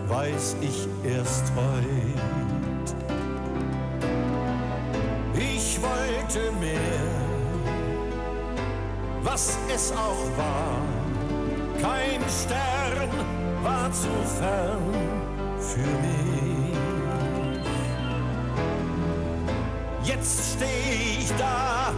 weiß 0.07 0.55
ich 0.61 0.87
erst 1.03 1.43
heut. 1.55 2.95
Ich 5.35 5.79
wollte 5.79 6.51
mehr, 6.59 6.79
was 9.21 9.59
es 9.71 9.91
auch 9.91 10.37
war. 10.37 10.92
Kein 11.83 12.21
Stern 12.29 13.09
war 13.61 13.91
zu 13.91 14.07
fern 14.39 14.93
für 15.59 15.79
mich. 15.79 16.77
Jetzt 20.05 20.53
steh 20.55 21.19
ich 21.19 21.33
da, 21.37 21.91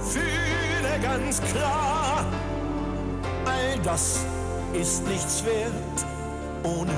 fühle 0.00 0.98
ganz 1.02 1.42
klar, 1.42 2.24
all 3.44 3.78
das 3.84 4.24
ist 4.72 5.06
nichts 5.06 5.44
wert 5.44 6.06
ohne 6.62 6.94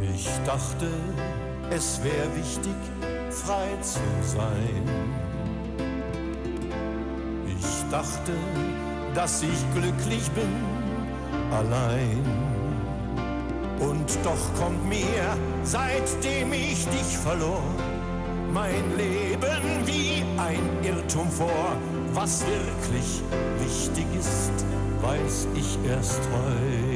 dich. 0.00 0.10
Ich 0.12 0.28
dachte, 0.44 0.88
es 1.70 2.02
wäre 2.02 2.34
wichtig, 2.34 2.74
frei 3.30 3.68
zu 3.80 4.00
sein. 4.26 5.29
Dachte, 7.90 8.32
dass 9.14 9.42
ich 9.42 9.74
glücklich 9.74 10.30
bin, 10.30 10.48
allein. 11.50 12.24
Und 13.80 14.18
doch 14.22 14.62
kommt 14.62 14.88
mir, 14.88 15.36
seitdem 15.64 16.52
ich 16.52 16.86
dich 16.86 17.18
verlor, 17.18 17.62
mein 18.52 18.96
Leben 18.96 19.86
wie 19.86 20.22
ein 20.38 20.84
Irrtum 20.84 21.28
vor. 21.30 21.76
Was 22.12 22.44
wirklich 22.46 23.22
wichtig 23.58 24.06
ist, 24.18 24.52
weiß 25.02 25.48
ich 25.54 25.78
erst 25.88 26.20
heute. 26.20 26.89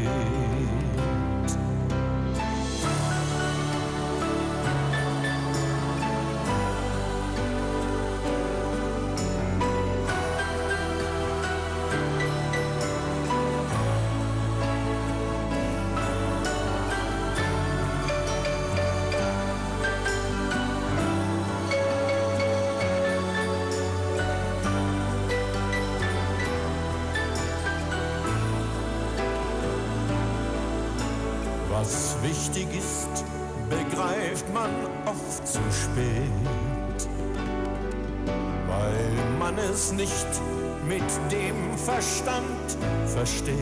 Verstand 42.14 42.78
versteht. 43.06 43.56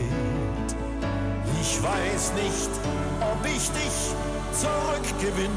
Ich 1.59 1.81
weiß 1.81 2.33
nicht, 2.35 2.69
ob 3.19 3.43
ich 3.45 3.71
dich 3.71 4.13
zurückgewinne. 4.51 5.49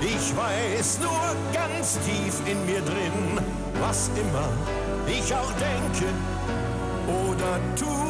Ich 0.00 0.36
weiß 0.36 0.98
nur 1.00 1.36
ganz 1.52 1.96
tief 2.00 2.40
in 2.50 2.66
mir 2.66 2.80
drin, 2.80 3.38
was 3.80 4.10
immer 4.16 4.48
ich 5.06 5.32
auch 5.32 5.52
denke 5.52 6.12
oder 7.06 7.60
tu, 7.76 8.07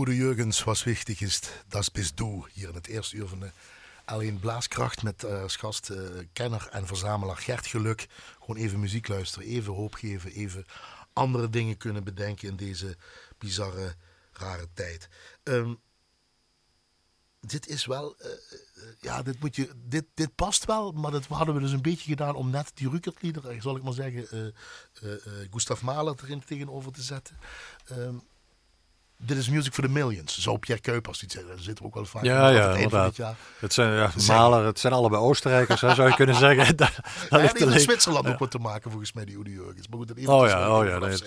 Udo 0.00 0.12
Jurgens, 0.12 0.64
was 0.64 0.84
wichtig 0.84 1.20
is, 1.20 1.40
dat 1.68 1.92
bist 1.92 2.16
du. 2.16 2.42
Hier 2.52 2.68
in 2.68 2.74
het 2.74 2.86
eerste 2.86 3.16
uur 3.16 3.28
van 3.28 3.40
de 3.40 3.50
L1 4.12 4.40
Blaaskracht 4.40 5.02
met 5.02 5.24
eh, 5.24 5.42
als 5.42 5.56
gast 5.56 5.90
eh, 5.90 5.98
kenner 6.32 6.68
en 6.70 6.86
verzamelaar 6.86 7.36
Gert 7.36 7.66
Geluk. 7.66 8.06
Gewoon 8.40 8.56
even 8.56 8.80
muziek 8.80 9.08
luisteren, 9.08 9.48
even 9.48 9.72
hoop 9.72 9.94
geven, 9.94 10.30
even 10.30 10.66
andere 11.12 11.50
dingen 11.50 11.76
kunnen 11.76 12.04
bedenken 12.04 12.48
in 12.48 12.56
deze 12.56 12.96
bizarre, 13.38 13.94
rare 14.32 14.68
tijd. 14.74 15.08
Ehm, 15.42 15.74
dit 17.40 17.68
is 17.68 17.86
wel, 17.86 18.16
eh, 18.16 18.30
ja, 19.00 19.22
dit, 19.22 19.40
moet 19.40 19.56
je, 19.56 19.70
dit, 19.76 20.04
dit 20.14 20.34
past 20.34 20.64
wel, 20.64 20.92
maar 20.92 21.10
dat 21.10 21.26
hadden 21.26 21.54
we 21.54 21.60
dus 21.60 21.72
een 21.72 21.82
beetje 21.82 22.10
gedaan 22.10 22.34
om 22.34 22.50
net 22.50 22.70
die 22.74 22.90
Rukertlieder, 22.90 23.62
zal 23.62 23.76
ik 23.76 23.82
maar 23.82 23.92
zeggen, 23.92 24.54
Gustav 25.50 25.80
Mahler 25.82 26.14
erin 26.22 26.44
tegenover 26.44 26.92
te 26.92 27.02
zetten. 27.02 27.38
Ehm, 27.86 28.16
dit 29.22 29.36
is 29.36 29.48
Music 29.48 29.72
for 29.72 29.84
the 29.84 29.90
Millions. 29.90 30.38
Zou 30.42 30.58
Pierre 30.58 30.82
Kuipers 30.82 31.22
iets 31.22 31.34
zeggen. 31.34 31.52
Daar 31.52 31.62
zitten 31.62 31.84
we 31.84 31.88
ook 31.90 31.94
wel 31.96 32.04
vaak 32.04 32.24
Ja, 32.24 32.48
in. 32.48 32.54
ja, 32.54 32.74
inderdaad. 32.74 33.16
het 33.58 33.72
zijn, 33.72 33.92
ja. 33.94 34.10
Maler, 34.26 34.64
het 34.64 34.78
zijn 34.78 34.92
allebei 34.92 35.22
Oostenrijkers, 35.22 35.80
hè, 35.80 35.94
zou 35.94 36.08
je 36.08 36.14
kunnen 36.14 36.34
zeggen. 36.34 36.76
Daar, 36.76 37.26
daar 37.28 37.40
heeft 37.40 37.58
de 37.58 37.64
in. 37.64 37.80
Zwitserland 37.80 38.26
ook 38.26 38.38
wat 38.38 38.50
te 38.50 38.58
maken 38.58 38.90
volgens 38.90 39.12
mij, 39.12 39.24
die 39.24 39.38
Udo 39.38 39.50
Jurgens. 39.50 39.88
Maar 39.88 39.98
goed, 39.98 40.08
dat 40.08 40.16
Oh 40.18 40.46
ja, 40.48 40.78
oh 40.78 40.86
ja, 40.86 40.98
nee, 40.98 41.18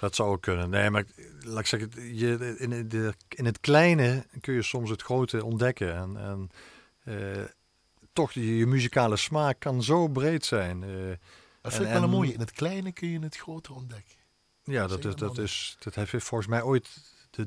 dat 0.00 0.14
zou 0.14 0.30
ook 0.30 0.42
kunnen. 0.42 0.70
Nee, 0.70 0.90
maar 0.90 1.04
laat 1.40 1.58
ik 1.60 1.66
zeggen, 1.66 2.16
je, 2.16 2.56
in, 2.58 2.88
de, 2.88 3.14
in 3.28 3.44
het 3.44 3.60
kleine 3.60 4.26
kun 4.40 4.54
je 4.54 4.62
soms 4.62 4.90
het 4.90 5.02
grote 5.02 5.44
ontdekken. 5.44 5.94
En, 5.96 6.16
en 6.16 6.50
eh, 7.04 7.42
toch, 8.12 8.32
je, 8.32 8.56
je 8.56 8.66
muzikale 8.66 9.16
smaak 9.16 9.56
kan 9.58 9.82
zo 9.82 10.08
breed 10.08 10.44
zijn. 10.46 10.82
eh, 10.82 10.88
Dat 11.60 11.72
vind 11.72 11.84
ik 11.84 11.88
wel 11.92 11.96
een 11.96 12.02
en- 12.02 12.10
mooie. 12.10 12.32
In 12.32 12.40
het 12.40 12.52
kleine 12.52 12.92
kun 12.92 13.08
je 13.08 13.18
het 13.20 13.36
grote 13.36 13.72
ontdekken. 13.72 14.14
Ja, 14.64 14.86
dat, 14.86 15.04
is, 15.04 15.14
dat, 15.14 15.38
is, 15.38 15.76
dat 15.78 15.94
heeft 15.94 16.10
volgens 16.10 16.50
mij 16.50 16.62
ooit 16.62 16.88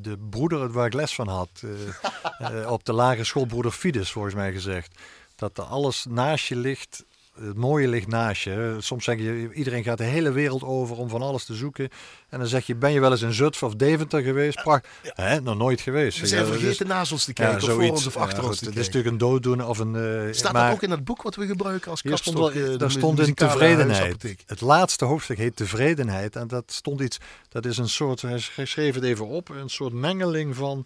de, 0.01 0.09
de 0.09 0.17
broeder 0.29 0.71
waar 0.71 0.85
ik 0.85 0.93
les 0.93 1.15
van 1.15 1.27
had, 1.27 1.49
eh, 1.63 2.61
eh, 2.61 2.71
op 2.71 2.85
de 2.85 2.93
lagere 2.93 3.23
school, 3.23 3.45
broeder 3.45 3.71
Fides, 3.71 4.11
volgens 4.11 4.33
mij 4.33 4.51
gezegd. 4.51 4.99
Dat 5.35 5.57
er 5.57 5.63
alles 5.63 6.05
naast 6.09 6.47
je 6.47 6.55
ligt, 6.55 7.05
het 7.41 7.57
mooie 7.57 7.88
ligt 7.88 8.07
naast 8.07 8.43
je. 8.43 8.75
Soms 8.79 9.03
zeg 9.03 9.17
je, 9.17 9.49
iedereen 9.53 9.84
gaat 9.84 9.97
de 9.97 10.03
hele 10.03 10.31
wereld 10.31 10.63
over 10.63 10.97
om 10.97 11.09
van 11.09 11.21
alles 11.21 11.45
te 11.45 11.53
zoeken. 11.53 11.89
En 12.29 12.39
dan 12.39 12.47
zeg 12.47 12.65
je, 12.65 12.75
ben 12.75 12.91
je 12.91 12.99
wel 12.99 13.11
eens 13.11 13.21
in 13.21 13.34
Zutphen 13.34 13.67
of 13.67 13.75
Deventer 13.75 14.21
geweest? 14.21 14.61
Pracht. 14.63 14.88
Hè, 15.03 15.41
nog 15.41 15.57
nooit 15.57 15.81
geweest. 15.81 16.19
We 16.19 16.27
zijn 16.27 16.45
vergeten 16.45 16.88
naast 16.88 17.11
ons 17.11 17.23
te 17.25 17.31
ja, 17.34 17.43
kijken. 17.43 17.55
of 17.61 17.63
voor 17.63 17.73
zoiets. 17.73 17.91
ons 17.91 18.07
of 18.07 18.17
achter 18.17 18.41
Ja, 18.43 18.47
ons 18.49 18.57
te 18.59 18.65
Het 18.65 18.75
is 18.77 18.86
natuurlijk 18.86 19.11
een 19.13 19.17
dooddoener 19.19 19.67
of 19.67 19.77
een... 19.79 19.95
eh, 19.95 20.34
Staat 20.34 20.53
maar- 20.53 20.65
dat 20.65 20.75
ook 20.75 20.84
in 20.84 20.91
het 20.91 21.03
boek 21.03 21.21
wat 21.21 21.36
we 21.36 21.45
gebruiken 21.45 21.91
als 21.91 21.99
stond, 21.99 22.15
kapstok? 22.15 22.51
eh, 22.51 22.77
daar 22.77 22.91
stond 22.91 23.19
in 23.19 23.34
tevredenheid. 23.34 24.36
Het 24.45 24.61
laatste 24.61 25.05
hoofdstuk 25.05 25.38
heet 25.38 25.55
tevredenheid. 25.55 26.36
En 26.36 26.47
dat 26.47 26.63
stond 26.71 27.01
iets, 27.01 27.17
dat 27.49 27.65
is 27.65 27.77
een 27.77 27.89
soort, 27.89 28.21
hij 28.21 28.65
schreef 28.65 28.95
het 28.95 29.03
even 29.03 29.27
op, 29.27 29.49
een 29.49 29.69
soort 29.69 29.93
mengeling 29.93 30.55
van 30.55 30.86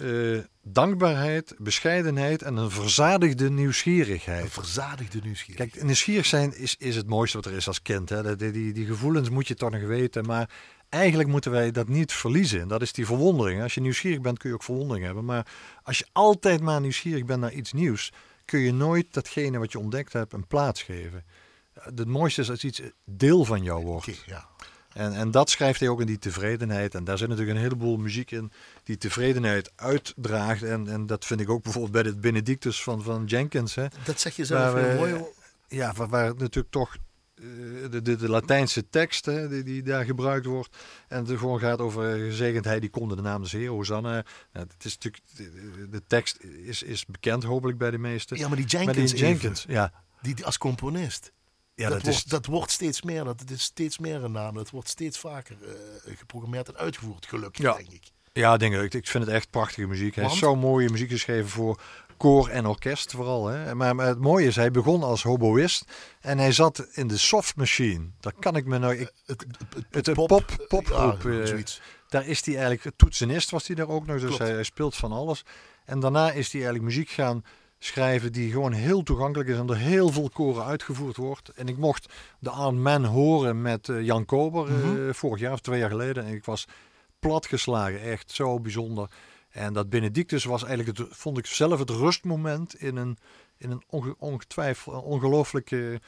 eh, 0.00 0.38
dankbaarheid, 0.62 1.54
bescheidenheid 1.58 2.42
en 2.42 2.56
een 2.56 2.70
verzadigde 2.70 3.44
Een 3.44 3.54
nieuwsgierigheid. 3.54 4.50
verzadigde 4.50 5.20
nieuwsgierigheid. 5.22 5.70
Kijk, 5.70 5.84
nieuwsgierig 5.84 6.26
zijn 6.26 6.56
is, 6.56 6.76
is 6.78 6.96
het 6.96 7.06
mooiste 7.06 7.36
wat 7.36 7.46
er 7.46 7.52
is 7.52 7.66
als 7.66 7.82
kind. 7.82 8.08
Hè. 8.08 8.36
Die, 8.36 8.50
die, 8.50 8.72
die 8.72 8.86
gevoelens 8.86 9.30
moet 9.30 9.48
je 9.48 9.54
toch 9.54 9.70
nog 9.70 9.82
weten. 9.82 10.26
Maar 10.26 10.50
eigenlijk 10.88 11.28
moeten 11.28 11.50
wij 11.50 11.70
dat 11.70 11.88
niet 11.88 12.12
verliezen. 12.12 12.60
En 12.60 12.68
dat 12.68 12.82
is 12.82 12.92
die 12.92 13.06
verwondering. 13.06 13.62
Als 13.62 13.74
je 13.74 13.80
nieuwsgierig 13.80 14.20
bent, 14.20 14.38
kun 14.38 14.48
je 14.48 14.54
ook 14.54 14.62
verwondering 14.62 15.04
hebben. 15.06 15.24
Maar 15.24 15.46
als 15.82 15.98
je 15.98 16.06
altijd 16.12 16.60
maar 16.60 16.80
nieuwsgierig 16.80 17.24
bent 17.24 17.40
naar 17.40 17.52
iets 17.52 17.72
nieuws, 17.72 18.12
kun 18.44 18.60
je 18.60 18.72
nooit 18.72 19.06
datgene 19.10 19.58
wat 19.58 19.72
je 19.72 19.78
ontdekt 19.78 20.12
hebt 20.12 20.32
een 20.32 20.46
plaats 20.46 20.82
geven. 20.82 21.24
Het 21.72 22.08
mooiste 22.08 22.40
is 22.40 22.50
als 22.50 22.64
iets 22.64 22.82
deel 23.04 23.44
van 23.44 23.62
jou 23.62 23.84
wordt. 23.84 24.22
Ja. 24.26 24.48
En, 24.98 25.12
en 25.12 25.30
dat 25.30 25.50
schrijft 25.50 25.80
hij 25.80 25.88
ook 25.88 26.00
in 26.00 26.06
die 26.06 26.18
tevredenheid. 26.18 26.94
En 26.94 27.04
daar 27.04 27.18
zit 27.18 27.28
natuurlijk 27.28 27.56
een 27.56 27.62
heleboel 27.62 27.96
muziek 27.96 28.30
in 28.30 28.52
die 28.84 28.96
tevredenheid 28.96 29.72
uitdraagt. 29.76 30.62
En, 30.62 30.88
en 30.88 31.06
dat 31.06 31.24
vind 31.24 31.40
ik 31.40 31.50
ook 31.50 31.62
bijvoorbeeld 31.62 31.92
bij 31.92 32.12
het 32.12 32.20
Benedictus 32.20 32.82
van, 32.82 33.02
van 33.02 33.24
Jenkins. 33.24 33.74
Hè. 33.74 33.86
Dat 34.04 34.20
zeg 34.20 34.36
je 34.36 34.44
zelf 34.44 34.74
heel 34.74 34.88
we- 34.88 34.94
mooi. 34.94 35.24
Ja, 35.68 35.92
waar, 35.92 36.34
natuurlijk 36.36 36.70
toch 36.70 36.96
eh, 37.34 37.44
de, 37.90 38.02
de, 38.02 38.16
de 38.16 38.28
Latijnse 38.28 38.88
tekst 38.88 39.24
hè, 39.24 39.48
die, 39.48 39.62
die 39.62 39.82
daar 39.82 40.04
gebruikt 40.04 40.46
wordt. 40.46 40.76
En 41.08 41.24
het 41.24 41.38
gewoon 41.38 41.60
gaat 41.60 41.78
over 41.78 42.14
eh, 42.14 42.20
gezegend 42.20 42.64
hij 42.64 42.80
die 42.80 42.90
komt 42.90 43.10
in 43.10 43.16
de 43.16 43.22
naam 43.22 43.42
des 43.42 43.52
Heer, 43.52 43.68
Hosanna. 43.68 44.24
Nou, 44.52 44.66
het 44.76 44.84
is 44.84 44.94
natuurlijk, 44.98 45.24
de, 45.36 45.88
de 45.90 46.02
tekst 46.06 46.42
is, 46.42 46.82
is 46.82 47.06
bekend 47.06 47.44
hopelijk 47.44 47.78
bij 47.78 47.90
de 47.90 47.98
meesten. 47.98 48.36
Ja, 48.36 48.48
maar 48.48 48.56
die 48.56 48.76
maar 48.76 48.84
Jenkins, 48.84 49.10
die 49.10 49.20
Jenkins, 49.20 49.64
ja. 49.68 49.92
die, 50.22 50.34
die 50.34 50.44
als 50.44 50.58
componist. 50.58 51.32
Ja, 51.78 51.88
dat, 51.88 51.92
dat, 51.92 52.02
wordt, 52.02 52.18
is, 52.18 52.24
dat 52.24 52.46
wordt 52.46 52.70
steeds 52.70 53.02
meer. 53.02 53.24
Dat 53.24 53.40
het 53.40 53.50
is 53.50 53.62
steeds 53.62 53.98
meer 53.98 54.24
een 54.24 54.32
naam. 54.32 54.54
Dat 54.54 54.70
wordt 54.70 54.88
steeds 54.88 55.18
vaker 55.18 55.56
eh, 55.62 56.16
geprogrammeerd 56.16 56.68
en 56.68 56.76
uitgevoerd, 56.76 57.26
gelukkig, 57.26 57.62
Ja. 57.64 57.76
denk 57.76 57.90
ik. 57.90 58.02
ja, 58.32 58.56
denk 58.56 58.74
ik. 58.74 58.94
Ik 58.94 59.06
vind 59.08 59.24
het 59.24 59.32
echt 59.32 59.50
prachtige 59.50 59.86
muziek. 59.86 60.14
Hij 60.14 60.24
is 60.24 60.38
zo 60.38 60.56
mooie 60.56 60.90
muziek 60.90 61.10
geschreven 61.10 61.48
voor 61.50 61.80
koor 62.16 62.48
en 62.48 62.66
orkest 62.66 63.12
vooral. 63.12 63.46
Hè. 63.46 63.74
Maar, 63.74 63.94
maar 63.94 64.06
het 64.06 64.18
mooie 64.18 64.46
is, 64.46 64.56
hij 64.56 64.70
begon 64.70 65.02
als 65.02 65.22
hoboïst 65.22 65.84
en 66.20 66.38
hij 66.38 66.52
zat 66.52 66.86
in 66.92 67.06
de 67.08 67.16
soft 67.16 67.56
machine. 67.56 68.06
Daar 68.20 68.32
kan 68.40 68.56
ik 68.56 68.64
me 68.66 68.78
nou... 68.78 68.94
Ik, 68.96 69.12
Het, 69.26 69.44
het, 69.74 69.84
Het, 69.90 70.08
eh, 70.08 70.14
pop, 70.14 70.28
pop- 70.28 70.64
popgroep, 70.68 71.22
ja, 71.22 71.40
eh, 71.40 71.46
zoiets. 71.46 71.80
Daar 72.08 72.26
is 72.26 72.44
hij 72.46 72.56
eigenlijk, 72.58 72.96
toetsenist 72.96 73.50
was 73.50 73.66
hij 73.66 73.76
daar 73.76 73.88
ook 73.88 74.06
nog, 74.06 74.20
dus 74.20 74.38
hij, 74.38 74.50
hij 74.50 74.62
speelt 74.62 74.96
van 74.96 75.12
alles. 75.12 75.44
En 75.84 76.00
daarna 76.00 76.26
is 76.30 76.52
hij 76.52 76.60
eigenlijk 76.62 76.84
muziek 76.84 77.10
gaan 77.10 77.44
schrijven 77.78 78.32
die 78.32 78.50
gewoon 78.50 78.72
heel 78.72 79.02
toegankelijk 79.02 79.48
is 79.48 79.58
en 79.58 79.66
door 79.66 79.76
heel 79.76 80.08
veel 80.08 80.30
koren 80.30 80.64
uitgevoerd 80.64 81.16
wordt. 81.16 81.48
En 81.48 81.68
ik 81.68 81.76
mocht 81.76 82.12
de 82.38 82.50
Armed 82.50 82.80
Man 82.82 83.04
horen 83.04 83.62
met 83.62 83.88
eh, 83.88 84.02
Jan 84.02 84.24
Kober 84.24 84.68
eh, 84.68 84.74
Mhm. 84.74 85.12
vorig 85.12 85.40
jaar 85.40 85.52
of 85.52 85.60
twee 85.60 85.78
jaar 85.78 85.90
geleden. 85.90 86.24
En 86.24 86.34
ik 86.34 86.44
was 86.44 86.64
platgeslagen, 87.18 88.00
echt 88.00 88.30
zo 88.30 88.60
bijzonder. 88.60 89.10
En 89.48 89.72
dat 89.72 89.90
Benedictus 89.90 90.44
was 90.44 90.64
eigenlijk, 90.64 90.98
het, 90.98 91.08
vond 91.10 91.38
ik 91.38 91.46
zelf 91.46 91.78
het 91.78 91.90
rustmoment 91.90 92.74
in 92.80 92.96
een, 92.96 93.18
in 93.56 93.70
een 93.70 93.82
onge, 93.88 94.14
ongetwijfeld 94.18 95.02
ongelooflijk 95.02 95.70
eh, 95.70 95.94
eh, 95.94 96.00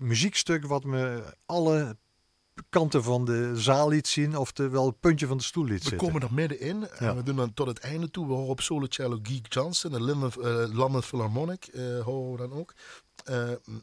muziekstuk 0.00 0.66
wat 0.66 0.84
me 0.84 1.22
alle 1.46 1.96
kanten 2.68 3.02
van 3.02 3.24
de 3.24 3.52
zaal 3.56 3.88
liet 3.88 4.06
zien, 4.08 4.36
oftewel 4.36 4.86
het 4.86 5.00
puntje 5.00 5.26
van 5.26 5.36
de 5.36 5.42
stoel 5.42 5.64
liet 5.64 5.82
We 5.82 5.88
zitten. 5.88 6.06
komen 6.08 6.22
er 6.28 6.34
middenin 6.34 6.88
en 6.88 7.06
Ja. 7.06 7.14
we 7.16 7.22
doen 7.22 7.36
dan 7.36 7.54
tot 7.54 7.66
het 7.66 7.78
einde 7.78 8.10
toe. 8.10 8.26
We 8.26 8.32
horen 8.32 8.48
op 8.48 8.60
solo 8.60 8.86
cello 8.88 9.18
Geek 9.22 9.52
Johnson, 9.52 9.90
de 9.92 10.00
London, 10.00 10.30
eh, 10.44 10.74
London 10.76 11.02
Philharmonic, 11.02 11.64
eh, 11.66 12.00
horen 12.00 12.32
we 12.32 12.48
dan 12.48 12.52
ook. 12.58 12.74
Eh, 13.24 13.48
mm, 13.64 13.82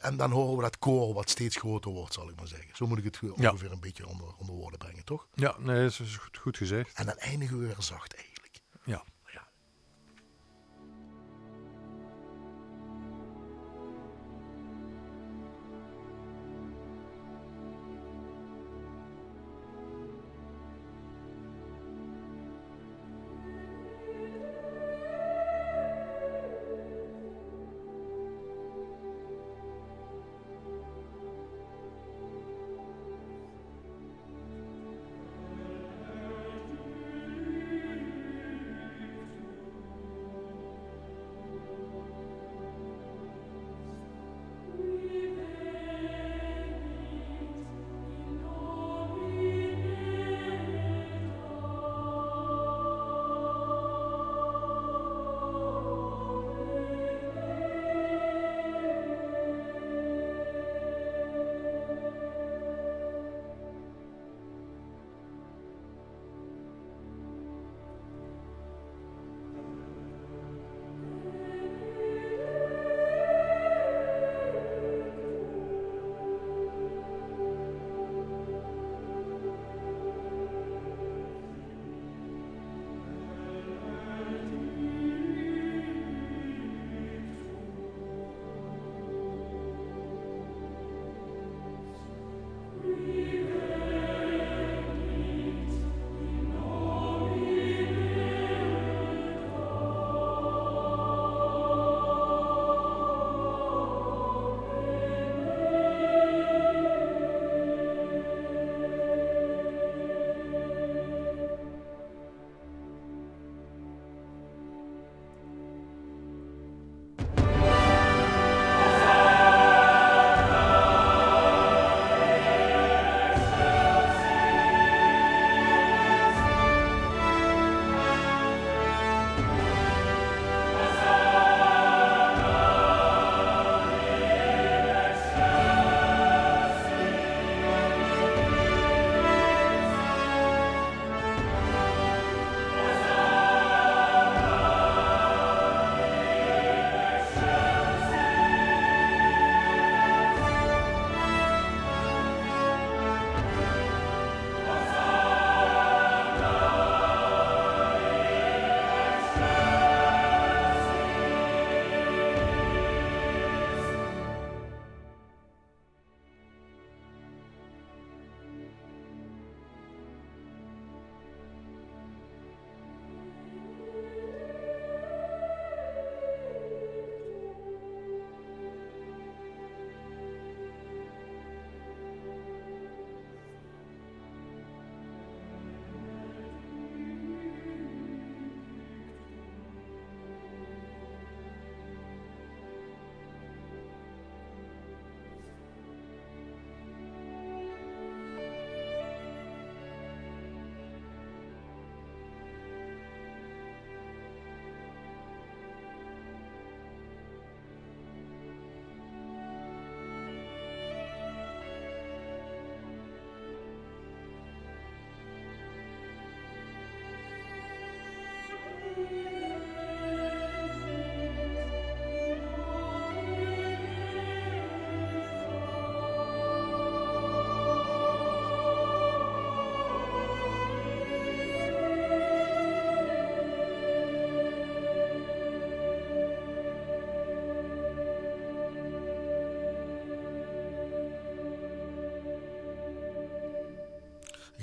en 0.00 0.16
dan 0.16 0.30
horen 0.30 0.56
we 0.56 0.62
dat 0.62 0.78
koor 0.78 1.14
wat 1.14 1.30
steeds 1.30 1.56
groter 1.56 1.90
wordt, 1.90 2.14
zal 2.14 2.28
ik 2.28 2.36
maar 2.36 2.48
zeggen. 2.48 2.76
Zo 2.76 2.86
moet 2.86 2.98
ik 2.98 3.04
het 3.04 3.18
Ja. 3.36 3.50
ongeveer 3.50 3.72
een 3.72 3.80
beetje 3.80 4.06
onder, 4.06 4.26
onder 4.38 4.54
woorden 4.54 4.78
brengen, 4.78 5.04
toch? 5.04 5.26
Ja, 5.34 5.56
nee, 5.58 5.82
dat 5.82 5.98
is 6.00 6.16
goed, 6.16 6.36
goed 6.38 6.56
gezegd. 6.56 6.90
En 6.94 7.06
dan 7.06 7.16
eindigen 7.18 7.58
we 7.58 7.66
weer 7.66 7.76
zacht 7.78 8.14
eigenlijk. 8.14 8.60
Ja. 8.84 9.04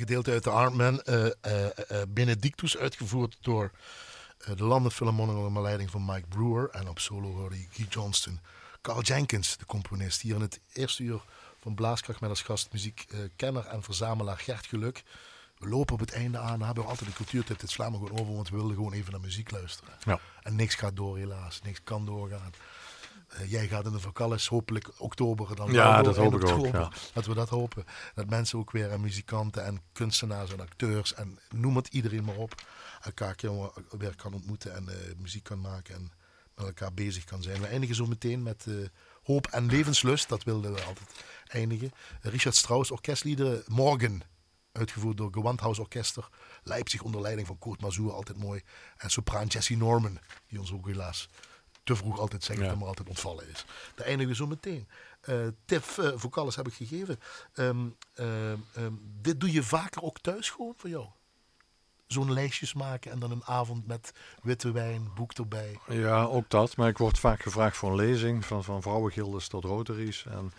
Gedeelte 0.05 0.31
uit 0.31 0.43
de 0.43 0.49
Artman. 0.49 1.01
eh 1.01 1.25
eh, 1.41 1.65
eh, 1.65 2.07
Benedictus, 2.09 2.77
uitgevoerd 2.77 3.37
door 3.41 3.71
de 4.55 4.91
Philharmonic 4.91 5.35
onder 5.35 5.63
leiding 5.63 5.89
van 5.89 6.05
Mike 6.05 6.27
Brewer. 6.27 6.69
En 6.69 6.87
op 6.87 6.99
solo 6.99 7.31
hoorde 7.31 7.59
je 7.59 7.67
Guy 7.71 7.85
Johnston. 7.89 8.39
Carl 8.81 9.01
Jenkins, 9.01 9.57
de 9.57 9.65
componist, 9.65 10.21
hier 10.21 10.35
in 10.35 10.41
het 10.41 10.59
eerste 10.73 11.03
uur 11.03 11.21
van 11.61 11.75
Blaaskracht 11.75 12.19
met 12.19 12.29
als 12.29 12.41
gast 12.41 12.71
muziekkenner 12.71 13.65
en 13.65 13.83
verzamelaar 13.83 14.37
Gert 14.37 14.65
Geluk. 14.65 15.03
We 15.57 15.69
lopen 15.69 15.93
op 15.93 15.99
het 15.99 16.11
einde 16.13 16.37
aan, 16.37 16.57
dan 16.57 16.65
hebben 16.65 16.83
we 16.83 16.89
altijd 16.89 17.09
de 17.09 17.15
cultuurtip. 17.15 17.59
Dit 17.59 17.69
slaan 17.69 17.91
we 17.91 17.97
gewoon 17.97 18.19
over, 18.19 18.33
want 18.33 18.49
we 18.49 18.55
wilden 18.55 18.75
gewoon 18.75 18.93
even 18.93 19.11
naar 19.11 19.21
muziek 19.21 19.51
luisteren. 19.51 19.93
Ja. 20.05 20.19
En 20.41 20.55
niks 20.55 20.75
gaat 20.75 20.95
door 20.95 21.17
helaas, 21.17 21.61
niks 21.61 21.83
kan 21.83 22.05
doorgaan. 22.05 22.51
Eh, 23.27 23.51
jij 23.51 23.67
gaat 23.67 23.85
in 23.85 23.91
de 23.91 23.99
vakanties, 23.99 24.47
hopelijk 24.47 24.89
oktober 24.97 25.55
dan 25.55 25.71
Ja, 25.71 26.01
dat 26.01 26.15
hoop 26.15 26.35
ik 26.35 26.49
ook, 26.49 26.65
ja. 26.65 26.91
Dat 27.13 27.25
we 27.25 27.33
dat 27.33 27.49
hopen. 27.49 27.85
Dat 28.15 28.29
mensen 28.29 28.59
ook 28.59 28.71
weer, 28.71 28.91
en 28.91 29.01
muzikanten 29.01 29.65
en 29.65 29.81
kunstenaars 29.91 30.51
en 30.51 30.59
acteurs 30.59 31.13
en 31.13 31.39
noem 31.49 31.75
het 31.75 31.87
iedereen 31.87 32.23
maar 32.23 32.35
op, 32.35 32.63
elkaar 33.01 33.35
weer 33.89 34.15
kan 34.15 34.33
ontmoeten 34.33 34.75
en 34.75 34.89
eh, 34.89 34.95
muziek 35.17 35.43
kan 35.43 35.61
maken 35.61 35.95
en 35.95 36.11
met 36.55 36.65
elkaar 36.65 36.93
bezig 36.93 37.23
kan 37.23 37.41
zijn. 37.43 37.61
We 37.61 37.67
eindigen 37.67 37.95
zo 37.95 38.05
meteen 38.05 38.43
met 38.43 38.65
eh, 38.67 38.75
hoop 39.23 39.47
en 39.47 39.65
levenslust, 39.65 40.29
dat 40.29 40.43
wilden 40.43 40.73
we 40.73 40.81
altijd 40.81 41.09
eindigen. 41.47 41.91
Richard 42.21 42.55
Strauss, 42.55 42.91
orkestliederen 42.91 43.63
Morgen, 43.67 44.21
uitgevoerd 44.71 45.17
door 45.17 45.31
Gewandhaus 45.31 45.79
Orkester, 45.79 46.29
Leipzig 46.63 47.01
onder 47.01 47.21
leiding 47.21 47.47
van 47.47 47.59
Kurt 47.59 47.81
Mazur, 47.81 48.11
altijd 48.11 48.37
mooi. 48.37 48.61
En 48.97 49.09
sopraan 49.09 49.47
Jessie 49.47 49.77
Norman, 49.77 50.19
die 50.47 50.59
ons 50.59 50.73
ook 50.73 50.87
helaas 50.87 51.29
te 51.83 51.95
vroeg 51.95 52.19
altijd 52.19 52.43
zegt 52.43 52.59
Ja. 52.59 52.67
dat 52.67 52.77
maar 52.77 52.87
altijd 52.87 53.09
ontvallen 53.09 53.49
is. 53.49 53.65
Daar 53.95 54.05
eindigen 54.05 54.31
we 54.31 54.37
zo 54.37 54.47
meteen. 54.47 54.87
Eh 55.21 55.47
tip 55.65 55.83
uh, 55.99 56.45
heb 56.55 56.67
ik 56.67 56.73
gegeven. 56.73 57.19
Ehm, 57.53 57.87
ehm, 58.15 58.57
ehm, 58.75 58.93
dit 59.21 59.39
doe 59.39 59.51
je 59.51 59.63
vaker 59.63 60.01
ook 60.01 60.19
thuis 60.19 60.49
gewoon 60.49 60.73
voor 60.77 60.89
jou? 60.89 61.05
Zo'n 62.07 62.33
lijstjes 62.33 62.73
maken 62.73 63.11
en 63.11 63.19
dan 63.19 63.31
een 63.31 63.45
avond 63.45 63.87
met 63.87 64.11
witte 64.41 64.71
wijn, 64.71 65.11
boek 65.15 65.31
erbij. 65.33 65.79
Ja, 65.87 66.23
ook 66.23 66.49
dat. 66.49 66.75
Maar 66.75 66.89
ik 66.89 66.97
word 66.97 67.19
vaak 67.19 67.41
gevraagd 67.41 67.77
voor 67.77 67.89
een 67.89 67.95
lezing, 67.95 68.45
van, 68.45 68.63
van 68.63 68.81
vrouwengildes 68.81 69.47
tot 69.47 69.63
rotaries. 69.63 70.25
En, 70.25 70.53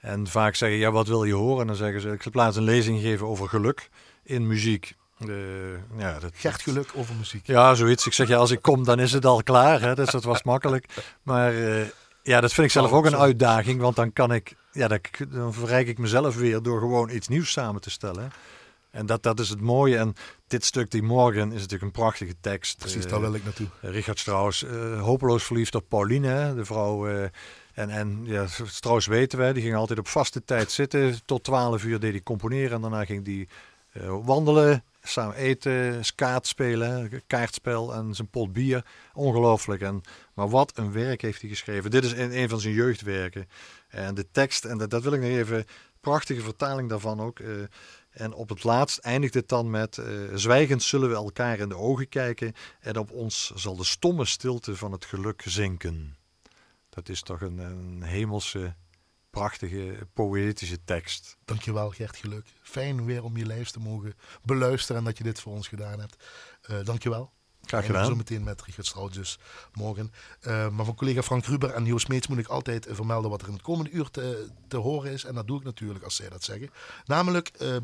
en 0.00 0.26
vaak 0.26 0.54
zeggen, 0.54 0.78
ja, 0.78 0.90
wat 0.90 1.06
wil 1.06 1.24
je 1.24 1.34
horen? 1.34 1.60
En 1.60 1.66
dan 1.66 1.76
zeggen 1.76 2.00
ze, 2.00 2.10
ik 2.10 2.22
zal 2.22 2.32
plaats 2.32 2.56
een 2.56 2.62
lezing 2.62 3.00
geven 3.00 3.26
over 3.26 3.48
geluk 3.48 3.90
in 4.22 4.46
muziek. 4.46 4.94
Eh, 5.18 5.98
ja, 5.98 6.18
dat, 6.18 6.30
Gert 6.34 6.62
Geluk 6.62 6.90
over 6.94 7.14
muziek. 7.14 7.46
Ja, 7.46 7.74
zoiets. 7.74 8.06
Ik 8.06 8.12
zeg, 8.12 8.28
ja, 8.28 8.36
als 8.36 8.50
ik 8.50 8.62
kom, 8.62 8.84
dan 8.84 9.00
is 9.00 9.12
het 9.12 9.24
al 9.24 9.42
klaar. 9.42 9.80
Hè? 9.80 9.94
Dus 9.94 10.10
dat 10.10 10.24
was 10.24 10.42
makkelijk. 10.42 10.86
Maar 11.22 11.54
eh, 11.54 11.86
ja, 12.22 12.40
dat 12.40 12.52
vind 12.52 12.66
ik 12.66 12.72
zelf 12.72 12.90
Oh, 12.90 12.96
ook 12.96 13.04
een 13.06 13.16
uitdaging. 13.16 13.80
Want 13.80 13.96
dan 13.96 14.12
kan 14.12 14.32
ik, 14.32 14.54
ja, 14.72 14.88
dan, 14.88 14.98
dan 15.28 15.54
verrijk 15.54 15.88
ik 15.88 15.98
mezelf 15.98 16.36
weer 16.36 16.62
door 16.62 16.80
gewoon 16.80 17.10
iets 17.10 17.28
nieuws 17.28 17.50
samen 17.52 17.80
te 17.80 17.90
stellen. 17.90 18.30
En 18.90 19.06
dat, 19.06 19.22
dat 19.22 19.40
is 19.40 19.48
het 19.48 19.60
mooie. 19.60 19.98
En 19.98 20.14
dit 20.46 20.64
stuk, 20.64 20.90
die 20.90 21.02
morgen, 21.02 21.46
is 21.48 21.54
natuurlijk 21.54 21.82
een 21.82 21.90
prachtige 21.90 22.34
tekst. 22.40 22.78
Precies, 22.78 23.04
Eh, 23.04 23.10
daar 23.10 23.20
wil 23.20 23.34
ik 23.34 23.44
naartoe. 23.44 23.66
Richard 23.80 24.18
Strauss, 24.18 24.64
hopeloos 25.00 25.44
verliefd 25.44 25.74
op 25.74 25.84
Pauline, 25.88 26.54
de 26.54 26.64
vrouw. 26.64 27.06
en, 27.74 27.90
en 27.90 28.20
ja, 28.24 28.46
Strauss 28.64 29.06
weten 29.06 29.38
wij, 29.38 29.52
die 29.52 29.62
ging 29.62 29.74
altijd 29.74 29.98
op 29.98 30.08
vaste 30.08 30.44
tijd 30.44 30.70
zitten. 30.70 31.20
Tot 31.24 31.44
12 31.44 31.84
uur 31.84 32.00
deed 32.00 32.12
hij 32.12 32.22
componeren 32.22 32.72
en 32.72 32.80
daarna 32.80 33.04
ging 33.04 33.26
hij 33.26 33.48
wandelen, 34.24 34.84
samen 35.06 35.36
eten, 35.36 36.04
skaat 36.04 36.46
spelen, 36.46 36.90
hè, 36.90 37.20
kaartspel 37.26 37.94
en 37.94 38.14
zijn 38.14 38.28
pot 38.28 38.52
bier. 38.52 38.84
Ongelooflijk. 39.14 39.82
En, 39.82 40.02
maar 40.34 40.48
wat 40.48 40.78
een 40.78 40.92
werk 40.92 41.22
heeft 41.22 41.40
hij 41.40 41.50
geschreven. 41.50 41.90
Dit 41.90 42.04
is 42.04 42.12
een, 42.12 42.38
een 42.38 42.48
van 42.48 42.60
zijn 42.60 42.74
jeugdwerken. 42.74 43.48
En 43.88 44.14
de 44.14 44.30
tekst, 44.30 44.64
en 44.64 44.78
dat, 44.78 45.02
wil 45.02 45.12
ik 45.12 45.20
nog 45.20 45.28
even, 45.28 45.64
prachtige 46.00 46.40
vertaling 46.40 46.88
daarvan 46.88 47.20
ook. 47.20 47.38
eh, 47.38 47.50
en 48.10 48.32
op 48.32 48.48
het 48.48 48.64
laatst 48.64 48.98
eindigt 48.98 49.34
het 49.34 49.48
dan 49.48 49.70
met: 49.70 49.98
eh, 49.98 50.06
Zwijgend 50.34 50.82
zullen 50.82 51.08
we 51.08 51.14
elkaar 51.14 51.58
in 51.58 51.68
de 51.68 51.76
ogen 51.76 52.08
kijken. 52.08 52.52
En 52.80 52.98
op 52.98 53.10
ons 53.10 53.52
zal 53.54 53.76
de 53.76 53.84
stomme 53.84 54.24
stilte 54.24 54.76
van 54.76 54.92
het 54.92 55.04
geluk 55.04 55.42
zinken. 55.46 56.16
Dat 56.88 57.08
is 57.08 57.22
toch 57.22 57.40
een 57.40 58.02
hemelse, 58.02 58.74
prachtige, 59.36 60.06
poëtische 60.12 60.84
tekst. 60.84 61.36
Dankjewel 61.44 61.90
Gert 61.90 62.16
Geluk. 62.16 62.46
Fijn 62.62 63.04
weer 63.04 63.24
om 63.24 63.36
je 63.36 63.46
lijst 63.46 63.72
te 63.72 63.78
mogen 63.78 64.14
beluisteren 64.42 64.96
en 64.96 65.04
dat 65.04 65.18
je 65.18 65.24
dit 65.24 65.40
voor 65.40 65.52
ons 65.52 65.68
gedaan 65.68 66.00
hebt. 66.00 66.16
Eh 66.62 66.76
dankjewel. 66.84 67.32
Graag 67.62 67.80
En 67.80 67.86
gedaan. 67.86 68.06
Zo 68.06 68.14
meteen 68.14 68.44
met 68.44 68.62
Richard 68.62 68.86
Strauss 68.86 69.16
dus 69.16 69.38
morgen. 69.72 70.12
Eh, 70.40 70.68
maar 70.68 70.84
van 70.84 70.94
collega 70.94 71.22
Frank 71.22 71.44
Ruber 71.44 71.70
en 71.70 71.84
Joost 71.84 72.08
Meets 72.08 72.26
moet 72.26 72.38
ik 72.38 72.46
altijd 72.46 72.86
vermelden 72.90 73.30
wat 73.30 73.40
er 73.40 73.46
in 73.46 73.52
het 73.52 73.62
komende 73.62 73.90
uur 73.90 74.10
te, 74.10 74.48
te 74.68 74.76
horen 74.76 75.12
is. 75.12 75.24
En 75.24 75.34
dat 75.34 75.46
doe 75.46 75.58
ik 75.58 75.64
natuurlijk 75.64 76.04
als 76.04 76.16
zij 76.16 76.28
dat 76.28 76.42
zeggen. 76.42 76.70
Namelijk 77.04 77.48
eh, 77.48 77.76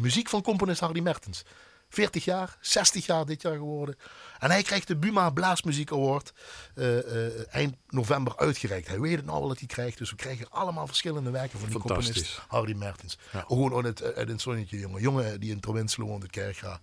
muziek 0.00 0.28
van 0.28 0.42
componist 0.42 0.80
Hardy 0.80 1.00
Mertens. 1.00 1.44
40 1.88 2.24
jaar, 2.24 2.56
60 2.60 3.06
jaar 3.06 3.26
dit 3.26 3.42
jaar 3.42 3.56
geworden. 3.56 3.96
En 4.38 4.50
hij 4.50 4.62
krijgt 4.62 4.88
de 4.88 4.96
Buma 4.96 5.30
Blaasmuziek 5.30 5.92
Award 5.92 6.32
eh, 6.74 7.26
eh, 7.26 7.54
eind 7.54 7.76
november 7.88 8.36
uitgereikt. 8.36 8.88
Hij 8.88 9.00
weet 9.00 9.16
het 9.16 9.24
nou 9.24 9.40
al 9.42 9.48
dat 9.48 9.58
hij 9.58 9.66
krijgt. 9.66 9.98
Dus 9.98 10.10
we 10.10 10.16
krijgen 10.16 10.50
allemaal 10.50 10.86
verschillende 10.86 11.30
werken 11.30 11.58
van 11.58 11.68
die 11.68 11.78
componist 11.78 12.38
Hardy 12.48 12.72
Mertens. 12.72 13.18
Ja. 13.32 13.40
Gewoon 13.46 13.74
uit 13.74 13.98
het, 13.98 14.14
uit 14.14 14.28
het 14.28 14.40
zonnetje, 14.40 14.78
jongen. 14.78 15.00
Jongen 15.02 15.40
die 15.40 15.50
in 15.50 15.60
Provinselo 15.60 16.06
woont, 16.06 16.22
in 16.22 16.30
Kerkga. 16.30 16.80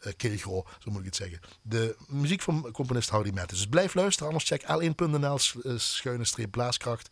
eh 0.00 0.12
Kirchro, 0.16 0.66
zo 0.78 0.90
moet 0.90 0.98
ik 1.00 1.06
het 1.06 1.16
zeggen. 1.16 1.40
De 1.62 1.96
muziek 2.08 2.40
van 2.42 2.68
componist 2.72 3.08
Hardy 3.10 3.30
Mertens. 3.30 3.58
Dus 3.60 3.68
blijf 3.68 3.94
luisteren, 3.94 4.28
anders 4.32 4.48
check 4.48 4.62
l1.nl 4.62 5.38
s- 5.38 5.56
eh, 5.62 5.72
schuine 5.76 6.24
streep 6.24 6.50
blaaskracht. 6.50 7.08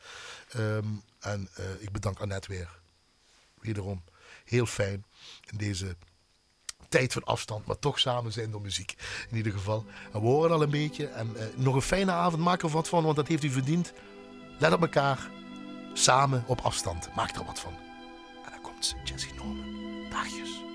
Ehm, 0.49 0.85
en 1.21 1.49
ik 1.79 1.93
bedank 1.93 2.19
Annette 2.21 2.49
weer. 2.49 2.79
Wederom 3.61 4.03
heel 4.45 4.67
fijn 4.67 5.05
in 5.51 5.57
deze 5.59 5.97
tijd 6.89 7.13
van 7.13 7.25
afstand, 7.25 7.67
maar 7.67 7.79
toch 7.79 7.99
samen 7.99 8.33
zijn 8.33 8.51
door 8.51 8.61
muziek. 8.61 8.95
In 9.31 9.37
ieder 9.37 9.53
geval. 9.53 9.85
We 10.13 10.19
horen 10.19 10.51
al 10.51 10.63
een 10.63 10.71
beetje. 10.71 11.07
En 11.07 11.37
eh, 11.37 11.47
nog 11.57 11.75
een 11.75 11.83
fijne 11.83 12.13
avond, 12.13 12.43
maak 12.43 12.63
er 12.63 12.69
wat 12.69 12.89
van, 12.89 13.05
want 13.05 13.17
dat 13.17 13.29
heeft 13.29 13.45
u 13.45 13.51
verdiend. 13.51 13.93
Let 14.59 14.73
op 14.73 14.81
elkaar. 14.81 15.31
Samen 15.93 16.45
op 16.47 16.61
afstand. 16.61 17.09
Maak 17.15 17.37
er 17.37 17.45
wat 17.45 17.61
van. 17.61 17.73
En 18.45 18.51
dan 18.51 18.61
komt 18.61 18.87
ze, 18.87 18.95
Jessie 19.05 19.35
Norman. 19.35 20.11
Dagjes. 20.11 20.68